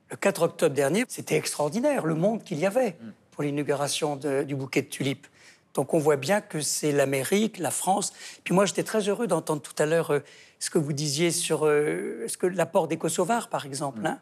Le 0.10 0.18
4 0.18 0.44
octobre 0.44 0.76
dernier, 0.76 1.04
c'était 1.08 1.36
extraordinaire, 1.36 2.06
le 2.06 2.16
monde 2.16 2.44
qu'il 2.44 2.60
y 2.60 2.66
avait 2.66 2.96
pour 3.32 3.44
l'inauguration 3.44 4.16
du 4.16 4.56
bouquet 4.56 4.84
de 4.84 4.88
tulipes. 4.88 5.28
Donc 5.74 5.94
on 5.94 6.00
voit 6.00 6.18
bien 6.18 6.42
que 6.42 6.62
c'est 6.62 6.92
l'Amérique, 6.92 7.58
la 7.58 7.72
France. 7.72 8.14
Puis 8.44 8.54
moi, 8.54 8.66
j'étais 8.66 8.84
très 8.84 9.10
heureux 9.10 9.28
d'entendre 9.28 9.62
tout 9.62 9.74
à 9.82 9.86
l'heure 9.86 10.12
euh, 10.12 10.20
ce 10.60 10.70
que 10.70 10.78
vous 10.78 10.94
disiez 10.94 11.32
sur 11.32 11.66
euh, 11.66 12.26
ce 12.28 12.38
que 12.38 12.48
l'apport 12.48 12.88
des 12.88 12.98
Kosovars, 12.98 13.50
par 13.50 13.66
exemple, 13.66 14.06
hein, 14.06 14.20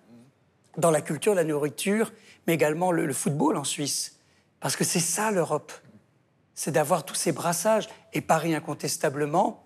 dans 0.78 0.92
la 0.92 1.02
culture, 1.02 1.34
la 1.36 1.44
nourriture, 1.44 2.12
mais 2.48 2.54
également 2.54 2.92
le, 2.92 3.06
le 3.06 3.14
football 3.14 3.58
en 3.58 3.64
Suisse. 3.64 4.18
Parce 4.60 4.76
que 4.76 4.84
c'est 4.84 5.00
ça 5.00 5.32
l'Europe. 5.32 5.72
C'est 6.54 6.72
d'avoir 6.72 7.04
tous 7.06 7.16
ces 7.16 7.32
brassages. 7.32 7.90
Et 8.14 8.22
Paris, 8.22 8.54
incontestablement, 8.56 9.64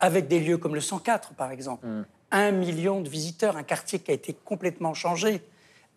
avec 0.00 0.28
des 0.28 0.40
lieux 0.40 0.58
comme 0.58 0.74
le 0.74 0.80
104, 0.80 1.34
par 1.34 1.50
exemple. 1.52 1.86
Un 2.30 2.50
million 2.50 3.00
de 3.00 3.08
visiteurs, 3.08 3.56
un 3.56 3.62
quartier 3.62 3.98
qui 3.98 4.10
a 4.10 4.14
été 4.14 4.32
complètement 4.34 4.94
changé. 4.94 5.42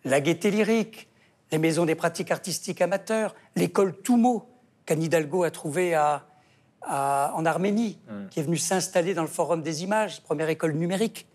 La 0.04 0.20
gaieté 0.20 0.50
lyrique, 0.50 1.08
les 1.50 1.58
maisons 1.58 1.84
des 1.86 1.94
pratiques 1.94 2.30
artistiques 2.30 2.80
amateurs, 2.80 3.34
l'école 3.56 3.94
Toumo, 3.96 4.48
qu'Anne 4.84 5.02
Hidalgo 5.02 5.42
a 5.44 5.50
trouvée 5.50 5.94
à, 5.94 6.26
à- 6.82 7.32
en 7.34 7.44
Arménie, 7.46 7.98
qui 8.30 8.38
est 8.40 8.42
venue 8.44 8.58
s'installer 8.58 9.14
dans 9.14 9.22
le 9.22 9.28
Forum 9.28 9.62
des 9.62 9.82
images, 9.82 10.22
première 10.22 10.48
école 10.48 10.72
numérique. 10.72 11.26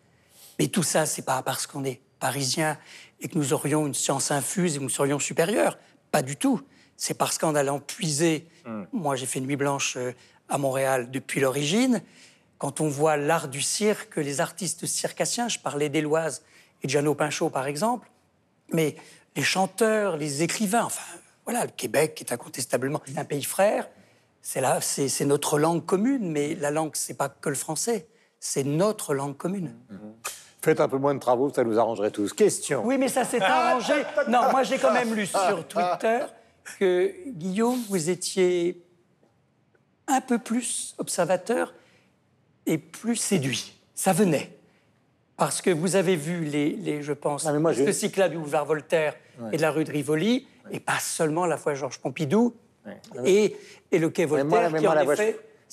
Mais 0.59 0.67
tout 0.67 0.83
ça, 0.83 1.05
c'est 1.05 1.23
pas 1.23 1.41
parce 1.41 1.65
qu'on 1.67 1.83
est 1.83 1.99
parisien 2.19 2.77
et 3.21 3.27
que 3.27 3.37
nous 3.37 3.53
aurions 3.53 3.87
une 3.87 3.93
science 3.93 4.31
infuse 4.31 4.75
et 4.75 4.77
que 4.79 4.83
nous 4.83 4.89
serions 4.89 5.19
supérieurs. 5.19 5.77
Pas 6.11 6.21
du 6.21 6.35
tout. 6.35 6.61
C'est 6.97 7.13
parce 7.13 7.37
qu'en 7.37 7.55
allant 7.55 7.79
puiser, 7.79 8.47
moi 8.91 9.15
j'ai 9.15 9.25
fait 9.25 9.39
Nuit 9.39 9.55
Blanche 9.55 9.95
euh, 9.97 10.11
à 10.49 10.57
Montréal 10.57 11.09
depuis 11.09 11.39
l'origine, 11.39 12.01
quand 12.57 12.79
on 12.79 12.89
voit 12.89 13.17
l'art 13.17 13.47
du 13.47 13.61
cirque, 13.61 14.17
les 14.17 14.39
artistes 14.39 14.85
circassiens, 14.85 15.47
je 15.47 15.57
parlais 15.57 15.89
d'Éloise 15.89 16.43
et 16.83 16.87
de 16.87 16.91
Jeannot 16.91 17.15
Pinchot 17.15 17.49
par 17.49 17.65
exemple, 17.65 18.11
mais 18.71 18.95
les 19.35 19.41
chanteurs, 19.41 20.17
les 20.17 20.43
écrivains, 20.43 20.83
enfin 20.83 21.01
voilà, 21.45 21.65
le 21.65 21.71
Québec 21.71 22.21
est 22.21 22.31
incontestablement 22.31 23.01
un 23.17 23.25
pays 23.25 23.43
frère, 23.43 23.89
c'est 24.43 24.61
là, 24.61 24.79
c'est 24.81 25.09
c'est 25.09 25.25
notre 25.25 25.57
langue 25.57 25.83
commune, 25.85 26.31
mais 26.31 26.53
la 26.53 26.69
langue, 26.69 26.91
c'est 26.95 27.15
pas 27.15 27.29
que 27.29 27.49
le 27.49 27.55
français, 27.55 28.07
c'est 28.39 28.63
notre 28.63 29.15
langue 29.15 29.37
commune. 29.37 29.75
Faites 30.63 30.79
un 30.79 30.87
peu 30.87 30.97
moins 30.97 31.15
de 31.15 31.19
travaux, 31.19 31.51
ça 31.51 31.63
nous 31.63 31.79
arrangerait 31.79 32.11
tous. 32.11 32.33
Question. 32.33 32.83
Oui, 32.85 32.97
mais 32.97 33.07
ça 33.07 33.23
s'est 33.23 33.41
arrangé. 33.41 33.93
Non, 34.27 34.51
moi 34.51 34.63
j'ai 34.63 34.77
quand 34.77 34.93
même 34.93 35.13
lu 35.13 35.25
sur 35.25 35.65
Twitter 35.67 36.19
que 36.79 37.11
Guillaume, 37.27 37.79
vous 37.89 38.09
étiez 38.09 38.83
un 40.07 40.21
peu 40.21 40.37
plus 40.37 40.93
observateur 40.99 41.73
et 42.65 42.77
plus 42.77 43.15
séduit. 43.15 43.73
Ça 43.95 44.13
venait. 44.13 44.55
Parce 45.37 45.61
que 45.61 45.71
vous 45.71 45.95
avez 45.95 46.15
vu 46.15 46.41
les, 46.45 46.69
les 46.75 47.01
je 47.01 47.13
pense, 47.13 47.45
Non, 47.45 47.53
mais 47.53 47.59
moi, 47.59 47.73
ce 47.73 47.83
j'ai- 47.83 47.93
cycle-là 47.93 48.29
du 48.29 48.37
boulevard 48.37 48.65
Voltaire 48.65 49.15
Ouais. 49.39 49.49
et 49.53 49.57
de 49.57 49.61
la 49.63 49.71
rue 49.71 49.83
de 49.85 49.91
Rivoli, 49.91 50.45
et 50.69 50.79
pas 50.79 50.99
seulement 50.99 51.47
la 51.47 51.57
fois 51.57 51.73
Georges 51.73 51.97
Pompidou 51.97 52.53
et, 53.25 53.55
et 53.91 53.97
le 53.97 54.09
quai 54.09 54.25
Voltaire, 54.25 54.69
moi, 54.69 54.79
qui 54.79 54.85
moi, 54.85 54.99
en 55.01 55.03
voix, 55.05 55.15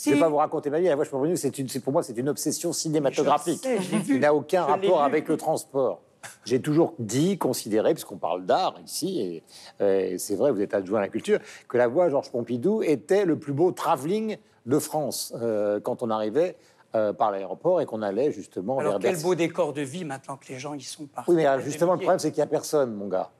je 0.04 0.10
ne 0.10 0.14
vais 0.14 0.20
pas 0.20 0.28
vous 0.28 0.36
raconter 0.36 0.70
ma 0.70 0.78
vie. 0.80 0.86
La 0.86 0.94
voix, 0.96 1.04
je 1.04 1.10
peux 1.10 1.36
c'est 1.36 1.80
pour 1.80 1.92
moi, 1.92 2.02
c'est 2.02 2.16
une 2.16 2.28
obsession 2.28 2.72
cinématographique. 2.72 3.60
Je 3.62 3.68
sais, 3.68 3.82
je 3.82 3.90
l'ai 3.92 3.98
vu. 3.98 4.14
qui 4.14 4.20
n'a 4.20 4.34
aucun 4.34 4.64
Je 4.66 4.70
rapport 4.70 5.02
avec 5.02 5.28
le 5.28 5.36
transport. 5.36 6.00
J'ai 6.44 6.60
toujours 6.60 6.94
dit, 6.98 7.38
considéré, 7.38 7.94
puisqu'on 7.94 8.16
parle 8.16 8.44
d'art 8.44 8.74
ici, 8.84 9.42
et, 9.80 10.12
et 10.12 10.18
c'est 10.18 10.34
vrai, 10.34 10.50
vous 10.50 10.60
êtes 10.60 10.74
adjoint 10.74 10.98
à 10.98 11.02
la 11.02 11.08
culture, 11.08 11.38
que 11.68 11.78
la 11.78 11.86
voie 11.86 12.10
Georges 12.10 12.30
Pompidou 12.30 12.82
était 12.82 13.24
le 13.24 13.38
plus 13.38 13.52
beau 13.52 13.70
travelling 13.70 14.36
de 14.66 14.78
France 14.78 15.32
euh, 15.40 15.80
quand 15.80 16.02
on 16.02 16.10
arrivait 16.10 16.56
euh, 16.94 17.12
par 17.12 17.30
l'aéroport 17.30 17.80
et 17.80 17.86
qu'on 17.86 18.02
allait 18.02 18.32
justement 18.32 18.78
Alors 18.78 18.92
vers 18.92 19.00
quel 19.00 19.10
Bercy. 19.12 19.24
beau 19.24 19.34
décor 19.34 19.72
de 19.72 19.82
vie 19.82 20.04
maintenant 20.04 20.36
que 20.36 20.48
les 20.48 20.58
gens 20.58 20.74
y 20.74 20.82
sont 20.82 21.06
partis. 21.06 21.30
Oui, 21.30 21.36
mais 21.36 21.46
justement, 21.62 21.92
le 21.92 21.98
problème, 21.98 22.18
c'est 22.18 22.30
qu'il 22.30 22.38
n'y 22.38 22.44
a 22.44 22.46
personne, 22.46 22.94
mon 22.94 23.08
gars. 23.08 23.30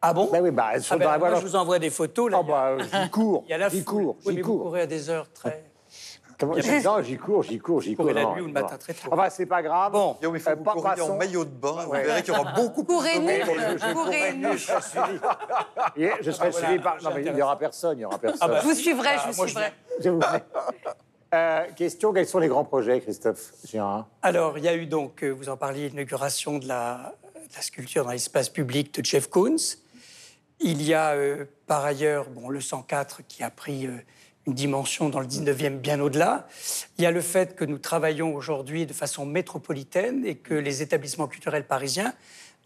Ah 0.00 0.12
bon? 0.12 0.28
Ben 0.30 0.42
oui, 0.42 0.50
bah, 0.50 0.72
Ah 0.74 0.96
ben, 0.96 1.18
voie 1.18 1.30
moi, 1.30 1.40
je 1.40 1.46
vous 1.46 1.56
envoie 1.56 1.78
des 1.78 1.90
photos. 1.90 2.30
Là, 2.30 2.38
Ah 2.40 2.76
bah, 2.76 2.76
j'y 2.78 3.10
cours, 3.10 3.44
Il 3.48 3.50
y 3.50 3.54
a 3.54 3.58
la 3.58 3.68
j'y 3.68 3.84
cours, 3.84 4.16
Oui, 4.26 4.40
vous 4.40 4.58
courez 4.58 4.82
à 4.82 4.86
des 4.86 5.08
heures 5.08 5.30
très... 5.32 5.64
Comment- 6.38 6.54
Non, 6.54 7.02
j'y 7.02 7.16
cours, 7.16 7.42
j'y 7.42 7.58
cours, 7.58 7.80
j'y 7.82 7.94
cours. 7.94 8.04
courez 8.06 8.14
la 8.14 8.24
nuit 8.34 8.40
ou 8.42 8.46
le 8.46 8.52
matin 8.52 8.76
très 8.78 8.94
tôt. 8.94 9.08
Enfin, 9.10 9.28
c'est 9.30 9.46
pas 9.46 9.62
grave. 9.62 9.92
Bon, 9.92 10.16
Guillaume, 10.18 10.36
il 10.36 10.40
faut 10.40 10.50
que 10.50 10.98
vous 10.98 11.02
en 11.12 11.16
maillot 11.16 11.44
de 11.44 11.50
bain. 11.50 11.84
Vous 11.86 11.92
verrez 11.92 12.22
qu'il 12.22 12.34
y 12.34 12.36
aura 12.36 12.52
beaucoup 12.52 12.84
plus 12.84 12.94
de 12.96 13.20
monde. 13.20 13.94
Courez 13.94 14.32
nu. 14.34 14.52
je 14.52 14.58
serai 14.58 14.80
suivi. 14.82 15.18
Je 16.20 16.30
serai 16.30 16.48
Ah, 16.48 16.50
voilà, 16.50 16.66
suivi 16.68 16.82
par. 16.82 17.02
Non, 17.02 17.10
mais 17.14 17.24
il 17.24 17.32
n'y 17.32 17.42
aura 17.42 17.58
personne, 17.58 17.96
il 17.96 18.00
n'y 18.00 18.04
aura 18.04 18.18
personne. 18.18 18.38
Ah 18.42 18.48
bah, 18.48 18.60
Je 18.62 18.66
vous 18.68 18.74
suivrai, 18.74 19.08
Ah, 19.16 19.22
je 19.30 19.32
vous 19.36 19.46
suivrai. 19.46 19.72
Je 20.00 20.10
vous 20.10 20.18
prie. 20.18 20.38
Euh, 21.34 21.64
question 21.74 22.12
quels 22.12 22.26
sont 22.28 22.38
les 22.38 22.46
grands 22.48 22.64
projets, 22.64 23.00
Christophe 23.00 23.52
Gérin? 23.68 24.06
Alors, 24.22 24.56
il 24.58 24.64
y 24.64 24.68
a 24.68 24.74
eu 24.76 24.86
donc, 24.86 25.24
euh, 25.24 25.30
vous 25.30 25.48
en 25.48 25.56
parliez, 25.56 25.88
l'inauguration 25.88 26.58
de 26.58 26.68
la, 26.68 27.14
de 27.34 27.54
la 27.56 27.62
sculpture 27.62 28.04
dans 28.04 28.12
l'espace 28.12 28.48
public 28.48 28.94
de 28.94 29.04
Jeff 29.04 29.28
Koons. 29.28 29.56
Il 30.60 30.80
y 30.82 30.94
a 30.94 31.10
euh, 31.14 31.44
par 31.66 31.84
ailleurs 31.84 32.26
bon, 32.30 32.48
le 32.48 32.60
104 32.60 33.22
qui 33.26 33.42
a 33.42 33.50
pris 33.50 33.86
euh, 33.88 33.96
une 34.46 34.54
dimension 34.54 35.08
dans 35.08 35.20
le 35.20 35.26
19e 35.26 35.78
bien 35.78 36.00
au-delà. 36.00 36.46
Il 36.98 37.02
y 37.04 37.06
a 37.06 37.10
le 37.10 37.20
fait 37.20 37.54
que 37.56 37.64
nous 37.64 37.78
travaillons 37.78 38.34
aujourd'hui 38.34 38.86
de 38.86 38.92
façon 38.92 39.24
métropolitaine 39.24 40.24
et 40.26 40.34
que 40.36 40.54
les 40.54 40.82
établissements 40.82 41.26
culturels 41.28 41.66
parisiens 41.66 42.12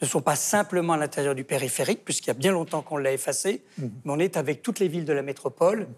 ne 0.00 0.06
sont 0.06 0.20
pas 0.20 0.36
simplement 0.36 0.92
à 0.92 0.96
l'intérieur 0.96 1.34
du 1.34 1.42
périphérique, 1.44 2.04
puisqu'il 2.04 2.28
y 2.28 2.30
a 2.30 2.34
bien 2.34 2.52
longtemps 2.52 2.82
qu'on 2.82 2.96
l'a 2.98 3.12
effacé, 3.12 3.62
mais 3.78 3.88
on 4.06 4.18
est 4.20 4.36
avec 4.36 4.62
toutes 4.62 4.78
les 4.78 4.86
villes 4.88 5.04
de 5.04 5.12
la 5.12 5.22
métropole, 5.22 5.88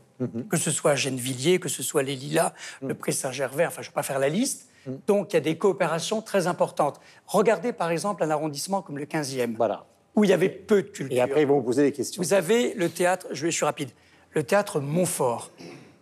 que 0.48 0.56
ce 0.56 0.70
soit 0.70 0.94
Gennevilliers, 0.94 1.58
que 1.60 1.68
ce 1.68 1.82
soit 1.82 2.02
les 2.02 2.16
Lilas, 2.16 2.54
le 2.82 2.94
Pré 2.94 3.12
Saint-Gervais, 3.12 3.66
enfin 3.66 3.82
je 3.82 3.88
ne 3.88 3.90
vais 3.92 3.94
pas 3.94 4.02
faire 4.02 4.18
la 4.18 4.30
liste. 4.30 4.68
Donc 5.06 5.32
il 5.32 5.34
y 5.34 5.36
a 5.36 5.40
des 5.40 5.58
coopérations 5.58 6.22
très 6.22 6.46
importantes. 6.46 6.98
Regardez 7.26 7.74
par 7.74 7.90
exemple 7.90 8.22
un 8.22 8.30
arrondissement 8.30 8.80
comme 8.80 8.96
le 8.96 9.04
15e, 9.04 9.54
Voilà. 9.56 9.84
où 10.14 10.24
il 10.24 10.30
y 10.30 10.32
avait 10.32 10.48
peu 10.48 10.82
de 10.82 10.88
culture. 10.88 11.14
Et 11.16 11.20
après, 11.20 11.42
ils 11.42 11.46
vont 11.46 11.56
vous 11.58 11.62
poser 11.66 11.82
des 11.82 11.92
questions. 11.92 12.22
Vous 12.22 12.32
avez 12.32 12.72
le 12.74 12.88
théâtre, 12.88 13.26
je, 13.32 13.42
vais- 13.44 13.50
je 13.50 13.56
suis 13.56 13.66
rapide, 13.66 13.90
le 14.32 14.42
théâtre 14.42 14.80
Montfort, 14.80 15.50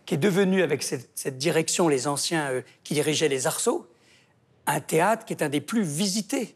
qui 0.05 0.15
est 0.15 0.17
devenu, 0.17 0.61
avec 0.61 0.83
cette, 0.83 1.09
cette 1.15 1.37
direction, 1.37 1.87
les 1.87 2.07
anciens 2.07 2.49
euh, 2.51 2.61
qui 2.83 2.93
dirigeaient 2.93 3.27
les 3.27 3.47
arceaux, 3.47 3.87
un 4.65 4.79
théâtre 4.79 5.25
qui 5.25 5.33
est 5.33 5.43
un 5.43 5.49
des 5.49 5.61
plus 5.61 5.83
visités, 5.83 6.55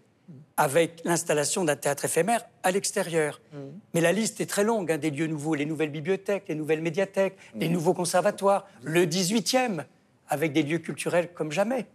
avec 0.58 1.02
l'installation 1.04 1.64
d'un 1.66 1.76
théâtre 1.76 2.06
éphémère 2.06 2.46
à 2.62 2.72
l'extérieur. 2.72 3.42
Mais 3.94 4.02
la 4.02 4.12
liste 4.12 4.40
est 4.40 4.46
très 4.46 4.64
longue, 4.64 4.92
hein, 4.92 4.98
des 4.98 5.10
lieux 5.10 5.28
nouveaux, 5.28 5.56
les 5.56 5.66
nouvelles 5.66 5.90
bibliothèques, 5.90 6.46
les 6.48 6.56
nouvelles 6.56 6.82
médiathèques, 6.82 7.36
les 7.56 7.70
nouveaux 7.70 7.94
conservatoires, 7.94 8.68
le 8.84 9.06
18e, 9.06 9.84
avec 10.30 10.54
des 10.54 10.64
lieux 10.64 10.78
culturels 10.78 11.30
comme 11.34 11.52
jamais. 11.52 11.88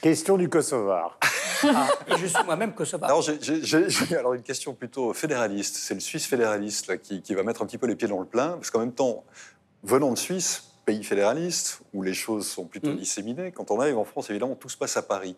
Question 0.00 0.36
du 0.36 0.48
Kosovar. 0.48 1.18
Ah, 1.64 1.88
je 2.18 2.26
suis 2.26 2.42
moi-même 2.44 2.74
kosovar. 2.74 3.08
Alors, 3.08 3.22
j'ai- 3.22 4.16
alors, 4.16 4.34
une 4.34 4.42
question 4.42 4.74
plutôt 4.74 5.12
fédéraliste. 5.14 5.76
C'est 5.76 5.94
le 5.94 6.00
Suisse 6.00 6.26
fédéraliste 6.26 6.88
là, 6.88 6.96
qui, 6.96 7.22
qui 7.22 7.36
va 7.36 7.44
mettre 7.44 7.62
un 7.62 7.66
petit 7.66 7.78
peu 7.78 7.86
les 7.86 7.94
pieds 7.94 8.08
dans 8.08 8.18
le 8.18 8.26
plein, 8.26 8.54
parce 8.54 8.72
qu'en 8.72 8.80
même 8.80 8.90
temps, 8.92 9.22
venant 9.84 10.10
de 10.10 10.18
Suisse, 10.18 10.64
pays 10.84 11.04
fédéraliste, 11.04 11.78
où 11.94 12.02
les 12.02 12.14
choses 12.14 12.48
sont 12.48 12.64
plutôt 12.64 12.90
Mm. 12.90 12.96
disséminées, 12.96 13.52
quand 13.52 13.70
on 13.70 13.78
arrive 13.80 13.96
en 13.96 14.04
France, 14.04 14.28
évidemment, 14.28 14.56
tout 14.56 14.68
se 14.68 14.76
passe 14.76 14.96
à 14.96 15.02
Paris. 15.02 15.36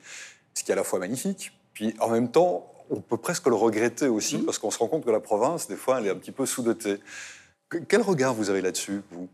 Ce 0.54 0.64
qui 0.64 0.70
est 0.70 0.72
à 0.72 0.76
la 0.76 0.82
fois 0.84 0.98
magnifique, 0.98 1.52
puis 1.74 1.94
en 2.00 2.08
même 2.08 2.30
temps, 2.30 2.72
on 2.88 3.02
peut 3.02 3.18
presque 3.18 3.46
le 3.48 3.54
regretter 3.54 4.08
aussi, 4.08 4.38
Mm. 4.38 4.46
parce 4.46 4.56
qu'on 4.58 4.70
se 4.70 4.78
rend 4.78 4.88
compte 4.88 5.04
que 5.04 5.10
la 5.10 5.20
province, 5.20 5.68
des 5.68 5.76
fois, 5.76 5.98
elle 6.00 6.06
est 6.06 6.10
un 6.10 6.16
petit 6.16 6.32
peu 6.32 6.46
sous-dotée. 6.46 7.00
Que- 7.68 7.76
Quel 7.86 8.00
regard 8.00 8.32
vous 8.32 8.48
avez 8.48 8.62
là-dessus, 8.62 9.02
vous? 9.10 9.28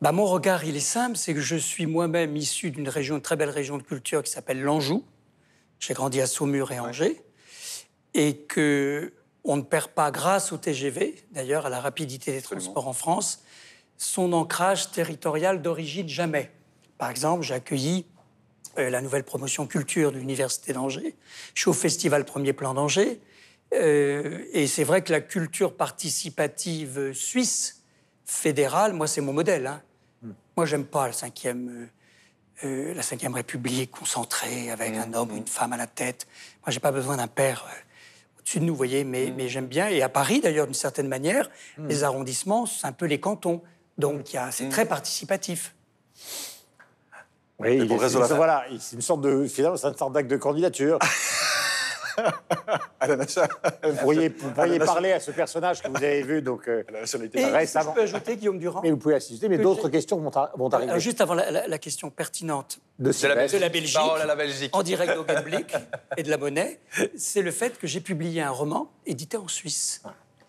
Bah, 0.00 0.12
mon 0.12 0.26
regard, 0.26 0.64
il 0.64 0.76
est 0.76 0.80
simple, 0.80 1.16
c'est 1.16 1.34
que 1.34 1.40
je 1.40 1.56
suis 1.56 1.86
moi-même 1.86 2.36
issu 2.36 2.70
d'une 2.70 2.88
région, 2.88 3.16
une 3.16 3.22
très 3.22 3.36
belle 3.36 3.50
région 3.50 3.78
de 3.78 3.82
culture 3.82 4.22
qui 4.22 4.30
s'appelle 4.30 4.60
l'Anjou. 4.60 5.04
J'ai 5.80 5.94
grandi 5.94 6.20
à 6.20 6.26
Saumur 6.26 6.72
et 6.72 6.80
Angers. 6.80 7.22
Et 8.14 8.36
que 8.36 9.12
on 9.44 9.56
ne 9.56 9.62
perd 9.62 9.88
pas, 9.88 10.10
grâce 10.10 10.52
au 10.52 10.56
TGV, 10.56 11.16
d'ailleurs, 11.32 11.66
à 11.66 11.68
la 11.68 11.80
rapidité 11.80 12.32
des 12.32 12.40
transports 12.40 12.88
en 12.88 12.94
France, 12.94 13.42
son 13.98 14.32
ancrage 14.32 14.90
territorial 14.90 15.60
d'origine 15.60 16.08
jamais. 16.08 16.50
Par 16.96 17.10
exemple, 17.10 17.42
j'ai 17.42 17.54
accueilli 17.54 18.06
euh, 18.78 18.90
la 18.90 19.02
nouvelle 19.02 19.24
promotion 19.24 19.66
culture 19.66 20.12
de 20.12 20.18
l'Université 20.18 20.72
d'Angers. 20.72 21.14
Je 21.54 21.60
suis 21.60 21.68
au 21.68 21.74
Festival 21.74 22.24
Premier 22.24 22.52
Plan 22.52 22.74
d'Angers. 22.74 23.20
Euh, 23.74 24.44
et 24.52 24.66
c'est 24.66 24.84
vrai 24.84 25.02
que 25.02 25.12
la 25.12 25.20
culture 25.20 25.76
participative 25.76 27.12
suisse, 27.12 27.83
fédérale, 28.24 28.92
moi, 28.92 29.06
c'est 29.06 29.20
mon 29.20 29.32
modèle. 29.32 29.66
hein. 29.66 29.82
Moi, 30.56 30.66
j'aime 30.66 30.84
pas 30.84 31.06
la 31.08 31.12
cinquième, 31.12 31.88
euh, 32.64 32.66
euh, 32.90 32.94
la 32.94 33.02
cinquième 33.02 33.34
République 33.34 33.90
concentrée 33.90 34.70
avec 34.70 34.94
un 34.94 35.12
homme 35.14 35.32
ou 35.32 35.36
une 35.36 35.46
femme 35.46 35.72
à 35.72 35.76
la 35.76 35.86
tête. 35.86 36.26
Moi, 36.64 36.70
j'ai 36.70 36.80
pas 36.80 36.92
besoin 36.92 37.16
d'un 37.16 37.26
père 37.26 37.64
euh, 37.68 38.38
au-dessus 38.40 38.60
de 38.60 38.64
nous, 38.64 38.72
vous 38.72 38.76
voyez, 38.78 39.04
mais, 39.04 39.32
mais 39.36 39.48
j'aime 39.48 39.66
bien. 39.66 39.88
Et 39.88 40.00
à 40.02 40.08
Paris, 40.08 40.40
d'ailleurs, 40.40 40.66
d'une 40.66 40.74
certaine 40.74 41.08
manière, 41.08 41.50
les 41.88 42.04
arrondissements, 42.04 42.66
c'est 42.66 42.86
un 42.86 42.92
peu 42.92 43.06
les 43.06 43.18
cantons. 43.20 43.62
Donc, 43.98 44.32
il 44.32 44.36
y 44.36 44.38
a- 44.38 44.50
c'est 44.52 44.68
très 44.68 44.86
participatif. 44.86 45.74
Oui, 47.58 47.68
il 47.84 47.88
est- 47.92 47.96
voilà, 48.36 48.64
c'est 48.80 48.96
une 48.96 49.02
sorte 49.02 49.20
de, 49.20 49.46
finalement, 49.46 49.76
c'est 49.76 49.88
une 49.88 49.96
sorte 49.96 50.12
d'acte 50.12 50.30
de 50.30 50.36
candidature. 50.36 50.98
À 53.00 53.06
la 53.06 53.16
nation- 53.16 53.42
Vous 53.82 53.96
pourriez, 53.96 54.28
vous 54.28 54.50
pourriez 54.50 54.76
à 54.76 54.78
la- 54.78 54.84
parler 54.86 55.12
à 55.12 55.20
ce 55.20 55.30
personnage 55.30 55.82
que 55.82 55.88
vous 55.88 55.96
avez 55.96 56.22
vu 56.22 56.42
donc 56.42 56.68
euh. 56.68 56.82
Et 56.82 57.28
que 57.28 57.52
récemment. 57.52 57.90
je 57.90 57.94
peux 57.94 58.02
ajouter, 58.02 58.36
Guillaume 58.36 58.58
Durand 58.58 58.80
Mais 58.82 58.90
vous 58.90 58.96
pouvez 58.96 59.14
assister, 59.14 59.48
mais 59.48 59.58
d'autres 59.58 59.88
questions 59.88 60.18
vont, 60.18 60.30
vont 60.56 60.68
arriver. 60.68 60.90
Alors, 60.90 61.00
Juste 61.00 61.20
avant 61.20 61.34
la, 61.34 61.50
la- 61.50 61.66
la 61.66 61.78
question 61.78 62.10
pertinente 62.10 62.78
de 62.98 63.04
De 63.04 63.08
la 63.08 63.12
Sylvestre. 63.12 63.56
de 63.58 63.62
la 63.62 63.68
Belgique, 63.68 63.94
Parole 63.96 64.20
à 64.20 64.26
la 64.26 64.36
Belgique. 64.36 64.70
en 64.74 64.82
direct 64.82 65.14
d'Augenblick 65.14 65.74
et 66.16 66.22
de 66.22 66.30
la 66.30 66.38
Monnaie, 66.38 66.80
c'est 67.16 67.42
le 67.42 67.50
fait 67.50 67.78
que 67.78 67.86
j'ai 67.86 68.00
publié 68.00 68.42
un 68.42 68.50
roman 68.50 68.90
édité 69.06 69.36
en 69.36 69.48
Suisse, 69.48 70.02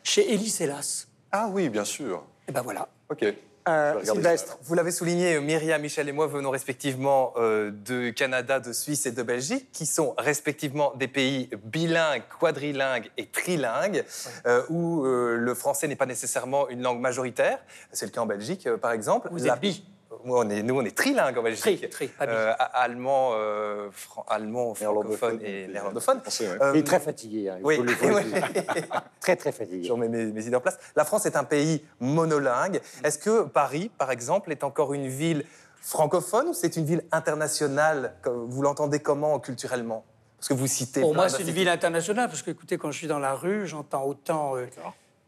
chez 0.04 0.34
Elis 0.34 0.56
Hélas. 0.60 1.08
Ah 1.32 1.50
oui, 1.52 1.70
bien 1.70 1.84
sûr. 1.86 2.24
Et 2.48 2.52
ben 2.52 2.62
voilà. 2.62 2.88
OK. 3.10 3.26
Euh, 3.68 4.04
Sylvestre, 4.04 4.60
Vous 4.62 4.76
l'avez 4.76 4.92
souligné, 4.92 5.40
Myriam, 5.40 5.82
Michel 5.82 6.08
et 6.08 6.12
moi 6.12 6.28
venons 6.28 6.52
respectivement 6.52 7.34
euh, 7.38 7.72
de 7.72 8.12
Canada, 8.12 8.60
de 8.60 8.72
Suisse 8.74 9.08
et 9.08 9.12
de 9.12 9.24
Belgique, 9.24 9.70
qui 9.72 9.88
sont 9.88 10.14
respectivement 10.20 10.94
des 10.96 11.08
pays 11.08 11.50
bilingues, 11.64 12.22
quadrilingues 12.40 13.10
et 13.18 13.26
trilingues, 13.26 14.04
euh, 14.46 14.62
où 14.70 15.04
euh, 15.06 15.36
le 15.38 15.54
français 15.56 15.88
n'est 15.88 15.96
pas 15.96 16.06
nécessairement 16.06 16.70
une 16.70 16.84
langue 16.84 17.00
majoritaire. 17.00 17.58
C'est 17.92 18.06
le 18.06 18.12
cas 18.12 18.22
en 18.22 18.28
Belgique, 18.28 18.68
euh, 18.68 18.78
par 18.78 18.92
exemple. 18.92 19.30
Vous 19.32 19.44
La- 19.46 19.56
êtes 19.56 19.60
bi. 19.62 19.84
Moi, 20.24 20.44
on 20.46 20.50
est, 20.50 20.64
nous, 20.64 20.76
on 20.80 20.84
est 20.86 20.96
trilingues 20.96 21.38
en 21.38 21.44
Belgique. 21.44 21.62
Tri, 21.62 21.90
tri, 21.90 22.08
pas 22.08 22.26
bi. 22.26 22.32
Euh, 22.34 22.54
allemand, 22.74 23.32
euh, 23.34 23.90
fran- 23.92 24.26
allemand, 24.28 24.74
francophone 24.74 25.38
Néerlandophone. 25.38 25.40
et 25.44 25.68
néerlandophone. 25.68 26.22
Français, 26.22 26.48
ouais. 26.50 26.58
Euh, 26.62 26.72
il 26.74 26.80
est 26.80 26.84
très 26.84 27.00
fatigué. 27.00 27.50
hein, 27.50 27.58
il 27.60 27.66
oui, 27.66 27.80
très 29.20 29.36
très 29.36 29.52
fatigué. 29.52 29.84
Je 29.88 29.92
remets 29.92 30.08
mes, 30.10 30.26
mes 30.26 30.46
idées 30.48 30.56
en 30.56 30.62
place. 30.62 30.78
La 30.96 31.06
France 31.06 31.26
est 31.26 31.36
un 31.36 31.44
pays 31.44 31.84
monolingue. 32.00 32.82
Est-ce 33.04 33.18
que 33.20 33.44
Paris, 33.44 33.92
par 33.98 34.12
exemple, 34.12 34.52
est 34.52 34.64
encore 34.64 34.94
une 34.94 35.08
ville 35.08 35.46
francophone 35.82 36.48
ou 36.50 36.54
c'est 36.54 36.76
une 36.76 36.86
ville 36.86 37.04
internationale? 37.12 38.16
Vous 38.26 38.62
l'entendez 38.62 39.00
comment 39.00 39.40
culturellement? 39.40 40.06
Parce 40.38 40.50
que 40.50 40.54
vous 40.54 40.68
citez. 40.68 41.02
Pour 41.02 41.16
moi, 41.16 41.30
c'est 41.30 41.44
une 41.44 41.50
ville 41.52 41.70
internationale, 41.70 42.28
parce 42.30 42.42
que, 42.42 42.52
écoutez, 42.52 42.78
quand 42.78 42.92
je 42.92 42.98
suis 42.98 43.08
dans 43.08 43.20
la 43.20 43.34
rue, 43.34 43.68
j'entends 43.68 44.04
autant 44.06 44.56
euh, 44.56 44.66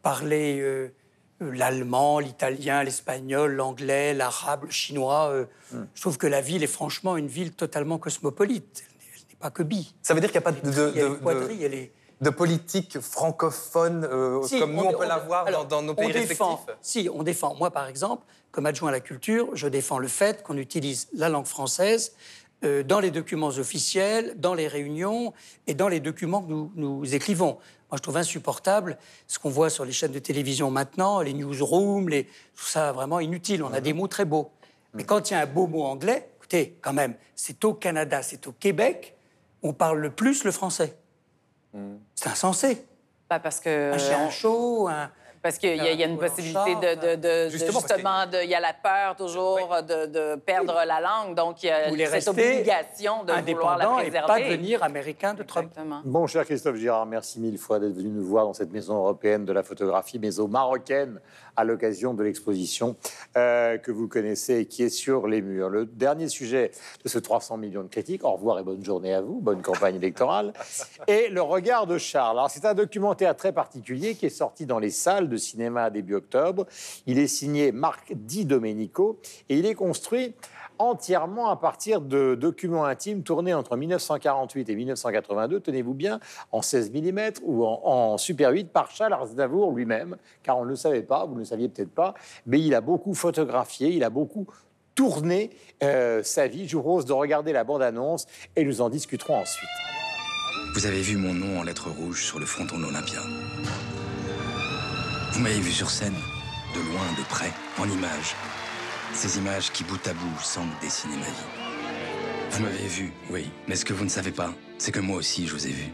parler 0.02 0.60
euh, 0.60 0.64
euh, 0.64 0.88
l'allemand, 1.40 2.18
l'italien, 2.18 2.82
l'espagnol, 2.82 3.52
l'anglais, 3.52 4.14
l'arabe, 4.14 4.64
le 4.64 4.70
chinois. 4.70 5.28
euh, 5.30 5.44
Je 5.94 6.00
trouve 6.00 6.18
que 6.18 6.26
la 6.26 6.40
ville 6.40 6.62
est 6.62 6.66
franchement 6.68 7.16
une 7.16 7.28
ville 7.28 7.52
totalement 7.52 7.98
cosmopolite. 7.98 8.82
Elle 8.88 8.94
n'est- 9.28 9.36
pas 9.38 9.50
que 9.50 9.62
bi. 9.62 9.94
Ça 10.02 10.14
veut 10.14 10.20
dire 10.20 10.30
qu'il 10.32 10.40
n'y 10.40 10.46
a 10.46 10.50
pas 10.50 10.52
de. 10.52 10.70
de- 10.70 10.92
elle 11.62 11.74
est, 11.74 11.92
politique 12.36 12.98
francophone 12.98 14.04
euh, 14.10 14.42
Si, 14.42 14.58
comme 14.58 14.72
nous 14.72 14.82
on, 14.82 14.92
peut 14.92 15.06
l'avoir 15.06 15.44
dans, 15.52 15.64
dans 15.64 15.82
nos 15.82 15.92
on 15.92 15.94
pays 15.94 16.12
défend- 16.12 16.56
respectifs 16.56 16.76
Si, 16.82 17.08
on 17.12 17.22
défend. 17.22 17.54
Moi, 17.54 17.70
par 17.70 17.86
exemple, 17.86 18.24
comme 18.50 18.66
adjoint 18.66 18.88
à 18.88 18.92
la 18.92 18.98
culture, 19.00 19.50
je 19.54 19.68
défends 19.68 19.98
le 20.00 20.08
fait 20.08 20.42
qu'on 20.42 20.56
utilise 20.56 21.06
la 21.12 21.28
langue 21.28 21.46
française 21.46 22.14
euh, 22.64 22.82
dans 22.82 22.98
les 22.98 23.12
documents 23.12 23.46
officiels, 23.56 24.34
dans 24.36 24.54
les 24.54 24.66
réunions 24.66 25.32
et 25.68 25.74
dans 25.74 25.86
les 25.86 26.00
documents 26.00 26.42
que 26.42 26.50
nous, 26.50 26.72
nous 26.74 27.14
écrivons. 27.14 27.58
Moi, 27.90 27.96
je 27.96 28.02
trouve 28.02 28.16
insupportable 28.18 28.98
ce 29.26 29.38
qu'on 29.38 29.48
voit 29.48 29.70
sur 29.70 29.84
les 29.84 29.92
chaînes 29.92 30.12
de 30.12 30.18
télévision 30.18 30.70
maintenant, 30.70 31.20
les 31.20 31.32
newsrooms, 31.32 32.08
les... 32.08 32.24
tout 32.24 32.64
ça 32.64 32.92
vraiment 32.92 33.20
inutile. 33.20 33.62
On 33.62 33.72
a 33.72 33.80
des 33.80 33.92
mots 33.94 34.08
très 34.08 34.24
beaux. 34.24 34.50
Mais 34.94 35.04
quand 35.04 35.30
il 35.30 35.34
y 35.34 35.36
a 35.36 35.40
un 35.40 35.46
beau 35.46 35.66
mot 35.66 35.84
anglais, 35.84 36.30
écoutez, 36.36 36.78
quand 36.82 36.92
même, 36.92 37.14
c'est 37.34 37.64
au 37.64 37.74
Canada, 37.74 38.22
c'est 38.22 38.46
au 38.46 38.52
Québec, 38.52 39.16
on 39.62 39.72
parle 39.72 39.98
le 40.00 40.10
plus 40.10 40.44
le 40.44 40.50
français. 40.50 40.96
C'est 42.14 42.28
insensé. 42.28 42.84
Ben, 43.30 43.38
parce 43.38 43.60
que... 43.60 43.92
Un 43.92 43.98
chien 43.98 44.30
chaud, 44.30 44.88
un... 44.88 45.10
Parce 45.42 45.58
qu'il 45.58 45.76
y, 45.76 45.80
a- 45.80 45.92
il 45.92 46.00
y 46.00 46.02
a 46.02 46.06
une 46.06 46.14
en 46.14 46.18
possibilité 46.18 46.74
de, 46.74 46.94
de- 47.00 47.16
de- 47.16 47.44
de- 47.46 47.48
Justement, 47.50 47.80
il 48.42 48.48
y 48.48 48.54
a 48.54 48.60
la 48.60 48.72
peur 48.72 49.16
toujours 49.16 49.58
de, 49.82 50.06
de 50.06 50.36
perdre 50.36 50.74
la 50.86 51.00
langue, 51.00 51.34
donc 51.34 51.62
il 51.62 51.66
y 51.66 51.70
a 51.70 51.90
cette 52.20 52.28
obligation 52.28 53.24
de 53.24 53.32
vouloir 53.32 53.78
la 53.78 53.84
indépendant 53.86 53.98
et 53.98 54.02
préserver. 54.10 54.26
pas 54.26 54.40
devenir 54.40 54.82
américain 54.82 55.34
de 55.34 55.42
Trump. 55.42 55.72
Bon, 56.04 56.26
cher 56.26 56.44
Christophe 56.44 56.76
Girard, 56.76 57.06
merci 57.06 57.40
mille 57.40 57.58
fois 57.58 57.78
d'être 57.78 57.94
venu 57.94 58.08
nous 58.10 58.24
voir 58.24 58.44
dans 58.46 58.54
cette 58.54 58.72
maison 58.72 58.96
européenne 58.96 59.44
de 59.44 59.52
la 59.52 59.62
photographie, 59.62 60.18
maison 60.18 60.48
marocaine, 60.48 61.20
à 61.56 61.64
l'occasion 61.64 62.14
de 62.14 62.22
l'exposition 62.22 62.96
euh, 63.36 63.78
que 63.78 63.90
vous 63.90 64.06
connaissez 64.08 64.58
et 64.60 64.66
qui 64.66 64.82
est 64.84 64.88
sur 64.90 65.26
les 65.26 65.42
murs. 65.42 65.68
Le 65.70 65.86
dernier 65.86 66.28
sujet 66.28 66.70
de 67.04 67.08
ce 67.08 67.18
300 67.18 67.56
millions 67.56 67.82
de 67.82 67.88
critiques, 67.88 68.24
au 68.24 68.32
revoir 68.32 68.58
et 68.60 68.62
bonne 68.62 68.84
journée 68.84 69.12
à 69.14 69.20
vous, 69.20 69.40
bonne 69.40 69.62
campagne 69.62 69.96
électorale, 69.96 70.52
et 71.08 71.28
Le 71.28 71.42
regard 71.42 71.86
de 71.86 71.98
Charles. 71.98 72.38
Alors, 72.38 72.50
c'est 72.50 72.64
un 72.64 72.74
documentaire 72.74 73.34
très 73.36 73.52
particulier 73.52 74.14
qui 74.14 74.26
est 74.26 74.30
sorti 74.30 74.66
dans 74.66 74.78
les 74.78 74.90
salles 74.90 75.27
de 75.28 75.36
cinéma 75.36 75.90
début 75.90 76.14
octobre. 76.14 76.66
Il 77.06 77.18
est 77.18 77.26
signé 77.26 77.72
Marc 77.72 78.12
Di 78.14 78.44
Domenico 78.44 79.20
et 79.48 79.58
il 79.58 79.66
est 79.66 79.74
construit 79.74 80.34
entièrement 80.78 81.50
à 81.50 81.56
partir 81.56 82.00
de 82.00 82.34
documents 82.34 82.84
intimes 82.84 83.22
tournés 83.22 83.54
entre 83.54 83.76
1948 83.76 84.68
et 84.68 84.74
1982, 84.74 85.60
tenez-vous 85.60 85.94
bien, 85.94 86.20
en 86.52 86.62
16 86.62 86.92
mm 86.92 87.18
ou 87.42 87.64
en, 87.64 88.16
Super 88.18 88.52
8 88.52 88.70
par 88.70 88.90
Charles 88.90 89.14
Aznavour 89.14 89.72
lui-même, 89.72 90.16
car 90.42 90.58
on 90.58 90.64
ne 90.64 90.70
le 90.70 90.76
savait 90.76 91.02
pas, 91.02 91.26
vous 91.26 91.34
ne 91.34 91.40
le 91.40 91.44
saviez 91.44 91.68
peut-être 91.68 91.90
pas, 91.90 92.14
mais 92.46 92.60
il 92.60 92.74
a 92.74 92.80
beaucoup 92.80 93.14
photographié, 93.14 93.88
il 93.88 94.04
a 94.04 94.10
beaucoup 94.10 94.46
tourné 94.94 95.50
euh, 95.82 96.22
sa 96.22 96.48
vie. 96.48 96.66
Je 96.66 96.76
vous 96.76 97.02
de 97.04 97.12
regarder 97.12 97.52
la 97.52 97.64
bande-annonce 97.64 98.26
et 98.56 98.64
nous 98.64 98.80
en 98.80 98.88
discuterons 98.88 99.36
ensuite. 99.36 99.68
Vous 100.74 100.86
avez 100.86 101.00
vu 101.00 101.16
mon 101.16 101.34
nom 101.34 101.60
en 101.60 101.62
lettres 101.62 101.90
rouges 101.90 102.24
sur 102.24 102.38
le 102.38 102.46
fronton 102.46 102.78
de 102.78 102.82
l'Olympia. 102.82 103.20
Vous 105.32 105.40
m'avez 105.40 105.60
vu 105.60 105.70
sur 105.70 105.90
scène, 105.90 106.16
de 106.74 106.80
loin, 106.80 107.04
de 107.16 107.22
près, 107.28 107.52
en 107.78 107.88
images. 107.88 108.34
Ces 109.12 109.38
images 109.38 109.70
qui, 109.72 109.84
bout 109.84 110.04
à 110.06 110.12
bout, 110.12 110.40
semblent 110.40 110.72
dessiner 110.80 111.16
ma 111.16 111.26
vie. 111.26 111.68
Vous 112.50 112.62
m'avez 112.62 112.86
vu, 112.86 113.12
oui. 113.30 113.50
Mais 113.68 113.76
ce 113.76 113.84
que 113.84 113.92
vous 113.92 114.04
ne 114.04 114.08
savez 114.08 114.32
pas, 114.32 114.52
c'est 114.78 114.90
que 114.90 115.00
moi 115.00 115.16
aussi, 115.16 115.46
je 115.46 115.52
vous 115.52 115.66
ai 115.66 115.70
vu. 115.70 115.92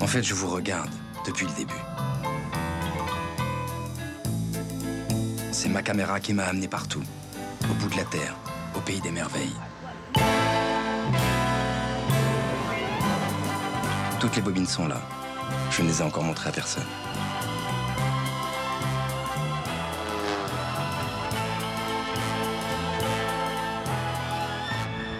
En 0.00 0.06
fait, 0.06 0.22
je 0.22 0.34
vous 0.34 0.48
regarde 0.48 0.90
depuis 1.26 1.46
le 1.46 1.52
début. 1.52 1.74
C'est 5.52 5.68
ma 5.68 5.82
caméra 5.82 6.18
qui 6.18 6.32
m'a 6.32 6.44
amené 6.44 6.68
partout, 6.68 7.02
au 7.70 7.74
bout 7.74 7.88
de 7.88 7.96
la 7.96 8.04
Terre, 8.04 8.36
au 8.74 8.80
pays 8.80 9.00
des 9.00 9.10
merveilles. 9.10 9.54
Toutes 14.18 14.36
les 14.36 14.42
bobines 14.42 14.66
sont 14.66 14.86
là. 14.86 15.00
Je 15.74 15.80
ne 15.80 15.88
les 15.88 16.00
ai 16.00 16.02
encore 16.02 16.22
montrées 16.22 16.50
à 16.50 16.52
personne. 16.52 16.84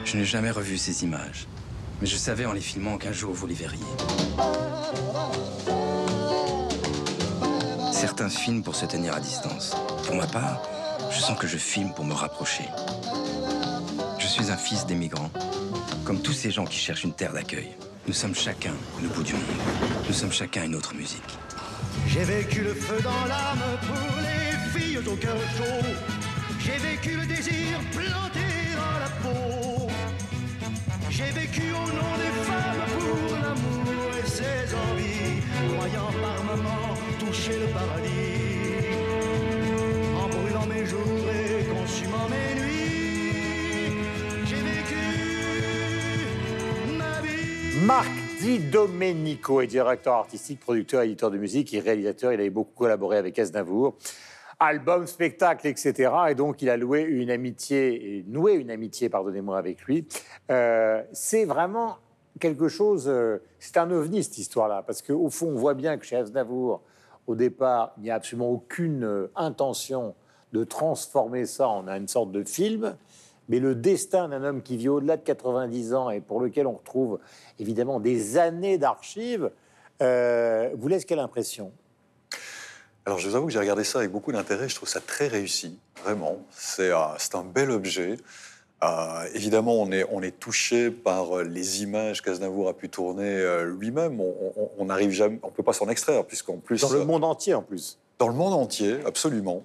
Je 0.04 0.18
n'ai 0.18 0.26
jamais 0.26 0.50
revu 0.50 0.76
ces 0.76 1.04
images. 1.04 1.46
Mais 2.02 2.06
je 2.06 2.16
savais 2.16 2.44
en 2.44 2.52
les 2.52 2.60
filmant 2.60 2.98
qu'un 2.98 3.12
jour 3.12 3.32
vous 3.32 3.46
les 3.46 3.54
verriez. 3.54 3.80
Certains 7.90 8.28
filment 8.28 8.62
pour 8.62 8.76
se 8.76 8.84
tenir 8.84 9.14
à 9.14 9.20
distance. 9.20 9.74
Pour 10.04 10.16
ma 10.16 10.26
part, 10.26 10.60
je 11.10 11.18
sens 11.18 11.38
que 11.38 11.46
je 11.46 11.56
filme 11.56 11.94
pour 11.94 12.04
me 12.04 12.12
rapprocher. 12.12 12.64
Je 14.18 14.26
suis 14.26 14.50
un 14.50 14.56
fils 14.58 14.84
d'émigrants, 14.84 15.30
comme 16.04 16.20
tous 16.20 16.34
ces 16.34 16.50
gens 16.50 16.66
qui 16.66 16.78
cherchent 16.78 17.04
une 17.04 17.14
terre 17.14 17.32
d'accueil. 17.32 17.74
Nous 18.06 18.14
sommes 18.14 18.34
chacun 18.34 18.72
le 19.00 19.08
bout 19.08 19.22
du 19.22 19.32
monde. 19.32 19.42
Nous 20.08 20.12
sommes 20.12 20.32
chacun 20.32 20.64
une 20.64 20.74
autre 20.74 20.92
musique. 20.94 21.38
J'ai 22.08 22.24
vécu 22.24 22.62
le 22.62 22.74
feu 22.74 23.00
dans 23.00 23.26
l'âme 23.28 23.78
pour 23.86 24.16
les 24.20 24.80
filles 24.80 24.98
au 24.98 25.16
cœur 25.16 25.36
chaud. 25.56 25.86
J'ai 26.58 26.78
vécu 26.78 27.16
le 27.16 27.26
désir 27.26 27.78
planté 27.92 28.40
dans 28.74 28.98
la 28.98 29.10
peau. 29.22 29.88
J'ai 31.10 31.30
vécu 31.30 31.62
au 31.70 31.86
nom 31.98 32.12
des 32.16 32.34
femmes 32.42 32.86
pour 32.98 33.36
l'amour 33.36 34.10
et 34.18 34.28
ses 34.28 34.74
envies, 34.74 35.40
croyant 35.76 36.12
par 36.20 36.44
moments 36.44 36.94
toucher 37.20 37.58
le 37.60 37.66
paradis. 37.72 38.41
Marc 47.94 48.08
Di 48.40 48.58
Domenico 48.58 49.60
est 49.60 49.66
directeur 49.66 50.14
artistique, 50.14 50.60
producteur, 50.60 51.02
éditeur 51.02 51.30
de 51.30 51.36
musique 51.36 51.74
et 51.74 51.78
réalisateur. 51.78 52.32
Il 52.32 52.40
avait 52.40 52.48
beaucoup 52.48 52.72
collaboré 52.74 53.18
avec 53.18 53.38
Aznavour. 53.38 53.98
Album, 54.58 55.06
spectacle, 55.06 55.66
etc. 55.66 56.10
Et 56.30 56.34
donc, 56.34 56.62
il 56.62 56.70
a 56.70 56.78
loué 56.78 57.02
une 57.02 57.30
amitié, 57.30 58.24
noué 58.26 58.54
une 58.54 58.70
amitié, 58.70 59.10
pardonnez-moi, 59.10 59.58
avec 59.58 59.82
lui. 59.82 60.08
Euh, 60.50 61.02
c'est 61.12 61.44
vraiment 61.44 61.98
quelque 62.40 62.66
chose. 62.68 63.08
euh, 63.08 63.42
c'est 63.58 63.76
un 63.76 63.90
ovni, 63.90 64.24
cette 64.24 64.38
histoire-là. 64.38 64.82
Parce 64.86 65.02
qu'au 65.02 65.28
fond, 65.28 65.48
on 65.48 65.56
voit 65.56 65.74
bien 65.74 65.98
que 65.98 66.06
chez 66.06 66.16
Aznavour, 66.16 66.80
au 67.26 67.34
départ, 67.34 67.92
il 67.98 68.04
n'y 68.04 68.10
a 68.10 68.14
absolument 68.14 68.48
aucune 68.48 69.04
euh, 69.04 69.30
intention 69.36 70.14
de 70.54 70.64
transformer 70.64 71.44
ça 71.44 71.68
en 71.68 71.86
une 71.88 72.08
sorte 72.08 72.32
de 72.32 72.42
film. 72.42 72.96
Mais 73.52 73.58
le 73.58 73.74
destin 73.74 74.28
d'un 74.30 74.42
homme 74.44 74.62
qui 74.62 74.78
vit 74.78 74.88
au-delà 74.88 75.18
de 75.18 75.22
90 75.22 75.92
ans 75.92 76.08
et 76.08 76.22
pour 76.22 76.40
lequel 76.40 76.66
on 76.66 76.72
retrouve 76.72 77.18
évidemment 77.58 78.00
des 78.00 78.38
années 78.38 78.78
d'archives, 78.78 79.50
euh, 80.00 80.70
vous 80.74 80.88
laisse 80.88 81.04
quelle 81.04 81.18
impression? 81.18 81.70
Alors, 83.04 83.18
je 83.18 83.28
vous 83.28 83.36
avoue 83.36 83.48
que 83.48 83.52
j'ai 83.52 83.58
regardé 83.58 83.84
ça 83.84 83.98
avec 83.98 84.10
beaucoup 84.10 84.32
d'intérêt. 84.32 84.70
Je 84.70 84.74
trouve 84.74 84.88
ça 84.88 85.00
très 85.00 85.26
réussi, 85.28 85.78
vraiment. 86.02 86.38
C'est 86.50 86.92
euh, 86.92 86.96
un 87.34 87.42
bel 87.44 87.70
objet. 87.70 88.16
Euh, 88.82 89.26
évidemment, 89.34 89.74
on 89.74 89.92
est, 89.92 90.06
on 90.10 90.22
est 90.22 90.40
touché 90.40 90.90
par 90.90 91.42
les 91.42 91.82
images 91.82 92.22
qu'Aznavour 92.22 92.70
a 92.70 92.72
pu 92.72 92.88
tourner 92.88 93.36
euh, 93.36 93.64
lui-même. 93.78 94.18
On- 94.18 94.34
on 94.56 94.70
on 94.78 94.84
n'arrive 94.86 95.10
jamais, 95.10 95.38
on 95.42 95.50
peut 95.50 95.62
pas 95.62 95.74
s'en 95.74 95.90
extraire, 95.90 96.24
puisqu'en 96.24 96.56
plus 96.56 96.80
Dans 96.80 96.90
le 96.94 97.04
monde 97.04 97.22
entier, 97.22 97.52
en 97.52 97.62
plus. 97.62 97.98
Dans 98.18 98.28
le 98.28 98.34
monde 98.34 98.54
entier, 98.54 98.96
absolument. 99.04 99.62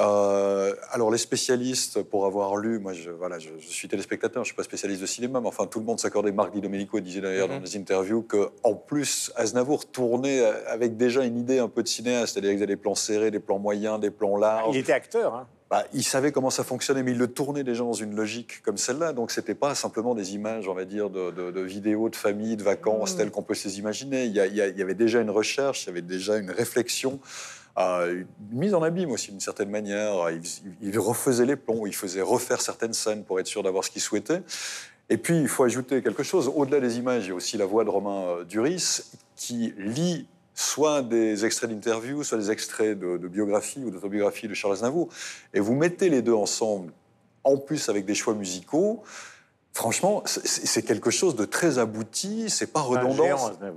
Euh, 0.00 0.74
alors 0.92 1.10
les 1.10 1.18
spécialistes, 1.18 2.02
pour 2.02 2.24
avoir 2.26 2.56
lu, 2.56 2.78
moi 2.78 2.92
je, 2.92 3.10
voilà, 3.10 3.38
je, 3.38 3.48
je 3.58 3.66
suis 3.66 3.88
téléspectateur, 3.88 4.44
je 4.44 4.48
suis 4.48 4.56
pas 4.56 4.62
spécialiste 4.62 5.00
de 5.00 5.06
cinéma, 5.06 5.40
mais 5.40 5.48
enfin 5.48 5.66
tout 5.66 5.80
le 5.80 5.84
monde 5.86 5.98
s'accordait. 5.98 6.30
Marc 6.30 6.52
Di 6.52 6.60
Domenico 6.60 7.00
disait 7.00 7.20
d'ailleurs 7.20 7.48
dans 7.48 7.56
Mhm. 7.56 7.64
des 7.64 7.76
interviews 7.76 8.22
que 8.22 8.50
en 8.62 8.74
plus 8.74 9.32
Aznavour 9.34 9.90
tournait 9.90 10.40
avec 10.68 10.96
déjà 10.96 11.24
une 11.24 11.36
idée 11.38 11.58
un 11.58 11.68
peu 11.68 11.82
de 11.82 11.88
cinéaste, 11.88 12.34
c'est-à-dire 12.34 12.50
qu'il 12.50 12.60
y 12.60 12.62
avait 12.62 12.72
des 12.74 12.76
plans 12.80 12.94
serrés, 12.94 13.30
des 13.32 13.40
plans 13.40 13.58
moyens, 13.58 13.98
des 13.98 14.10
plans 14.10 14.36
larges. 14.36 14.74
Il 14.74 14.78
était 14.78 14.92
acteur. 14.92 15.34
Hein. 15.34 15.46
Bah, 15.70 15.84
il 15.92 16.02
savait 16.04 16.32
comment 16.32 16.48
ça 16.48 16.64
fonctionnait, 16.64 17.02
mais 17.02 17.10
il 17.10 17.18
le 17.18 17.26
tournait 17.26 17.62
déjà 17.64 17.82
dans 17.84 17.92
une 17.92 18.14
logique 18.16 18.62
comme 18.62 18.78
celle-là. 18.78 19.12
Donc, 19.12 19.30
c'était 19.30 19.54
pas 19.54 19.74
simplement 19.74 20.14
des 20.14 20.34
images, 20.34 20.66
on 20.66 20.72
va 20.72 20.86
dire, 20.86 21.10
de, 21.10 21.30
de- 21.30 21.50
de 21.50 21.60
vidéos 21.60 22.08
de 22.08 22.16
famille, 22.16 22.56
de 22.56 22.62
vacances, 22.62 23.16
telles 23.16 23.30
qu'on 23.30 23.42
peut 23.42 23.52
se 23.52 23.68
les 23.68 23.78
imaginer. 23.78 24.24
Il 24.24 24.36
il 24.36 24.54
il 24.56 24.78
y 24.78 24.82
avait 24.82 24.94
déjà 24.94 25.20
une 25.20 25.28
recherche, 25.28 25.82
il 25.84 25.88
y 25.88 25.90
avait 25.90 26.00
déjà 26.00 26.38
une 26.38 26.50
réflexion, 26.50 27.18
euh, 27.78 28.24
mise 28.50 28.74
en 28.74 28.82
abîme 28.82 29.10
aussi, 29.10 29.30
d'une 29.30 29.40
certaine 29.40 29.70
manière. 29.70 30.14
Il, 30.82 30.98
refaisait 30.98 31.46
les 31.46 31.56
plombs, 31.56 31.86
il 31.86 31.94
faisait 31.94 32.22
refaire 32.22 32.60
certaines 32.60 32.92
scènes 32.92 33.24
pour 33.24 33.38
être 33.38 33.46
sûr 33.46 33.62
d'avoir 33.62 33.84
ce 33.84 33.90
qu'il 33.90 34.02
souhaitait. 34.02 34.42
Et 35.10 35.16
puis, 35.16 35.38
il 35.38 35.48
faut 35.48 35.64
ajouter 35.64 36.02
quelque 36.02 36.22
chose. 36.22 36.50
Au-delà 36.54 36.80
des 36.80 36.98
images, 36.98 37.26
il 37.26 37.28
y 37.28 37.32
a 37.32 37.34
aussi 37.34 37.56
la 37.56 37.66
voix 37.66 37.84
de 37.84 37.90
Romain 37.90 38.24
euh, 38.28 38.44
Duris 38.44 39.02
qui 39.36 39.72
lit 39.78 40.26
soit 40.54 41.02
des 41.02 41.44
extraits 41.44 41.70
d'interviews, 41.70 42.24
soit 42.24 42.38
des 42.38 42.50
extraits 42.50 42.98
de, 42.98 43.16
de 43.16 43.28
biographie 43.28 43.80
ou 43.84 43.90
d'autobiographie 43.90 44.48
de 44.48 44.54
Charles 44.54 44.74
Aznavour. 44.74 45.08
Et 45.54 45.60
vous 45.60 45.74
mettez 45.74 46.10
les 46.10 46.20
deux 46.20 46.34
ensemble, 46.34 46.92
en 47.44 47.56
plus 47.56 47.88
avec 47.88 48.04
des 48.04 48.16
choix 48.16 48.34
musicaux. 48.34 49.04
Franchement, 49.74 50.22
c'est- 50.26 50.82
quelque 50.82 51.10
chose 51.10 51.36
de 51.36 51.44
très 51.44 51.78
abouti. 51.78 52.50
C'est 52.50 52.66
pas 52.72 52.80
redondant. 52.80 53.14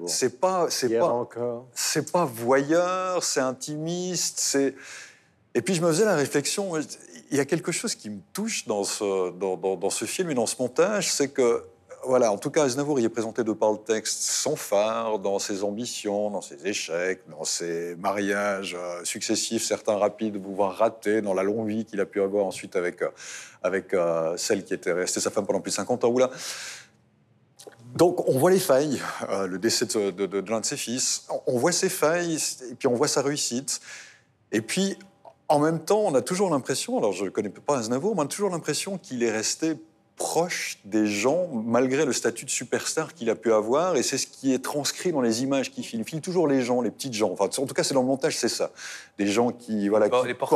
C'est 0.08 0.40
pas, 0.40 0.68
c'est 0.70 0.88
pas, 1.00 1.12
c'est 1.76 2.12
pas 2.12 2.26
voyeur, 2.26 3.24
c'est 3.24 3.40
intimiste, 3.42 4.40
c'est. 4.40 4.74
Et 5.54 5.62
puis 5.62 5.76
je 5.76 5.82
me 5.82 5.88
faisais 5.90 6.06
la 6.06 6.16
réflexion, 6.16 6.72
il 7.30 7.38
y 7.38 7.40
a 7.40 7.46
quelque 7.46 7.72
chose 7.72 7.94
qui 7.94 8.10
me 8.10 8.20
touche 8.34 8.66
dans 8.68 8.84
ce, 8.84 9.32
dans, 9.32 9.58
dans- 9.58 9.76
dans 9.76 9.90
ce 9.90 10.06
film 10.06 10.32
et 10.32 10.34
dans 10.34 10.46
ce 10.48 10.56
montage, 10.60 11.12
c'est 11.12 11.28
que 11.30 11.64
voilà, 12.06 12.32
en 12.32 12.38
tout 12.38 12.50
cas, 12.50 12.64
Aznavour 12.64 13.00
y 13.00 13.06
est 13.06 13.10
présenté 13.10 13.44
de 13.44 13.52
par 13.54 13.72
le 13.72 13.78
texte 13.78 14.22
sans 14.24 14.56
phare, 14.56 15.20
dans 15.20 15.40
ses 15.40 15.64
ambitions, 15.64 16.30
dans 16.32 16.42
ses 16.42 16.66
échecs, 16.68 17.22
dans 17.30 17.44
ses 17.44 17.96
mariages 17.96 18.76
euh, 18.80 19.04
successifs, 19.04 19.64
certains 19.64 19.96
rapides, 19.98 20.38
voire 20.38 20.76
ratés, 20.78 21.22
dans 21.22 21.34
la 21.34 21.44
longue 21.44 21.68
vie 21.68 21.86
qu'il 21.86 22.00
a 22.00 22.06
pu 22.06 22.22
avoir 22.22 22.46
ensuite 22.46 22.76
avec, 22.76 23.02
euh, 23.02 23.10
avec 23.64 23.94
euh, 23.94 24.36
celle 24.38 24.64
qui 24.66 24.74
était 24.74 24.92
restée 24.94 25.20
sa 25.20 25.30
femme 25.30 25.46
pendant 25.46 25.62
plus 25.62 25.72
de 25.72 25.76
50 25.76 26.04
ans. 26.04 26.16
Donc, 27.96 28.28
on 28.28 28.38
voit 28.38 28.52
les 28.52 28.60
failles, 28.60 29.02
le 29.48 29.58
décès 29.60 29.86
de 29.86 30.50
l'un 30.50 30.62
de 30.62 30.66
ses 30.66 30.78
fils, 30.78 31.26
on- 31.30 31.42
on 31.56 31.58
voit 31.58 31.72
ses 31.74 31.90
failles, 31.90 32.38
et 32.72 32.76
puis 32.76 32.88
on 32.88 32.94
voit 32.96 33.08
sa 33.10 33.22
réussite. 33.22 33.82
Et 34.52 34.62
puis, 34.62 34.98
en 35.50 35.60
même 35.60 35.80
temps, 35.84 36.00
on 36.00 36.16
a 36.16 36.22
toujours 36.22 36.50
l'impression, 36.50 36.98
alors 36.98 37.12
je 37.12 37.26
ne 37.26 37.30
connais 37.30 37.50
pas 37.50 37.78
Aznavour, 37.78 38.16
mais 38.16 38.22
on 38.22 38.26
a 38.26 38.28
toujours 38.28 38.50
l'impression 38.50 38.98
qu'il 38.98 39.22
est 39.24 39.32
resté 39.32 39.76
proche 40.22 40.78
des 40.86 41.08
gens, 41.08 41.48
malgré 41.52 42.06
le 42.06 42.14
statut 42.14 42.46
de 42.46 42.50
superstar 42.52 43.14
qu'il 43.16 43.30
a 43.32 43.36
pu 43.36 43.52
avoir, 43.52 43.96
et 43.96 44.04
c'est 44.04 44.20
ce 44.20 44.28
qui 44.28 44.54
est 44.54 44.64
transcrit 44.64 45.12
dans 45.12 45.20
les 45.22 45.42
images 45.42 45.72
qu'il 45.72 45.84
filme. 45.84 46.04
Il 46.04 46.08
filme 46.08 46.22
toujours 46.22 46.48
les 46.48 46.62
gens, 46.62 46.82
les 46.82 46.92
petites 46.92 47.14
gens. 47.14 47.32
Enfin, 47.32 47.46
en 47.46 47.66
tout 47.66 47.74
cas, 47.74 47.84
c'est 47.84 47.96
dans 47.96 48.02
le 48.02 48.08
montage, 48.08 48.38
c'est 48.38 48.48
ça. 48.50 48.70
Des 49.18 49.26
gens 49.28 49.52
qui, 49.52 49.90
voilà, 49.90 50.10
Bon, 50.10 50.22
qui 50.22 50.28
les 50.28 50.34
portent, 50.36 50.54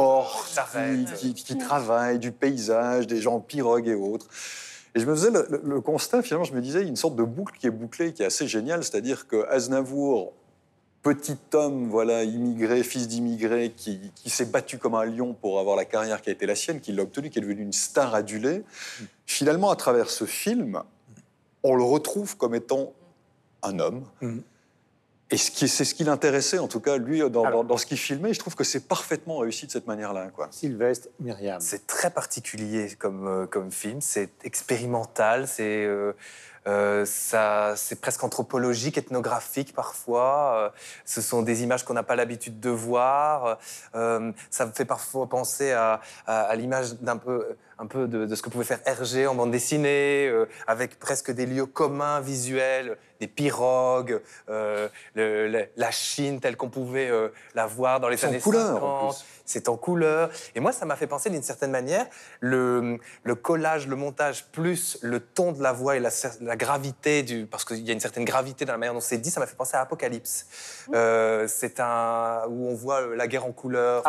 qui, 1.18 1.34
qui- 1.34 1.44
qui 1.44 1.58
travaillent, 1.58 2.20
du 2.20 2.32
paysage, 2.32 3.08
des 3.08 3.20
gens 3.22 3.36
en 3.36 3.40
pirogue 3.40 3.88
et 3.88 3.96
autres. 3.96 4.28
Et 4.94 5.00
je 5.00 5.06
me 5.06 5.16
faisais 5.16 5.32
le, 5.32 5.46
le- 5.50 5.62
le 5.66 5.82
constat, 5.82 6.22
finalement, 6.22 6.46
je 6.46 6.54
me 6.54 6.62
disais, 6.62 6.80
il 6.80 6.84
y 6.84 6.86
a 6.86 6.90
une 6.90 6.96
sorte 6.96 7.16
de 7.16 7.24
boucle 7.24 7.58
qui 7.60 7.66
est 7.68 7.72
bouclée, 7.72 8.14
qui 8.14 8.22
est 8.22 8.28
assez 8.28 8.48
géniale, 8.48 8.84
c'est-à-dire 8.84 9.28
que 9.28 9.46
Aznavour, 9.50 10.32
petit 11.06 11.38
homme, 11.54 11.88
voilà, 11.88 12.24
immigré, 12.24 12.82
fils 12.82 13.08
d'immigré, 13.08 13.72
qui, 13.72 14.12
qui 14.16 14.30
s'est 14.32 14.46
battu 14.46 14.80
comme 14.80 14.96
un 14.96 15.06
lion 15.06 15.36
pour 15.36 15.60
avoir 15.60 15.76
la 15.76 15.86
carrière 15.86 16.20
qui 16.22 16.30
a 16.30 16.34
été 16.34 16.48
la 16.48 16.56
sienne, 16.56 16.82
qui 16.82 16.92
l'a 16.94 17.04
obtenue, 17.04 17.30
qui 17.30 17.38
est 17.38 17.42
devenu 17.44 17.62
une 17.62 17.74
star 17.74 18.16
adulée, 18.16 18.64
finalement, 19.28 19.70
à 19.70 19.76
travers 19.76 20.10
ce 20.10 20.26
film, 20.26 20.82
on 21.62 21.76
le 21.76 21.84
retrouve 21.84 22.38
comme 22.38 22.56
étant 22.56 22.94
un 23.62 23.78
homme. 23.80 24.04
Et 25.32 25.38
ce 25.38 25.50
qui- 25.52 25.68
c'est 25.68 25.86
ce 25.86 25.94
qui 25.96 26.04
l'intéressait, 26.04 26.58
en 26.60 26.68
tout 26.68 26.80
cas, 26.80 26.98
lui, 26.98 27.20
dans, 27.20 27.30
dans- 27.30 27.64
dans 27.64 27.78
ce 27.78 27.86
qu'il 27.86 27.98
filmait. 27.98 28.30
Et 28.32 28.34
je 28.34 28.40
trouve 28.40 28.56
que 28.56 28.64
c'est 28.64 28.88
parfaitement 28.88 29.38
réussi 29.38 29.66
de 29.68 29.72
cette 29.72 29.88
manière-là. 29.88 30.30
Sylvestre, 30.52 31.10
Myriam. 31.20 31.60
C'est 31.62 31.86
très 31.88 32.10
particulier 32.12 32.90
comme, 32.98 33.28
euh, 33.28 33.46
comme 33.48 33.72
film, 33.72 34.02
c'est 34.02 34.30
expérimental, 34.44 35.48
c'est 35.48 35.86
euh, 35.86 36.14
euh, 36.68 37.06
c'est 37.06 38.02
presque 38.02 38.24
anthropologique, 38.24 38.98
ethnographique 38.98 39.74
parfois. 39.74 40.56
Euh, 40.56 40.70
ce 41.06 41.22
sont 41.22 41.42
des 41.42 41.64
images 41.64 41.86
qu'on 41.86 41.94
n'a 41.94 42.04
pas 42.04 42.16
l'habitude 42.16 42.60
de 42.60 42.70
voir. 42.70 43.60
Euh, 43.96 44.32
ça 44.50 44.66
me 44.66 44.72
fait 44.72 44.86
parfois 44.86 45.28
penser 45.28 45.72
à, 45.72 46.02
l'image 46.56 46.96
d'un 46.96 47.18
peu, 47.18 47.58
de, 48.08 48.34
ce 48.34 48.42
que 48.42 48.50
pouvait 48.50 48.66
faire 48.66 48.80
Hergé 48.86 49.28
en 49.28 49.36
bande 49.36 49.52
dessinée, 49.52 50.32
avec 50.68 51.00
presque 51.00 51.32
des 51.32 51.46
lieux 51.46 51.66
communs 51.66 52.20
visuels, 52.20 52.98
des 53.20 53.28
pirogues, 53.28 54.22
euh, 54.50 54.90
le- 55.14 55.48
le- 55.48 55.68
la 55.78 55.92
Chine 55.92 56.40
telle 56.40 56.58
qu'on 56.58 56.70
pouvait 56.70 57.10
euh, 57.10 57.30
la 57.54 57.66
voir 57.66 58.00
dans 58.00 58.10
les 58.10 58.18
années 58.26 58.40
couleur, 58.40 58.84
en 58.84 59.12
50. 59.12 59.26
C'est 59.48 59.70
en 59.70 59.78
couleur. 59.78 60.30
Et 60.56 60.60
moi, 60.60 60.72
ça 60.72 60.86
m'a 60.86 60.96
fait 60.96 61.06
penser 61.08 61.30
d'une 61.30 61.44
certaine 61.44 61.70
manière, 61.72 62.08
le, 62.40 62.98
le 63.24 63.36
collage, 63.36 63.88
le 63.88 63.96
montage, 63.96 64.46
plus 64.52 64.98
le 65.02 65.20
ton 65.20 65.52
de 65.52 65.62
la 65.62 65.72
voix 65.72 65.96
et 65.96 66.00
la, 66.00 66.10
gravité, 66.56 67.22
du, 67.24 67.46
parce 67.46 67.64
qu'il 67.64 67.80
y 67.86 67.90
a 67.92 67.94
une 67.94 68.00
certaine 68.00 68.26
gravité 68.26 68.66
dans 68.66 68.72
la 68.74 68.80
manière 68.80 68.94
dont 68.96 69.00
c'est 69.02 69.18
dit, 69.20 69.30
ça 69.30 69.40
m'a 69.40 69.46
fait 69.46 69.56
penser 69.56 69.78
à 69.78 69.82
Apocalypse. 69.82 70.48
Euh, 70.94 71.48
c'est 71.48 71.80
un 71.80 72.42
où 72.50 72.68
on 72.70 72.74
voit 72.76 73.16
la 73.16 73.28
guerre 73.28 73.46
en 73.46 73.52
couleur, 73.52 74.06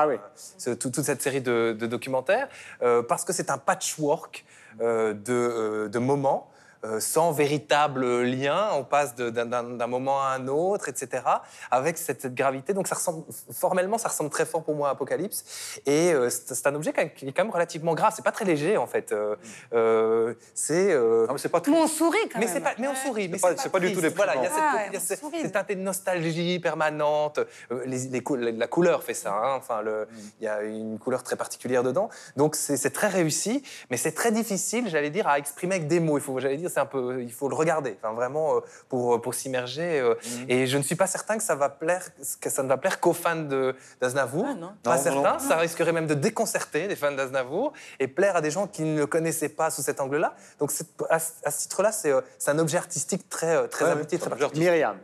ce- 0.56 0.70
tout- 0.70 0.90
toute 0.90 1.04
cette 1.04 1.20
série 1.22 1.42
de, 1.42 1.76
de 1.78 1.86
documentaires, 1.86 2.48
euh, 2.82 3.02
parce 3.02 3.24
que 3.24 3.32
c'est 3.34 3.50
un 3.50 3.58
patchwork 3.58 4.44
euh, 4.80 5.12
de, 5.12 5.32
euh, 5.32 5.88
de 5.88 5.98
moments. 5.98 6.50
Euh, 6.86 7.00
sans 7.00 7.32
véritable 7.32 8.22
lien, 8.22 8.70
on 8.74 8.84
passe 8.84 9.14
d'un- 9.14 9.86
moment 9.86 10.22
à 10.22 10.28
un 10.30 10.48
autre, 10.48 10.88
etc., 10.88 11.22
avec 11.70 11.98
cette, 11.98 12.22
cette 12.22 12.34
gravité. 12.34 12.72
Donc, 12.74 12.88
ça 12.88 12.94
ressemble, 12.94 13.24
formellement, 13.52 13.98
ça 13.98 14.08
ressemble 14.08 14.30
très 14.30 14.46
fort 14.46 14.62
pour 14.62 14.74
moi 14.74 14.88
à 14.88 14.92
Apocalypse. 14.92 15.44
Et 15.86 16.12
euh, 16.12 16.30
c'est 16.30 16.66
un 16.66 16.74
objet 16.74 16.92
qui 17.16 17.26
est 17.26 17.32
quand 17.32 17.44
même 17.44 17.52
relativement 17.52 17.94
grave. 17.94 18.12
C'est 18.16 18.24
pas 18.24 18.32
très 18.32 18.44
léger, 18.44 18.76
en 18.76 18.86
fait. 18.86 19.12
Euh, 19.12 19.36
euh, 19.72 20.34
c'est. 20.54 20.92
euh, 20.92 21.26
c'est 21.36 21.48
pas 21.48 21.60
Mais 21.66 21.76
on 21.76 21.86
sourit 21.86 22.18
quand 22.32 22.38
même. 22.38 22.62
pas, 22.62 22.74
mais 22.78 22.88
on 22.88 22.94
sourit. 22.94 23.28
Mais 23.28 23.38
pas- 23.38 23.56
c'est 23.56 23.70
pas 23.70 23.80
du 23.80 23.92
tout 23.92 24.00
déprimant. 24.00 24.24
Voilà, 24.32 24.36
il 24.36 24.44
y 24.44 24.46
a 24.46 24.50
cette, 24.50 24.58
Ah 24.62 24.74
ouais, 24.76 24.84
il 24.88 24.92
y 24.94 24.96
a 24.96 25.00
on 25.00 25.02
cette- 25.04 25.20
sourit. 25.20 25.40
cette 25.42 25.52
teinté 25.52 25.74
de 25.74 25.80
nostalgie 25.80 26.58
permanente. 26.60 27.40
Euh, 27.72 27.82
les- 27.86 28.08
les 28.08 28.22
cou- 28.22 28.36
la, 28.36 28.66
couleur 28.66 29.02
fait 29.02 29.14
ça. 29.14 29.32
hein. 29.34 29.54
Enfin, 29.56 29.82
le- 29.82 30.06
il 30.40 30.44
y 30.44 30.48
a 30.48 30.62
une 30.62 30.98
couleur 30.98 31.22
très 31.22 31.36
particulière 31.36 31.82
dedans. 31.82 32.08
Donc 32.36 32.54
c'est 32.56 32.76
c'est 32.76 32.90
très 32.90 33.08
réussi, 33.08 33.62
mais 33.90 33.96
c'est 33.96 34.12
très 34.12 34.30
difficile, 34.32 34.88
j'allais 34.88 35.10
dire, 35.10 35.26
à 35.26 35.38
exprimer 35.38 35.76
avec 35.76 35.86
des 35.88 36.00
mots. 36.00 36.18
Il 36.18 36.20
faut, 36.22 36.38
j'allais 36.40 36.56
dire, 36.56 36.70
c'est 36.76 36.80
un 36.80 36.86
peu, 36.86 37.22
il 37.22 37.32
faut 37.32 37.48
le 37.48 37.54
regarder. 37.54 37.96
Enfin, 38.02 38.12
vraiment 38.12 38.56
euh, 38.56 38.60
pour 38.90 39.20
pour 39.22 39.32
s'immerger. 39.34 39.98
euh, 39.98 40.14
Et 40.46 40.66
je 40.66 40.76
ne 40.76 40.82
suis 40.82 40.94
pas 40.94 41.06
certain 41.06 41.38
que 41.38 41.42
ça 41.42 41.54
va 41.54 41.70
plaire, 41.70 42.04
que 42.40 42.50
ça 42.50 42.62
ne 42.62 42.68
va 42.68 42.76
plaire 42.76 43.00
qu'aux 43.00 43.14
fans 43.14 43.34
de 43.36 43.74
d'Aznavour. 44.00 44.44
Pas 44.44 44.54
Non, 44.54 44.74
non, 44.84 44.96
certain. 45.02 45.32
non. 45.32 45.38
Ça 45.38 45.56
risquerait 45.56 45.92
même 45.92 46.06
de 46.06 46.12
déconcerter 46.14 46.86
des 46.86 46.96
fans 46.96 47.12
d'Aznavour 47.12 47.72
et 47.98 48.08
plaire 48.08 48.36
à 48.36 48.42
des 48.42 48.50
gens 48.50 48.66
qui 48.66 48.82
ne 48.82 48.98
le 48.98 49.06
connaissaient 49.06 49.48
pas 49.48 49.70
sous 49.70 49.80
cet 49.80 50.00
angle-là. 50.00 50.34
Donc 50.58 50.70
à, 51.08 51.18
ce- 51.18 51.32
à 51.44 51.50
ce 51.50 51.58
titre-là, 51.62 51.92
c'est 51.92 52.12
euh, 52.12 52.20
c'est 52.38 52.50
un 52.50 52.58
objet 52.58 52.76
artistique 52.76 53.26
très 53.30 53.56
euh, 53.56 53.66
très 53.68 53.86
Ouais, 53.86 53.92
abouti, 53.92 54.18
très 54.18 54.28
particulier. 54.28 54.64
Myriam. 54.66 54.98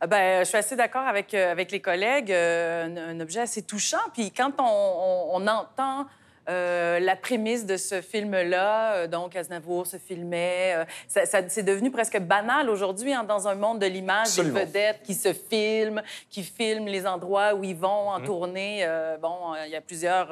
Ah 0.00 0.06
Ben, 0.06 0.40
je 0.44 0.48
suis 0.48 0.58
assez 0.58 0.76
d'accord 0.76 1.06
avec, 1.06 1.32
euh, 1.34 1.50
avec 1.52 1.70
les 1.72 1.80
collègues. 1.80 2.32
euh, 2.32 2.84
un, 2.86 2.96
un 3.16 3.20
objet 3.20 3.40
assez 3.40 3.62
touchant. 3.62 4.04
Puis 4.14 4.30
quand 4.30 4.52
on, 4.58 4.64
on- 4.64 5.28
on 5.42 5.46
entend 5.46 6.06
euh, 6.48 6.98
la 7.00 7.16
prémisse 7.16 7.66
de 7.66 7.76
ce 7.76 8.00
film-là, 8.00 8.92
euh, 8.94 9.06
donc 9.06 9.34
Aznavour 9.36 9.86
se 9.86 9.96
filmait, 9.96 10.74
euh, 10.76 10.84
ça, 11.08 11.26
ça- 11.26 11.48
c'est 11.48 11.62
devenu 11.62 11.90
presque 11.90 12.18
banal 12.20 12.70
aujourd'hui 12.70 13.12
hein, 13.12 13.24
dans 13.24 13.48
un 13.48 13.54
monde 13.54 13.78
de 13.80 13.86
l'image, 13.86 14.36
des 14.36 14.42
vedettes 14.42 15.00
qui 15.02 15.14
se 15.14 15.32
filment, 15.32 16.02
qui 16.30 16.42
filment 16.42 16.86
les 16.86 17.06
endroits 17.06 17.54
où 17.54 17.64
ils 17.64 17.76
vont 17.76 18.08
en 18.10 18.20
tournée. 18.20 18.80
Euh, 18.84 19.16
bon, 19.18 19.54
il 19.64 19.70
y 19.72 19.76
a 19.76 19.80
plusieurs... 19.80 20.28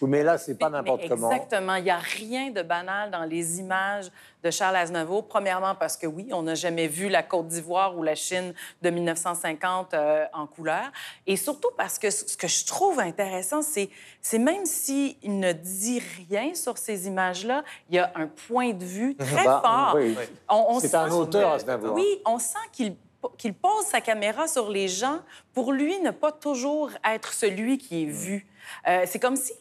Oui, 0.00 0.08
Mais 0.08 0.22
là, 0.22 0.38
c'est 0.38 0.58
pas 0.58 0.70
n'importe 0.70 1.08
comment. 1.08 1.30
Exactement. 1.30 1.74
Il 1.76 1.84
n'y 1.84 1.90
a 1.90 1.98
rien 1.98 2.50
de 2.50 2.62
banal 2.62 3.10
dans 3.10 3.24
les 3.24 3.60
images 3.60 4.06
de 4.46 4.50
Charles 4.52 4.76
Aznavour. 4.76 5.26
Premièrement, 5.26 5.74
parce 5.74 5.96
que 5.96 6.06
oui, 6.06 6.28
on 6.32 6.42
n'a 6.42 6.54
jamais 6.54 6.86
vu 6.86 7.08
la 7.08 7.22
Côte 7.24 7.48
d'Ivoire 7.48 7.96
ou 7.98 8.02
la 8.04 8.14
Chine 8.14 8.54
de 8.80 8.90
1950 8.90 9.92
euh, 9.94 10.24
en 10.32 10.46
couleur. 10.46 10.84
Et 11.26 11.36
surtout 11.36 11.70
parce 11.76 11.98
que 11.98 12.10
ce 12.10 12.36
que 12.36 12.46
je 12.46 12.64
trouve 12.64 13.00
intéressant, 13.00 13.60
c'est, 13.60 13.90
c'est 14.22 14.38
même 14.38 14.64
s'il 14.64 15.16
ne 15.24 15.52
dit 15.52 16.00
rien 16.28 16.54
sur 16.54 16.78
ces 16.78 17.08
images-là, 17.08 17.64
il 17.90 17.96
y 17.96 17.98
a 17.98 18.12
un 18.14 18.28
point 18.28 18.72
de 18.72 18.84
vue 18.84 19.16
très 19.18 19.44
Bah, 19.44 19.60
fort. 19.64 19.96
oui. 19.96 20.16
On- 20.48 20.66
on 20.76 20.80
C'est 20.80 20.94
un 20.94 21.10
auteur, 21.10 21.52
Aznavour. 21.54 21.94
Oui, 21.94 22.06
on 22.24 22.38
sent 22.38 22.58
qu'il 22.72 22.94
qu'il 23.38 23.54
pose 23.54 23.84
sa 23.84 24.00
caméra 24.00 24.46
sur 24.48 24.70
les 24.70 24.88
gens 24.88 25.20
pour 25.54 25.72
lui 25.72 25.98
ne 26.00 26.10
pas 26.10 26.32
toujours 26.32 26.90
être 27.04 27.32
celui 27.32 27.78
qui 27.78 28.02
est 28.04 28.06
vu. 28.06 28.46
Euh, 28.88 29.04
c'est 29.06 29.20
comme 29.20 29.36
si 29.36 29.52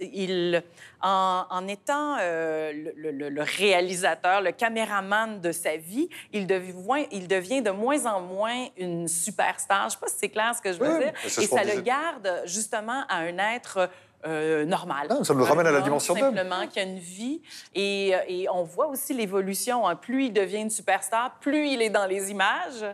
il, 0.00 0.62
en, 1.02 1.44
en 1.50 1.68
étant 1.68 2.16
euh, 2.20 2.72
le, 2.96 3.10
le- 3.10 3.28
le 3.28 3.42
réalisateur, 3.42 4.40
le 4.40 4.52
caméraman 4.52 5.40
de 5.42 5.52
sa 5.52 5.76
vie, 5.76 6.08
il 6.32 6.46
devient, 6.46 7.06
il 7.10 7.28
devient 7.28 7.60
de 7.60 7.70
moins 7.70 8.06
en 8.06 8.20
moins 8.22 8.66
une 8.78 9.08
superstar. 9.08 9.82
Je 9.82 9.84
ne 9.86 9.90
sais 9.90 9.98
pas 10.00 10.08
si 10.08 10.14
c'est 10.18 10.28
clair 10.30 10.54
ce 10.56 10.62
que 10.62 10.72
je 10.72 10.78
veux 10.78 10.94
Oui, 10.98 11.04
dire. 11.04 11.12
Et 11.24 11.46
ça 11.46 11.64
le 11.64 11.80
garde 11.82 12.42
justement 12.46 13.04
à 13.08 13.16
un 13.18 13.36
être 13.54 13.90
euh, 14.26 14.64
normal. 14.64 15.06
Ah, 15.10 15.22
ça 15.24 15.32
Un 15.34 15.42
ramène 15.44 15.66
à 15.66 15.70
la 15.72 15.80
dimension 15.80 16.14
d'homme. 16.14 16.34
Simplement, 16.36 16.66
qui 16.66 16.80
a 16.80 16.82
une 16.82 16.98
vie. 16.98 17.42
Et, 17.74 18.14
euh, 18.14 18.18
et 18.28 18.48
on 18.48 18.62
voit 18.64 18.86
aussi 18.88 19.14
l'évolution. 19.14 19.86
hein. 19.86 19.96
Plus 19.96 20.26
il 20.26 20.32
devient 20.32 20.58
une 20.60 20.70
superstar, 20.70 21.38
plus 21.40 21.68
il 21.68 21.82
est 21.82 21.90
dans 21.90 22.06
les 22.06 22.30
images. 22.30 22.84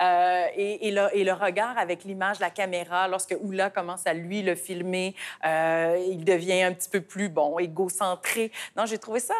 Euh, 0.00 0.44
et, 0.56 0.88
et 0.88 0.90
le, 0.90 1.08
et 1.12 1.24
le 1.24 1.32
regard 1.32 1.76
avec 1.78 2.04
l'image, 2.04 2.40
la 2.40 2.50
caméra, 2.50 3.08
lorsque 3.08 3.36
Oula 3.42 3.70
commence 3.70 4.06
à 4.06 4.14
lui 4.14 4.42
le 4.42 4.54
filmer, 4.54 5.14
euh, 5.46 6.02
il 6.08 6.24
devient 6.24 6.62
un 6.62 6.72
petit 6.72 6.88
peu 6.88 7.00
plus, 7.00 7.28
bon, 7.28 7.58
égocentré. 7.58 8.50
Non, 8.76 8.86
j'ai 8.86 8.98
trouvé 8.98 9.20
ça... 9.20 9.34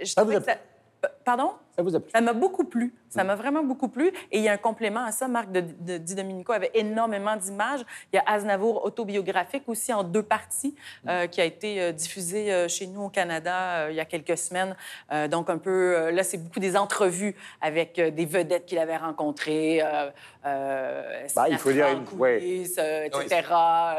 je 0.00 0.04
Ça 0.06 0.22
vous 0.24 0.30
trouvais 0.32 0.36
a 0.36 0.40
que 0.40 0.46
ça- 0.46 0.58
Euh, 1.04 1.08
Pardon? 1.24 1.52
Ça 1.76 1.82
vous 1.82 1.94
a 1.94 2.00
plu? 2.00 2.10
Ça 2.14 2.20
m'a 2.22 2.32
beaucoup 2.32 2.64
plu. 2.64 2.94
Ça 3.10 3.22
m'a 3.22 3.34
vraiment 3.34 3.62
beaucoup 3.62 3.88
plu. 3.88 4.08
Et 4.32 4.38
il 4.38 4.42
y 4.42 4.48
a 4.48 4.52
un 4.52 4.56
complément 4.56 5.04
à 5.04 5.12
ça. 5.12 5.28
Marc 5.28 5.52
de, 5.52 5.60
de- 5.60 5.98
Di 5.98 6.14
Domenico 6.14 6.52
avait 6.52 6.70
énormément 6.74 7.36
d'images. 7.36 7.80
Il 8.12 8.16
y 8.16 8.18
a 8.18 8.22
Aznavour 8.26 8.84
autobiographique 8.84 9.64
aussi 9.68 9.92
en 9.92 10.02
deux 10.02 10.22
parties 10.22 10.74
euh, 11.08 11.26
qui 11.26 11.40
a 11.40 11.44
été 11.44 11.80
euh, 11.82 11.92
diffusé 11.92 12.52
euh, 12.52 12.68
chez 12.68 12.86
nous 12.86 13.02
au 13.04 13.08
Canada 13.10 13.86
euh, 13.86 13.88
il 13.90 13.96
y 13.96 14.00
a 14.00 14.04
quelques 14.06 14.38
semaines. 14.38 14.74
Euh, 15.12 15.28
donc 15.28 15.50
un 15.50 15.58
peu, 15.58 15.96
euh, 15.96 16.10
là, 16.12 16.22
c'est 16.24 16.38
beaucoup 16.38 16.60
des 16.60 16.76
entrevues 16.76 17.36
avec 17.60 17.98
euh, 17.98 18.10
des 18.10 18.24
vedettes 18.24 18.64
qu'il 18.66 18.78
avait 18.78 18.96
rencontrées. 18.96 19.82
euh, 19.82 20.10
euh, 20.46 21.26
Bah, 21.34 21.46
il 21.50 21.58
faut 21.58 21.72
dire 21.72 21.88
une- 21.88 22.18
ouais. 22.18 22.64
euh, 22.78 23.04
etc. 23.04 23.42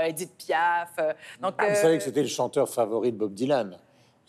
Edith 0.08 0.32
Piaf. 0.38 0.90
euh, 1.00 1.14
donc, 1.42 1.54
Ah, 1.60 1.66
Vous 1.68 1.72
euh, 1.72 1.76
savez 1.76 1.98
que 1.98 2.04
c'était 2.04 2.22
le 2.24 2.28
chanteur 2.28 2.70
favori 2.70 3.12
de 3.12 3.18
Bob 3.18 3.34
Dylan. 3.34 3.78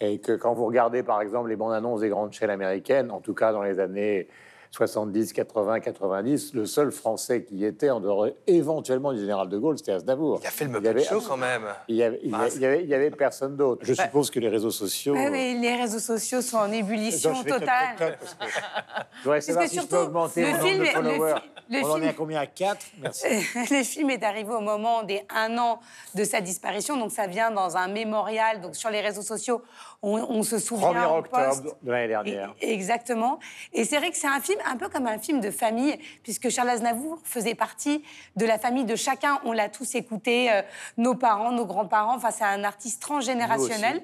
Et 0.00 0.20
que 0.20 0.32
quand 0.32 0.54
vous 0.54 0.66
regardez, 0.66 1.02
par 1.02 1.20
exemple, 1.20 1.48
les 1.48 1.56
bandes 1.56 1.72
annonces 1.72 2.00
des 2.00 2.08
grandes 2.08 2.32
chaînes 2.32 2.50
américaines, 2.50 3.10
en 3.10 3.20
tout 3.20 3.34
cas 3.34 3.52
dans 3.52 3.62
les 3.62 3.80
années 3.80 4.28
70, 4.70 5.32
80, 5.32 5.80
90. 5.80 6.54
Le 6.54 6.66
seul 6.66 6.92
Français 6.92 7.44
qui 7.44 7.56
y 7.56 7.64
était, 7.64 7.90
en 7.90 8.00
dehors 8.00 8.26
éventuellement 8.46 9.12
du 9.12 9.20
général 9.20 9.48
de 9.48 9.58
Gaulle, 9.58 9.78
c'était 9.78 9.92
Aznavour. 9.92 10.40
Il 10.42 10.46
a 10.46 10.50
fait 10.50 10.64
le 10.66 10.70
Il 10.78 10.84
y 10.84 10.88
avait- 10.88 11.00
Muppet 11.00 11.08
Show 11.14 11.20
quand 11.26 11.36
même. 11.36 11.62
Il 11.88 11.96
y 11.96 12.02
avait, 12.02 12.20
il 12.22 12.88
y 12.88 12.94
avait- 12.94 13.10
personne 13.10 13.56
d'autre. 13.56 13.82
Je 13.84 13.94
Bah- 13.94 14.04
suppose 14.04 14.30
que 14.30 14.38
les 14.38 14.48
réseaux 14.48 14.70
sociaux. 14.70 15.14
Ouais, 15.14 15.28
oui, 15.30 15.58
les 15.60 15.74
réseaux 15.76 15.98
sociaux 15.98 16.42
sont 16.42 16.58
en 16.58 16.70
ébullition 16.70 17.30
Attends, 17.30 17.38
je 17.40 17.44
vais 17.44 17.50
totale. 17.52 17.96
peut-être- 17.96 18.18
parce 18.18 18.34
que- 18.34 18.44
Je 18.44 19.22
voudrais 19.24 19.36
Parce 19.38 19.46
savoir 19.46 19.64
que 19.64 19.70
si 19.70 19.76
je 19.76 19.80
peux 19.82 19.88
surtout, 19.88 20.04
augmenter 20.06 20.42
le 20.42 20.50
nombre 20.52 20.62
film 20.64 20.78
de 20.78 20.84
est- 20.84 20.86
le 20.86 20.92
followers. 21.10 21.34
le 21.70 21.78
On 21.78 21.84
en 21.90 21.96
est 21.96 21.98
film- 22.00 22.08
à 22.08 22.12
combien? 22.12 22.40
À 22.40 22.46
4 22.46 22.86
Merci. 23.00 23.24
le 23.70 23.82
film 23.82 24.10
est 24.10 24.22
arrivé 24.22 24.52
au 24.52 24.60
moment 24.60 25.02
des 25.02 25.22
un 25.34 25.58
an 25.58 25.80
de 26.14 26.24
sa 26.24 26.40
disparition, 26.40 26.96
donc 26.96 27.10
ça 27.10 27.26
vient 27.26 27.50
dans 27.50 27.76
un 27.76 27.88
mémorial. 27.88 28.60
Donc 28.60 28.76
sur 28.76 28.90
les 28.90 29.00
réseaux 29.00 29.22
sociaux, 29.22 29.62
on, 30.02 30.14
on 30.16 30.42
se 30.42 30.58
souvient. 30.58 30.92
1er 30.92 31.06
on 31.10 31.18
octobre 31.18 31.76
de 31.82 31.90
l'année 31.90 32.08
dernière. 32.08 32.54
Et- 32.60 32.72
Exactement. 32.72 33.38
Et 33.72 33.84
c'est 33.84 33.98
vrai 33.98 34.10
que 34.10 34.16
c'est 34.16 34.28
un 34.28 34.40
film 34.40 34.58
un 34.70 34.76
peu 34.76 34.88
comme 34.88 35.06
un 35.06 35.18
film 35.18 35.40
de 35.40 35.50
famille, 35.50 35.98
puisque 36.22 36.48
Charles 36.50 36.70
Aznavour 36.70 37.18
faisait 37.24 37.54
partie 37.56 38.02
de 38.36 38.46
la 38.46 38.58
famille 38.58 38.84
de 38.84 38.94
chacun. 38.96 39.40
On 39.44 39.52
l'a 39.52 39.68
tous 39.68 39.94
écouté, 39.96 40.52
euh, 40.52 40.62
nos 40.96 41.14
parents, 41.14 41.50
nos 41.52 41.66
grands-parents. 41.66 42.14
Enfin, 42.16 42.30
c'est 42.30 42.44
un 42.44 42.62
artiste 42.64 43.02
transgénérationnel. 43.02 44.02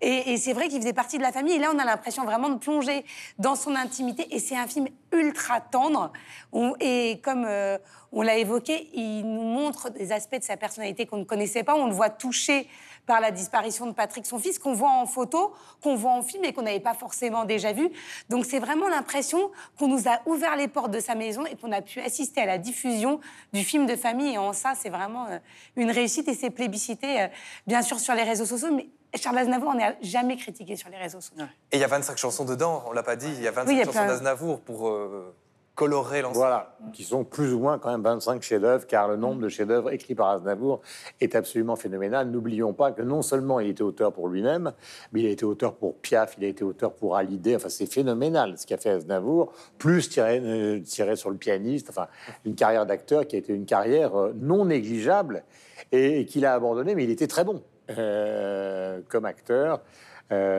Et, 0.00 0.32
et 0.32 0.36
c'est 0.36 0.52
vrai 0.52 0.68
qu'il 0.68 0.80
faisait 0.80 0.92
partie 0.92 1.16
de 1.18 1.22
la 1.22 1.32
famille. 1.32 1.54
Et 1.54 1.58
là, 1.58 1.70
on 1.74 1.78
a 1.78 1.84
l'impression 1.84 2.24
vraiment 2.24 2.48
de 2.48 2.58
plonger 2.58 3.04
dans 3.38 3.54
son 3.56 3.74
intimité. 3.74 4.26
Et 4.34 4.38
c'est 4.38 4.56
un 4.56 4.66
film 4.66 4.86
ultra 5.12 5.60
tendre. 5.60 6.12
On- 6.52 6.74
et 6.80 7.20
comme 7.22 7.44
euh, 7.46 7.78
on 8.12 8.22
l'a 8.22 8.36
évoqué, 8.36 8.90
il 8.94 9.22
nous 9.22 9.42
montre 9.42 9.90
des 9.90 10.12
aspects 10.12 10.38
de 10.38 10.42
sa 10.44 10.56
personnalité 10.56 11.06
qu'on 11.06 11.18
ne 11.18 11.24
connaissait 11.24 11.62
pas. 11.62 11.74
On 11.74 11.86
le 11.86 11.94
voit 11.94 12.10
touché 12.10 12.68
par 13.06 13.20
la 13.20 13.30
disparition 13.30 13.86
de 13.86 13.92
Patrick, 13.92 14.26
son 14.26 14.38
fils, 14.38 14.58
qu'on 14.58 14.74
voit 14.74 14.90
en 14.90 15.06
photo, 15.06 15.52
qu'on 15.82 15.96
voit 15.96 16.12
en 16.12 16.22
film 16.22 16.44
et 16.44 16.52
qu'on 16.52 16.62
n'avait 16.62 16.80
pas 16.80 16.94
forcément 16.94 17.44
déjà 17.44 17.72
vu. 17.72 17.90
Donc 18.28 18.44
c'est 18.46 18.58
vraiment 18.60 18.88
l'impression 18.88 19.50
qu'on 19.78 19.88
nous 19.88 20.08
a 20.08 20.20
ouvert 20.26 20.56
les 20.56 20.68
portes 20.68 20.90
de 20.90 21.00
sa 21.00 21.14
maison 21.14 21.44
et 21.46 21.56
qu'on 21.56 21.72
a 21.72 21.82
pu 21.82 22.00
assister 22.00 22.40
à 22.42 22.46
la 22.46 22.58
diffusion 22.58 23.20
du 23.52 23.64
film 23.64 23.86
de 23.86 23.96
famille. 23.96 24.34
Et 24.34 24.38
en 24.38 24.52
ça, 24.52 24.74
c'est 24.80 24.90
vraiment 24.90 25.26
euh, 25.26 25.38
une 25.76 25.90
réussite 25.90 26.28
et 26.28 26.34
c'est 26.34 26.50
plébiscité, 26.50 27.22
euh, 27.22 27.26
bien 27.66 27.82
sûr, 27.82 27.98
sur 27.98 28.14
les 28.14 28.22
réseaux 28.22 28.46
sociaux. 28.46 28.68
Mais 28.72 28.88
Charles 29.14 29.38
Aznavour, 29.38 29.70
on 29.70 29.74
n'est 29.74 29.96
jamais 30.00 30.36
critiqué 30.36 30.76
sur 30.76 30.88
les 30.88 30.96
réseaux 30.96 31.20
sociaux. 31.20 31.44
Et 31.72 31.76
il 31.76 31.80
y 31.80 31.84
a 31.84 31.88
25 31.88 32.16
chansons 32.16 32.44
dedans, 32.44 32.84
on 32.86 32.92
l'a 32.92 33.02
pas 33.02 33.16
dit. 33.16 33.28
Il 33.36 33.42
y 33.42 33.48
a 33.48 33.50
25 33.50 33.68
Oui, 33.68 33.74
il 33.74 33.78
y 33.78 33.82
a 33.82 33.84
chansons 33.84 33.98
plein. 33.98 34.06
d'Aznavour 34.06 34.60
pour 34.60 34.88
euh, 34.88 35.34
colorer 35.74 36.20
l'ensemble. 36.20 36.38
Voilà, 36.38 36.76
qui 36.92 37.02
sont 37.02 37.24
plus 37.24 37.54
ou 37.54 37.60
moins 37.60 37.78
quand 37.78 37.90
même 37.90 38.02
25 38.02 38.42
chefs-d'œuvre, 38.42 38.86
car 38.86 39.08
le 39.08 39.16
nombre 39.16 39.40
de 39.40 39.48
chefs-d'œuvre 39.48 39.90
écrits 39.90 40.14
par 40.14 40.28
Aznavour 40.28 40.82
est 41.20 41.34
absolument 41.34 41.76
phénoménal. 41.76 42.30
N'oublions 42.30 42.74
pas 42.74 42.92
que 42.92 43.02
non 43.02 43.22
seulement 43.22 43.58
il 43.60 43.70
était 43.70 43.82
auteur 43.82 44.12
pour 44.12 44.28
lui-même, 44.28 44.72
mais 45.12 45.20
il 45.20 45.26
a 45.26 45.30
été 45.30 45.44
auteur 45.44 45.74
pour 45.74 45.96
Piaf, 45.96 46.34
il 46.38 46.44
a 46.44 46.48
été 46.48 46.62
auteur 46.62 46.92
pour 46.92 47.16
Hallyday. 47.16 47.56
Enfin, 47.56 47.70
c'est 47.70 47.86
phénoménal 47.86 48.58
ce 48.58 48.66
qu'a 48.66 48.76
fait 48.76 48.90
Aznavour, 48.90 49.52
plus 49.78 50.08
tiré, 50.08 50.40
euh, 50.40 51.14
sur 51.14 51.30
le 51.30 51.36
pianiste. 51.36 51.88
Enfin, 51.88 52.06
une 52.44 52.54
carrière 52.54 52.84
d'acteur 52.84 53.26
qui 53.26 53.36
a 53.36 53.38
été 53.38 53.54
une 53.54 53.66
carrière 53.66 54.14
euh, 54.14 54.32
non 54.36 54.66
négligeable 54.66 55.42
et, 55.90 56.26
qu'il 56.26 56.44
a 56.44 56.54
abandonné, 56.54 56.94
mais 56.94 57.04
il 57.04 57.10
était 57.10 57.26
très 57.26 57.44
bon 57.44 57.62
euh, 57.96 59.00
comme 59.08 59.24
acteur. 59.24 59.80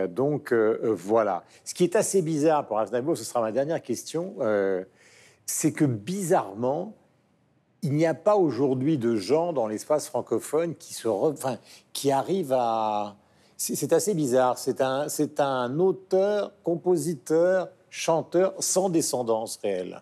Donc 0.10 0.54
voilà. 0.54 1.44
Ce 1.66 1.74
qui 1.74 1.84
est 1.84 1.96
assez 1.96 2.22
bizarre 2.22 2.68
pour 2.68 2.78
Aznavour, 2.78 3.18
ce 3.18 3.24
sera 3.24 3.42
ma 3.42 3.52
dernière 3.52 3.82
question, 3.82 4.36
c'est 5.46 5.72
que 5.72 5.86
bizarrement, 5.86 6.94
il 7.82 7.94
n'y 7.94 8.06
a 8.06 8.14
pas 8.14 8.36
aujourd'hui 8.38 8.98
de 8.98 9.16
gens 9.16 9.52
dans 9.54 9.68
l'espace 9.68 10.08
francophone 10.08 10.76
qui 10.76 10.94
se, 10.94 11.08
re- 11.08 11.34
enfin, 11.34 11.58
qui 11.92 12.12
arrivent 12.12 12.56
à. 12.58 13.16
C'est 13.58 13.94
assez 13.94 14.14
bizarre. 14.14 14.58
C'est 14.58 14.82
un, 14.82 15.08
c'est 15.08 15.40
un 15.40 15.80
auteur, 15.80 16.52
compositeur, 16.64 17.70
chanteur 17.90 18.54
sans 18.60 18.90
descendance 18.90 19.58
réelle. 19.62 20.02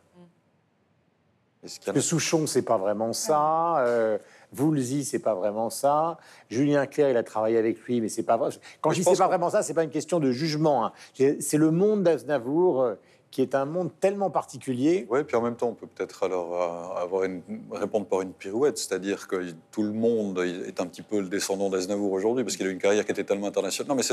Le 1.94 2.02
Souchon, 2.02 2.48
c'est 2.48 2.64
pas 2.64 2.78
vraiment 2.80 3.14
ça. 3.14 3.86
Euh, 3.86 4.18
Woolsey, 4.58 5.04
c'est 5.04 5.20
pas 5.20 5.36
vraiment 5.36 5.70
ça. 5.70 6.18
Julien 6.50 6.88
Clerc, 6.88 7.12
il 7.12 7.18
a 7.18 7.24
travaillé 7.24 7.58
avec 7.58 7.80
lui, 7.82 8.02
mais 8.02 8.10
c'est 8.10 8.24
pas 8.24 8.36
vrai. 8.38 8.50
Quand 8.82 8.90
Mais 8.90 8.96
je 8.96 9.02
dis 9.02 9.08
c'est 9.08 9.18
pas 9.18 9.28
vraiment 9.28 9.52
ça, 9.52 9.62
c'est 9.62 9.76
pas 9.76 9.84
une 9.84 9.92
question 9.92 10.20
de 10.20 10.32
jugement. 10.32 10.86
hein. 10.88 10.92
C'est 11.40 11.58
le 11.58 11.70
monde 11.70 12.02
d'Aznavour 12.02 12.82
euh, 12.82 12.96
qui 13.32 13.42
est 13.42 13.56
un 13.56 13.64
monde 13.64 13.90
tellement 14.02 14.30
particulier. 14.30 15.08
Oui, 15.10 15.24
puis 15.24 15.38
en 15.38 15.42
même 15.42 15.56
temps, 15.56 15.70
on 15.70 15.74
peut 15.74 15.88
peut-être 15.88 16.24
alors 16.24 16.54
euh, 16.98 17.02
avoir 17.02 17.24
une, 17.24 17.42
répondre 17.72 18.06
par 18.06 18.22
une 18.22 18.34
pirouette, 18.34 18.78
c'est-à-dire 18.78 19.28
que 19.30 19.54
tout 19.72 19.84
le 19.84 19.94
monde 19.94 20.38
est 20.40 20.82
un 20.82 20.86
petit 20.86 21.02
peu 21.02 21.22
le 21.22 21.30
descendant 21.30 21.70
d'Aznavour 21.70 22.12
aujourd'hui, 22.12 22.44
parce 22.44 22.58
qu'il 22.58 22.66
a 22.68 22.70
eu 22.70 22.74
une 22.74 22.80
carrière 22.80 23.06
qui 23.06 23.12
était 23.12 23.24
tellement 23.24 23.48
internationale. 23.48 23.88
Non, 23.90 23.96
mais 23.96 24.04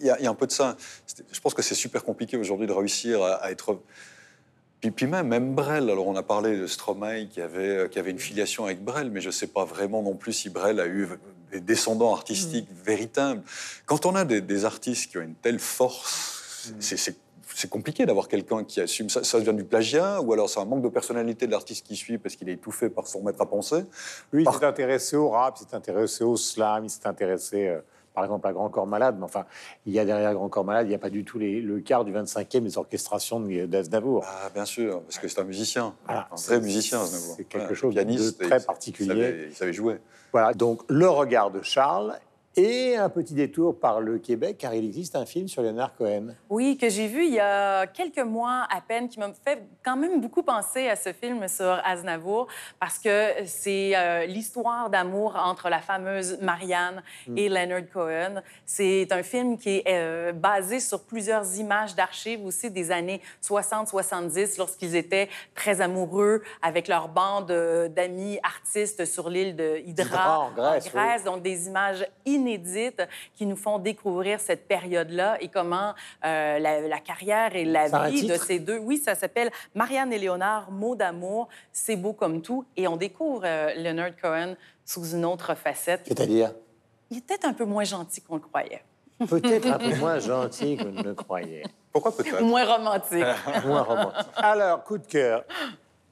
il 0.00 0.06
y, 0.06 0.10
a- 0.10 0.18
il 0.20 0.24
y 0.24 0.26
a 0.28 0.30
un 0.30 0.34
peu 0.34 0.46
de 0.46 0.52
ça. 0.52 0.76
Je 1.32 1.40
pense 1.40 1.54
que 1.54 1.62
c'est 1.62 1.74
super 1.74 2.04
compliqué 2.04 2.36
aujourd'hui 2.36 2.68
de 2.68 2.72
réussir 2.72 3.20
à, 3.22 3.32
à 3.34 3.50
être. 3.50 3.80
Puis, 4.80 4.92
puis 4.92 5.06
même, 5.08 5.26
même 5.26 5.56
Brel, 5.56 5.90
alors 5.90 6.06
on 6.06 6.14
a 6.14 6.22
parlé 6.22 6.56
de 6.56 6.68
Stromae 6.68 7.24
qui 7.28 7.40
avait, 7.40 7.88
qui 7.90 7.98
avait 7.98 8.12
une 8.12 8.20
filiation 8.20 8.64
avec 8.64 8.84
Brel, 8.84 9.10
mais 9.10 9.20
je 9.20 9.26
ne 9.26 9.32
sais 9.32 9.48
pas 9.48 9.64
vraiment 9.64 10.02
non 10.04 10.14
plus 10.14 10.32
si 10.32 10.50
Brel 10.50 10.78
a 10.78 10.86
eu 10.86 11.08
des 11.50 11.60
descendants 11.60 12.12
artistiques 12.14 12.68
véritables. 12.84 13.42
Quand 13.86 14.06
on 14.06 14.14
a 14.14 14.24
des, 14.24 14.40
des 14.40 14.64
artistes 14.64 15.10
qui 15.10 15.18
ont 15.18 15.22
une 15.22 15.34
telle 15.34 15.58
force, 15.58 16.72
c'est- 16.78 16.96
c'est 16.96 17.16
c'est 17.58 17.68
compliqué 17.68 18.06
d'avoir 18.06 18.28
quelqu'un 18.28 18.62
qui 18.62 18.80
assume 18.80 19.08
ça. 19.10 19.24
Ça 19.24 19.38
vient 19.40 19.52
du 19.52 19.64
plagiat 19.64 20.20
ou 20.20 20.32
alors 20.32 20.48
c'est 20.48 20.60
un 20.60 20.64
manque 20.64 20.82
de 20.82 20.88
personnalité 20.88 21.46
de 21.46 21.50
l'artiste 21.52 21.84
qui 21.86 21.96
suit 21.96 22.16
parce 22.18 22.36
qu'il 22.36 22.48
est 22.48 22.52
étouffé 22.52 22.88
par 22.88 23.06
son 23.08 23.22
maître 23.22 23.40
à 23.40 23.46
penser. 23.46 23.84
Lui, 24.32 24.44
il 24.44 24.52
s'est 24.52 24.64
intéressé 24.64 25.16
au 25.16 25.30
rap, 25.30 25.56
il 25.60 25.68
s'est 25.68 25.74
intéressé 25.74 26.22
au 26.22 26.36
slam, 26.36 26.84
il 26.84 26.90
s'est 26.90 27.06
intéressé, 27.08 27.66
euh, 27.66 27.80
par 28.14 28.22
exemple, 28.24 28.46
à 28.46 28.52
Grand 28.52 28.68
Corps 28.70 28.86
Malade. 28.86 29.16
Mais 29.18 29.24
enfin, 29.24 29.44
il 29.86 29.92
y 29.92 29.98
a 29.98 30.04
derrière 30.04 30.32
Grand 30.34 30.48
Corps 30.48 30.64
Malade, 30.64 30.86
il 30.86 30.90
n'y 30.90 30.94
a 30.94 30.98
pas 31.00 31.10
du 31.10 31.24
tout 31.24 31.38
les- 31.40 31.60
le 31.60 31.80
quart 31.80 32.04
du 32.04 32.12
25e 32.12 32.62
des 32.62 32.78
orchestrations 32.78 33.40
de- 33.40 33.66
d'Aznavour. 33.66 34.24
Ah, 34.24 34.50
bien 34.54 34.64
sûr, 34.64 35.02
parce 35.02 35.18
que 35.18 35.26
c'est 35.26 35.40
un 35.40 35.44
musicien, 35.44 35.94
Voilà, 36.04 36.28
un 36.30 36.36
vrai 36.36 36.60
musicien. 36.60 37.00
Aznavour. 37.00 37.34
c'est 37.36 37.44
quelque 37.44 37.70
Ouais, 37.70 37.74
chose 37.74 37.92
pianiste, 37.94 38.40
de 38.40 38.44
très 38.46 38.60
particulier. 38.60 39.08
Il 39.14 39.16
savait, 39.20 39.46
il 39.50 39.54
savait 39.56 39.72
jouer. 39.72 39.98
Voilà, 40.32 40.52
donc 40.54 40.82
le 40.88 41.08
regard 41.08 41.50
de 41.50 41.60
Charles 41.62 42.16
et 42.58 42.96
un 42.96 43.08
petit 43.08 43.34
détour 43.34 43.78
par 43.78 44.00
le 44.00 44.18
Québec, 44.18 44.56
car 44.58 44.74
il 44.74 44.84
existe 44.84 45.14
un 45.16 45.26
film 45.26 45.48
sur 45.48 45.62
Leonard 45.62 45.94
Cohen. 45.96 46.34
Oui, 46.50 46.76
que 46.76 46.88
j'ai 46.88 47.06
vu 47.06 47.24
il 47.24 47.34
y 47.34 47.40
a 47.40 47.86
quelques 47.86 48.18
mois 48.18 48.66
à 48.70 48.80
peine, 48.80 49.08
qui 49.08 49.18
m'a 49.18 49.32
fait 49.32 49.62
quand 49.84 49.96
même 49.96 50.20
beaucoup 50.20 50.42
penser 50.42 50.88
à 50.88 50.96
ce 50.96 51.12
film 51.12 51.46
sur 51.48 51.80
Aznavour, 51.84 52.48
parce 52.80 52.98
que 52.98 53.28
c'est 53.46 53.96
euh, 53.96 54.26
l'histoire 54.26 54.90
d'amour 54.90 55.36
entre 55.36 55.68
la 55.68 55.80
fameuse 55.80 56.38
Marianne 56.40 57.02
Mm. 57.26 57.38
et 57.38 57.48
Leonard 57.48 57.88
Cohen. 57.92 58.42
C'est 58.64 59.12
un 59.12 59.22
film 59.22 59.56
qui 59.58 59.76
est 59.76 59.84
euh, 59.88 60.32
basé 60.32 60.80
sur 60.80 61.02
plusieurs 61.02 61.56
images 61.56 61.94
d'archives 61.94 62.44
aussi 62.44 62.70
des 62.70 62.90
années 62.90 63.20
60-70, 63.42 64.58
lorsqu'ils 64.58 64.96
étaient 64.96 65.28
très 65.54 65.80
amoureux 65.80 66.42
avec 66.62 66.88
leur 66.88 67.08
bande 67.08 67.50
euh, 67.50 67.88
d'amis 67.88 68.38
artistes 68.42 69.04
sur 69.04 69.28
l'île 69.28 69.56
de 69.56 69.80
Hydra, 69.84 70.04
Hydra, 70.04 70.38
en 70.40 70.50
Grèce, 70.50 70.90
oui. 70.94 71.24
donc 71.24 71.42
des 71.42 71.66
images 71.66 72.06
inédites 72.26 72.47
qui 73.34 73.46
nous 73.46 73.56
font 73.56 73.78
découvrir 73.78 74.40
cette 74.40 74.66
période-là 74.66 75.36
et 75.40 75.48
comment 75.48 75.94
euh, 76.24 76.58
la, 76.58 76.80
la 76.80 76.98
carrière 77.00 77.54
et 77.54 77.64
la 77.64 77.88
Ça 77.88 78.08
vie 78.08 78.26
de 78.26 78.34
ces 78.36 78.58
deux. 78.58 78.78
Oui, 78.78 78.96
ça 78.96 79.14
s'appelle 79.14 79.50
Marianne 79.74 80.12
et 80.12 80.18
Léonard, 80.18 80.70
mots 80.70 80.94
d'amour, 80.96 81.48
c'est 81.72 81.96
beau 81.96 82.12
comme 82.12 82.40
tout. 82.42 82.64
Et 82.76 82.88
on 82.88 82.96
découvre 82.96 83.42
euh, 83.44 83.74
Leonard 83.74 84.16
Cohen 84.20 84.54
sous 84.84 85.10
une 85.14 85.24
autre 85.24 85.54
facette. 85.54 86.02
C'est-à-dire? 86.06 86.52
Il 87.10 87.18
est 87.18 87.26
peut-être 87.26 87.46
un 87.46 87.52
peu 87.54 87.64
moins 87.64 87.84
gentil 87.84 88.20
qu'on 88.22 88.34
le 88.36 88.40
croyait. 88.40 88.82
peut-être 89.28 89.66
un 89.66 89.78
peu 89.78 89.96
moins 89.96 90.18
gentil 90.18 90.76
que 90.76 90.84
ne 90.84 91.02
le 91.02 91.14
croyait. 91.14 91.64
Pourquoi 91.92 92.16
peut-être 92.16 92.40
Moins 92.42 92.64
romantique. 92.64 93.24
Moins 93.64 93.82
romantique. 93.82 94.26
Alors, 94.36 94.84
coup 94.84 94.98
de 94.98 95.06
cœur. 95.06 95.44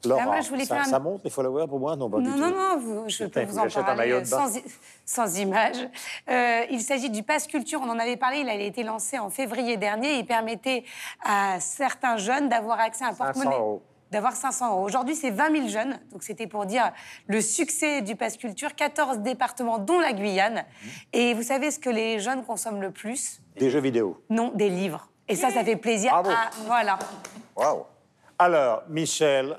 Laura, 0.07 0.22
Ah, 0.24 0.26
moi, 0.26 0.40
je 0.40 0.48
voulais 0.48 0.64
ça, 0.64 0.76
faire 0.76 0.84
un- 0.84 0.90
ça 0.90 0.98
monte 0.98 1.22
les 1.24 1.30
followers 1.30 1.66
pour 1.68 1.78
moi 1.80 1.96
Non, 1.96 2.09
pas 2.11 2.18
du 2.18 2.24
Non, 2.28 2.32
tout. 2.32 2.38
non, 2.54 2.78
vous- 2.78 3.09
je 3.09 3.24
Putain, 3.24 3.40
peux 3.44 3.46
vous 3.50 3.59
en 3.59 3.68
parler 3.68 4.24
sans, 4.24 4.59
sans 5.04 5.38
image. 5.38 5.76
Euh, 6.30 6.62
il 6.70 6.80
s'agit 6.80 7.11
du 7.11 7.22
Pass 7.22 7.46
Culture, 7.46 7.80
on 7.82 7.90
en 7.90 7.98
avait 7.98 8.16
parlé, 8.16 8.38
il 8.40 8.48
a 8.48 8.54
été 8.54 8.82
lancé 8.82 9.18
en 9.18 9.30
février 9.30 9.76
dernier. 9.76 10.18
Il 10.18 10.26
permettait 10.26 10.84
à 11.24 11.59
certains 11.61 12.16
jeunes 12.16 12.48
d'avoir 12.48 12.80
accès 12.80 13.04
à 13.04 13.09
un 13.09 13.12
500 13.12 13.24
porte-monnaie. 13.32 13.57
euros. 13.57 13.82
D'avoir 14.12 14.34
500 14.34 14.70
euros. 14.72 14.84
Aujourd'hui, 14.84 15.16
c'est 15.16 15.30
20 15.30 15.50
000 15.50 15.66
jeunes. 15.66 15.98
Donc, 16.12 16.22
c'était 16.22 16.46
pour 16.46 16.64
dire 16.64 16.92
le 17.26 17.40
succès 17.40 18.02
du 18.02 18.14
Pass 18.14 18.36
Culture. 18.36 18.74
14 18.76 19.18
départements, 19.18 19.78
dont 19.78 19.98
la 19.98 20.12
Guyane. 20.12 20.54
Mhm. 20.64 20.90
Et 21.12 21.34
vous 21.34 21.42
savez 21.42 21.72
ce 21.72 21.80
que 21.80 21.90
les 21.90 22.20
jeunes 22.20 22.44
consomment 22.44 22.80
le 22.80 22.92
plus? 22.92 23.40
Des 23.59 23.68
jeux 23.68 23.80
vidéo. 23.80 24.22
Non, 24.30 24.52
des 24.54 24.68
livres. 24.68 25.09
Et 25.26 25.34
ça, 25.34 25.50
ça 25.50 25.64
fait 25.64 25.74
plaisir. 25.74 26.12
Bravo. 26.12 26.30
à- 26.30 26.50
voilà. 26.66 26.98
Waouh 27.57 27.82
Alors, 28.38 28.82
Michel. 28.88 29.59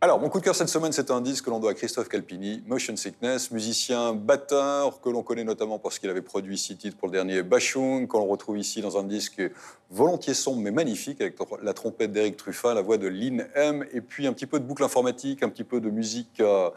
Alors, 0.00 0.20
mon 0.20 0.28
coup 0.28 0.38
de 0.38 0.44
cœur 0.44 0.54
cette 0.54 0.68
semaine, 0.68 0.92
c'est 0.92 1.10
un 1.10 1.20
disque 1.20 1.46
que 1.46 1.50
l'on 1.50 1.58
doit 1.58 1.72
à 1.72 1.74
Christophe 1.74 2.08
Calpini, 2.08 2.62
Motion 2.68 2.94
Sickness, 2.94 3.50
musicien 3.50 4.14
batteur 4.14 5.00
que 5.00 5.08
l'on 5.08 5.24
connaît 5.24 5.42
notamment 5.42 5.80
parce 5.80 5.98
qu'il 5.98 6.08
avait 6.08 6.22
produit 6.22 6.56
six 6.56 6.76
titres 6.76 6.96
pour 6.96 7.08
le 7.08 7.12
dernier 7.14 7.42
Bachung, 7.42 8.06
qu'on 8.06 8.24
retrouve 8.26 8.58
ici 8.58 8.80
dans 8.80 8.96
un 8.96 9.02
disque 9.02 9.42
volontiers 9.90 10.34
sombre 10.34 10.62
mais 10.62 10.70
magnifique 10.70 11.20
avec 11.20 11.36
la 11.64 11.74
trompette 11.74 12.12
d'Eric 12.12 12.36
Truffat, 12.36 12.74
la 12.74 12.80
voix 12.80 12.96
de 12.96 13.08
Lynn 13.08 13.48
M, 13.56 13.84
et 13.92 14.00
puis 14.00 14.28
un 14.28 14.32
petit 14.32 14.46
peu 14.46 14.60
de 14.60 14.64
boucle 14.64 14.84
informatique, 14.84 15.42
un 15.42 15.48
petit 15.48 15.64
peu 15.64 15.80
de 15.80 15.90
musique 15.90 16.38
euh, 16.38 16.70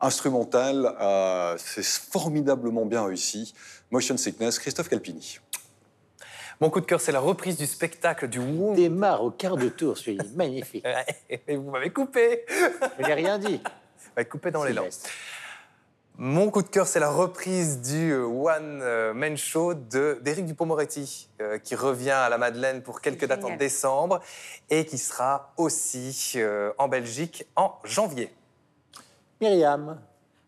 instrumentale. 0.00 0.94
Euh, 1.00 1.56
c'est 1.58 1.84
formidablement 1.84 2.86
bien 2.86 3.04
réussi. 3.04 3.52
Motion 3.90 4.16
Sickness, 4.16 4.60
Christophe 4.60 4.88
Calpini. 4.88 5.40
Mon 6.60 6.68
coup 6.68 6.80
de 6.80 6.86
cœur, 6.86 7.00
c'est 7.00 7.12
la 7.12 7.20
reprise 7.20 7.56
du 7.56 7.66
spectacle 7.66 8.28
du 8.28 8.38
Wong. 8.38 8.76
Démarre 8.76 9.24
au 9.24 9.30
quart 9.30 9.56
de 9.56 9.68
tour, 9.70 9.96
celui 9.96 10.18
magnifique. 10.36 10.84
Et 11.48 11.56
vous 11.56 11.70
m'avez 11.70 11.90
coupé. 11.90 12.44
Je 12.98 13.06
n'ai 13.06 13.14
rien 13.14 13.38
dit. 13.38 13.60
Vous 14.02 14.10
m'avez 14.16 14.28
coupé 14.28 14.50
dans 14.50 14.64
les 14.64 14.72
langues. 14.72 14.90
Mon 16.18 16.50
coup 16.50 16.62
de 16.62 16.68
cœur, 16.68 16.86
c'est 16.86 17.00
la 17.00 17.08
reprise 17.10 17.80
du 17.80 18.10
euh, 18.12 18.24
One 18.26 18.80
euh, 18.82 19.14
Man 19.14 19.36
Show 19.38 19.72
de- 19.74 20.18
d'Éric 20.20 20.44
Dupont-Moretti, 20.46 21.28
euh, 21.40 21.58
qui 21.58 21.74
revient 21.76 22.10
à 22.10 22.28
la 22.28 22.36
Madeleine 22.36 22.82
pour 22.82 23.00
quelques 23.00 23.26
dates 23.26 23.44
en 23.44 23.56
décembre 23.56 24.20
et 24.68 24.84
qui 24.84 24.98
sera 24.98 25.52
aussi 25.56 26.32
euh, 26.36 26.72
en 26.76 26.88
Belgique 26.88 27.46
en 27.56 27.74
janvier. 27.84 28.34
Myriam. 29.40 29.98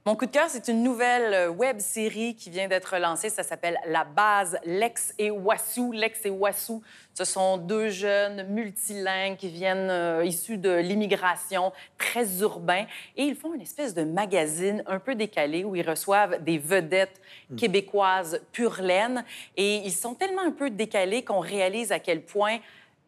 Mon 0.04 0.16
coup 0.16 0.26
de 0.26 0.32
cœur, 0.32 0.46
c'est 0.48 0.66
une 0.66 0.82
nouvelle 0.82 1.32
euh, 1.32 1.48
web 1.48 1.78
série 1.78 2.34
qui 2.34 2.50
vient 2.50 2.66
d'être 2.66 2.98
lancée. 2.98 3.30
Ça 3.30 3.44
s'appelle 3.44 3.78
La 3.86 4.02
base 4.02 4.58
Lex 4.64 5.14
et 5.16 5.30
Wassou. 5.30 5.92
Lex 5.92 6.26
et 6.26 6.30
Wassou, 6.30 6.82
ce 7.14 7.24
sont 7.24 7.56
deux 7.56 7.88
jeunes 7.88 8.48
multilingues 8.48 9.36
qui 9.36 9.48
viennent 9.48 9.90
euh, 9.90 10.24
issus 10.24 10.58
de 10.58 10.74
l'immigration, 10.74 11.72
très 11.98 12.40
urbains. 12.40 12.84
Et 13.16 13.22
ils 13.22 13.36
font 13.36 13.54
une 13.54 13.60
espèce 13.60 13.94
de 13.94 14.02
magazine 14.02 14.82
un 14.88 14.98
peu 14.98 15.14
décalé 15.14 15.62
où 15.62 15.76
ils 15.76 15.88
reçoivent 15.88 16.42
des 16.42 16.58
vedettes 16.58 17.20
québécoises 17.56 18.40
pure 18.50 18.82
laine. 18.82 19.24
Et 19.56 19.76
ils 19.84 19.92
sont 19.92 20.14
tellement 20.14 20.42
un 20.42 20.50
peu 20.50 20.68
décalés 20.70 21.22
qu'on 21.22 21.38
réalise 21.38 21.92
à 21.92 22.00
quel 22.00 22.22
point 22.22 22.58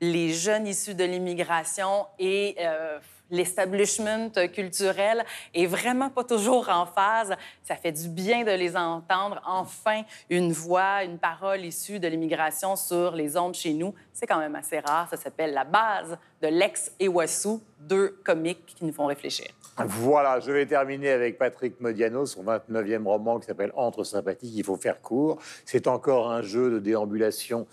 les 0.00 0.32
jeunes 0.32 0.68
issus 0.68 0.94
de 0.94 1.04
l'immigration 1.04 2.06
et 2.20 2.54
euh, 2.60 3.00
l'establishment 3.30 4.30
culturel 4.52 5.24
est 5.54 5.66
vraiment 5.66 6.10
pas 6.10 6.24
toujours 6.24 6.68
en 6.68 6.86
phase. 6.86 7.34
Ça 7.62 7.76
fait 7.76 7.92
du 7.92 8.08
bien 8.08 8.44
de 8.44 8.50
les 8.50 8.76
entendre. 8.76 9.40
Enfin, 9.46 10.02
une 10.30 10.52
voix, 10.52 11.04
une 11.04 11.18
parole 11.18 11.64
issue 11.64 11.98
de 11.98 12.08
l'immigration 12.08 12.76
sur 12.76 13.12
les 13.12 13.36
ondes 13.36 13.54
chez 13.54 13.72
nous. 13.72 13.94
C'est 14.12 14.26
quand 14.26 14.38
même 14.38 14.54
assez 14.54 14.80
rare. 14.80 15.08
Ça 15.08 15.16
s'appelle 15.16 15.52
La 15.52 15.64
base 15.64 16.16
de 16.42 16.48
Lex 16.48 16.92
et 17.00 17.08
Wassou, 17.08 17.62
deux 17.80 18.18
comiques 18.24 18.66
qui 18.66 18.84
nous 18.84 18.92
font 18.92 19.06
réfléchir. 19.06 19.46
Voilà, 19.78 20.38
je 20.40 20.52
vais 20.52 20.66
terminer 20.66 21.10
avec 21.10 21.38
Patrick 21.38 21.80
Modiano, 21.80 22.26
son 22.26 22.44
29e 22.44 23.04
roman 23.04 23.40
qui 23.40 23.46
s'appelle 23.46 23.72
Entre 23.74 24.04
sympathiques, 24.04 24.54
il 24.54 24.64
faut 24.64 24.76
faire 24.76 25.00
court. 25.00 25.38
C'est 25.64 25.88
encore 25.88 26.30
un 26.30 26.42
jeu 26.42 26.70
de 26.70 26.78
déambulation 26.78 27.66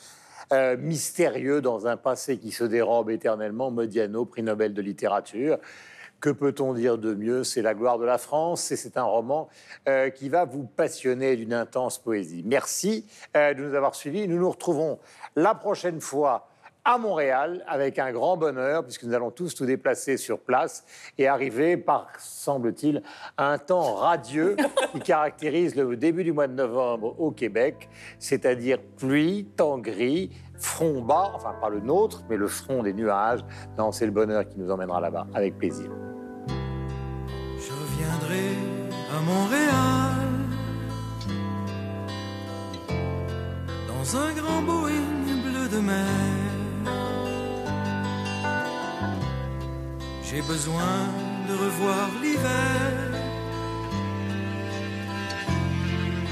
euh, 0.53 0.77
mystérieux 0.77 1.61
dans 1.61 1.87
un 1.87 1.97
passé 1.97 2.37
qui 2.37 2.51
se 2.51 2.63
dérobe 2.63 3.09
éternellement. 3.09 3.71
Modiano, 3.71 4.25
prix 4.25 4.43
Nobel 4.43 4.73
de 4.73 4.81
littérature. 4.81 5.57
Que 6.19 6.29
peut-on 6.29 6.73
dire 6.73 6.99
de 6.99 7.15
mieux? 7.15 7.43
C'est 7.43 7.63
la 7.63 7.73
gloire 7.73 7.97
de 7.97 8.05
la 8.05 8.19
France 8.19 8.71
et 8.71 8.75
c'est 8.75 8.95
un 8.95 9.03
roman 9.03 9.49
euh, 9.89 10.11
qui 10.11 10.29
va 10.29 10.45
vous 10.45 10.63
passionner 10.63 11.35
d'une 11.35 11.53
intense 11.53 11.97
poésie. 11.97 12.43
Merci 12.45 13.07
euh, 13.35 13.55
de 13.55 13.63
nous 13.63 13.73
avoir 13.73 13.95
suivis. 13.95 14.27
Nous 14.27 14.37
nous 14.37 14.49
retrouvons 14.49 14.99
la 15.35 15.55
prochaine 15.55 15.99
fois 15.99 16.50
à 16.84 16.97
Montréal 16.97 17.63
avec 17.67 17.99
un 17.99 18.11
grand 18.11 18.38
bonheur 18.38 18.84
puisque 18.84 19.03
nous 19.03 19.13
allons 19.13 19.32
tous 19.32 19.59
nous 19.61 19.67
déplacer 19.67 20.17
sur 20.17 20.39
place 20.39 20.84
et 21.17 21.27
arriver 21.27 21.77
par, 21.77 22.07
semble-t-il, 22.17 23.03
un 23.38 23.57
temps 23.57 23.95
radieux 23.95 24.55
qui 24.93 24.99
caractérise 25.03 25.75
le 25.75 25.95
début 25.95 26.23
du 26.23 26.32
mois 26.32 26.47
de 26.47 26.53
novembre 26.53 27.15
au 27.19 27.32
Québec, 27.32 27.89
c'est-à-dire 28.19 28.79
pluie, 28.97 29.45
temps 29.55 29.77
gris, 29.77 30.32
front 30.57 31.01
bas, 31.01 31.32
enfin 31.36 31.53
pas 31.59 31.69
le 31.69 31.79
nôtre, 31.79 32.23
mais 32.29 32.38
le 32.38 32.47
front 32.47 32.84
des 32.84 32.93
nuages. 32.93 33.41
Non, 33.77 33.91
c'est 33.91 34.05
le 34.05 34.11
bonheur 34.11 34.47
qui 34.47 34.57
nous 34.57 34.71
emmènera 34.71 35.01
là-bas, 35.01 35.27
avec 35.34 35.57
plaisir. 35.57 35.89
Je 36.47 37.71
reviendrai 37.71 38.55
à 39.11 39.21
Montréal 39.21 40.32
dans 43.88 44.17
un 44.17 44.34
grand 44.34 44.61
Boeing 44.63 45.21
bleu 45.43 45.67
de 45.69 45.79
mer. 45.79 46.40
J'ai 50.34 50.41
besoin 50.43 51.09
de 51.49 51.53
revoir 51.53 52.09
l'hiver 52.21 52.93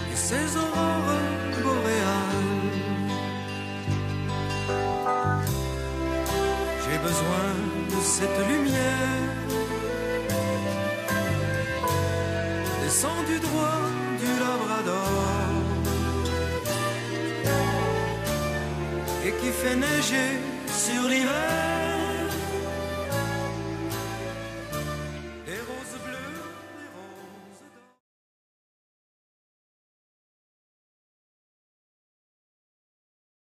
et 0.10 0.16
ses 0.16 0.56
aurores 0.56 1.20
boréales. 1.62 2.70
J'ai 6.86 6.98
besoin 7.10 7.48
de 7.94 8.02
cette 8.02 8.40
lumière 8.48 9.36
descendu 12.82 13.38
droit 13.42 13.82
du 14.22 14.32
Labrador 14.40 15.52
et 19.26 19.32
qui 19.42 19.52
fait 19.52 19.76
neiger 19.76 20.40
sur 20.68 21.10
l'hiver. 21.10 21.79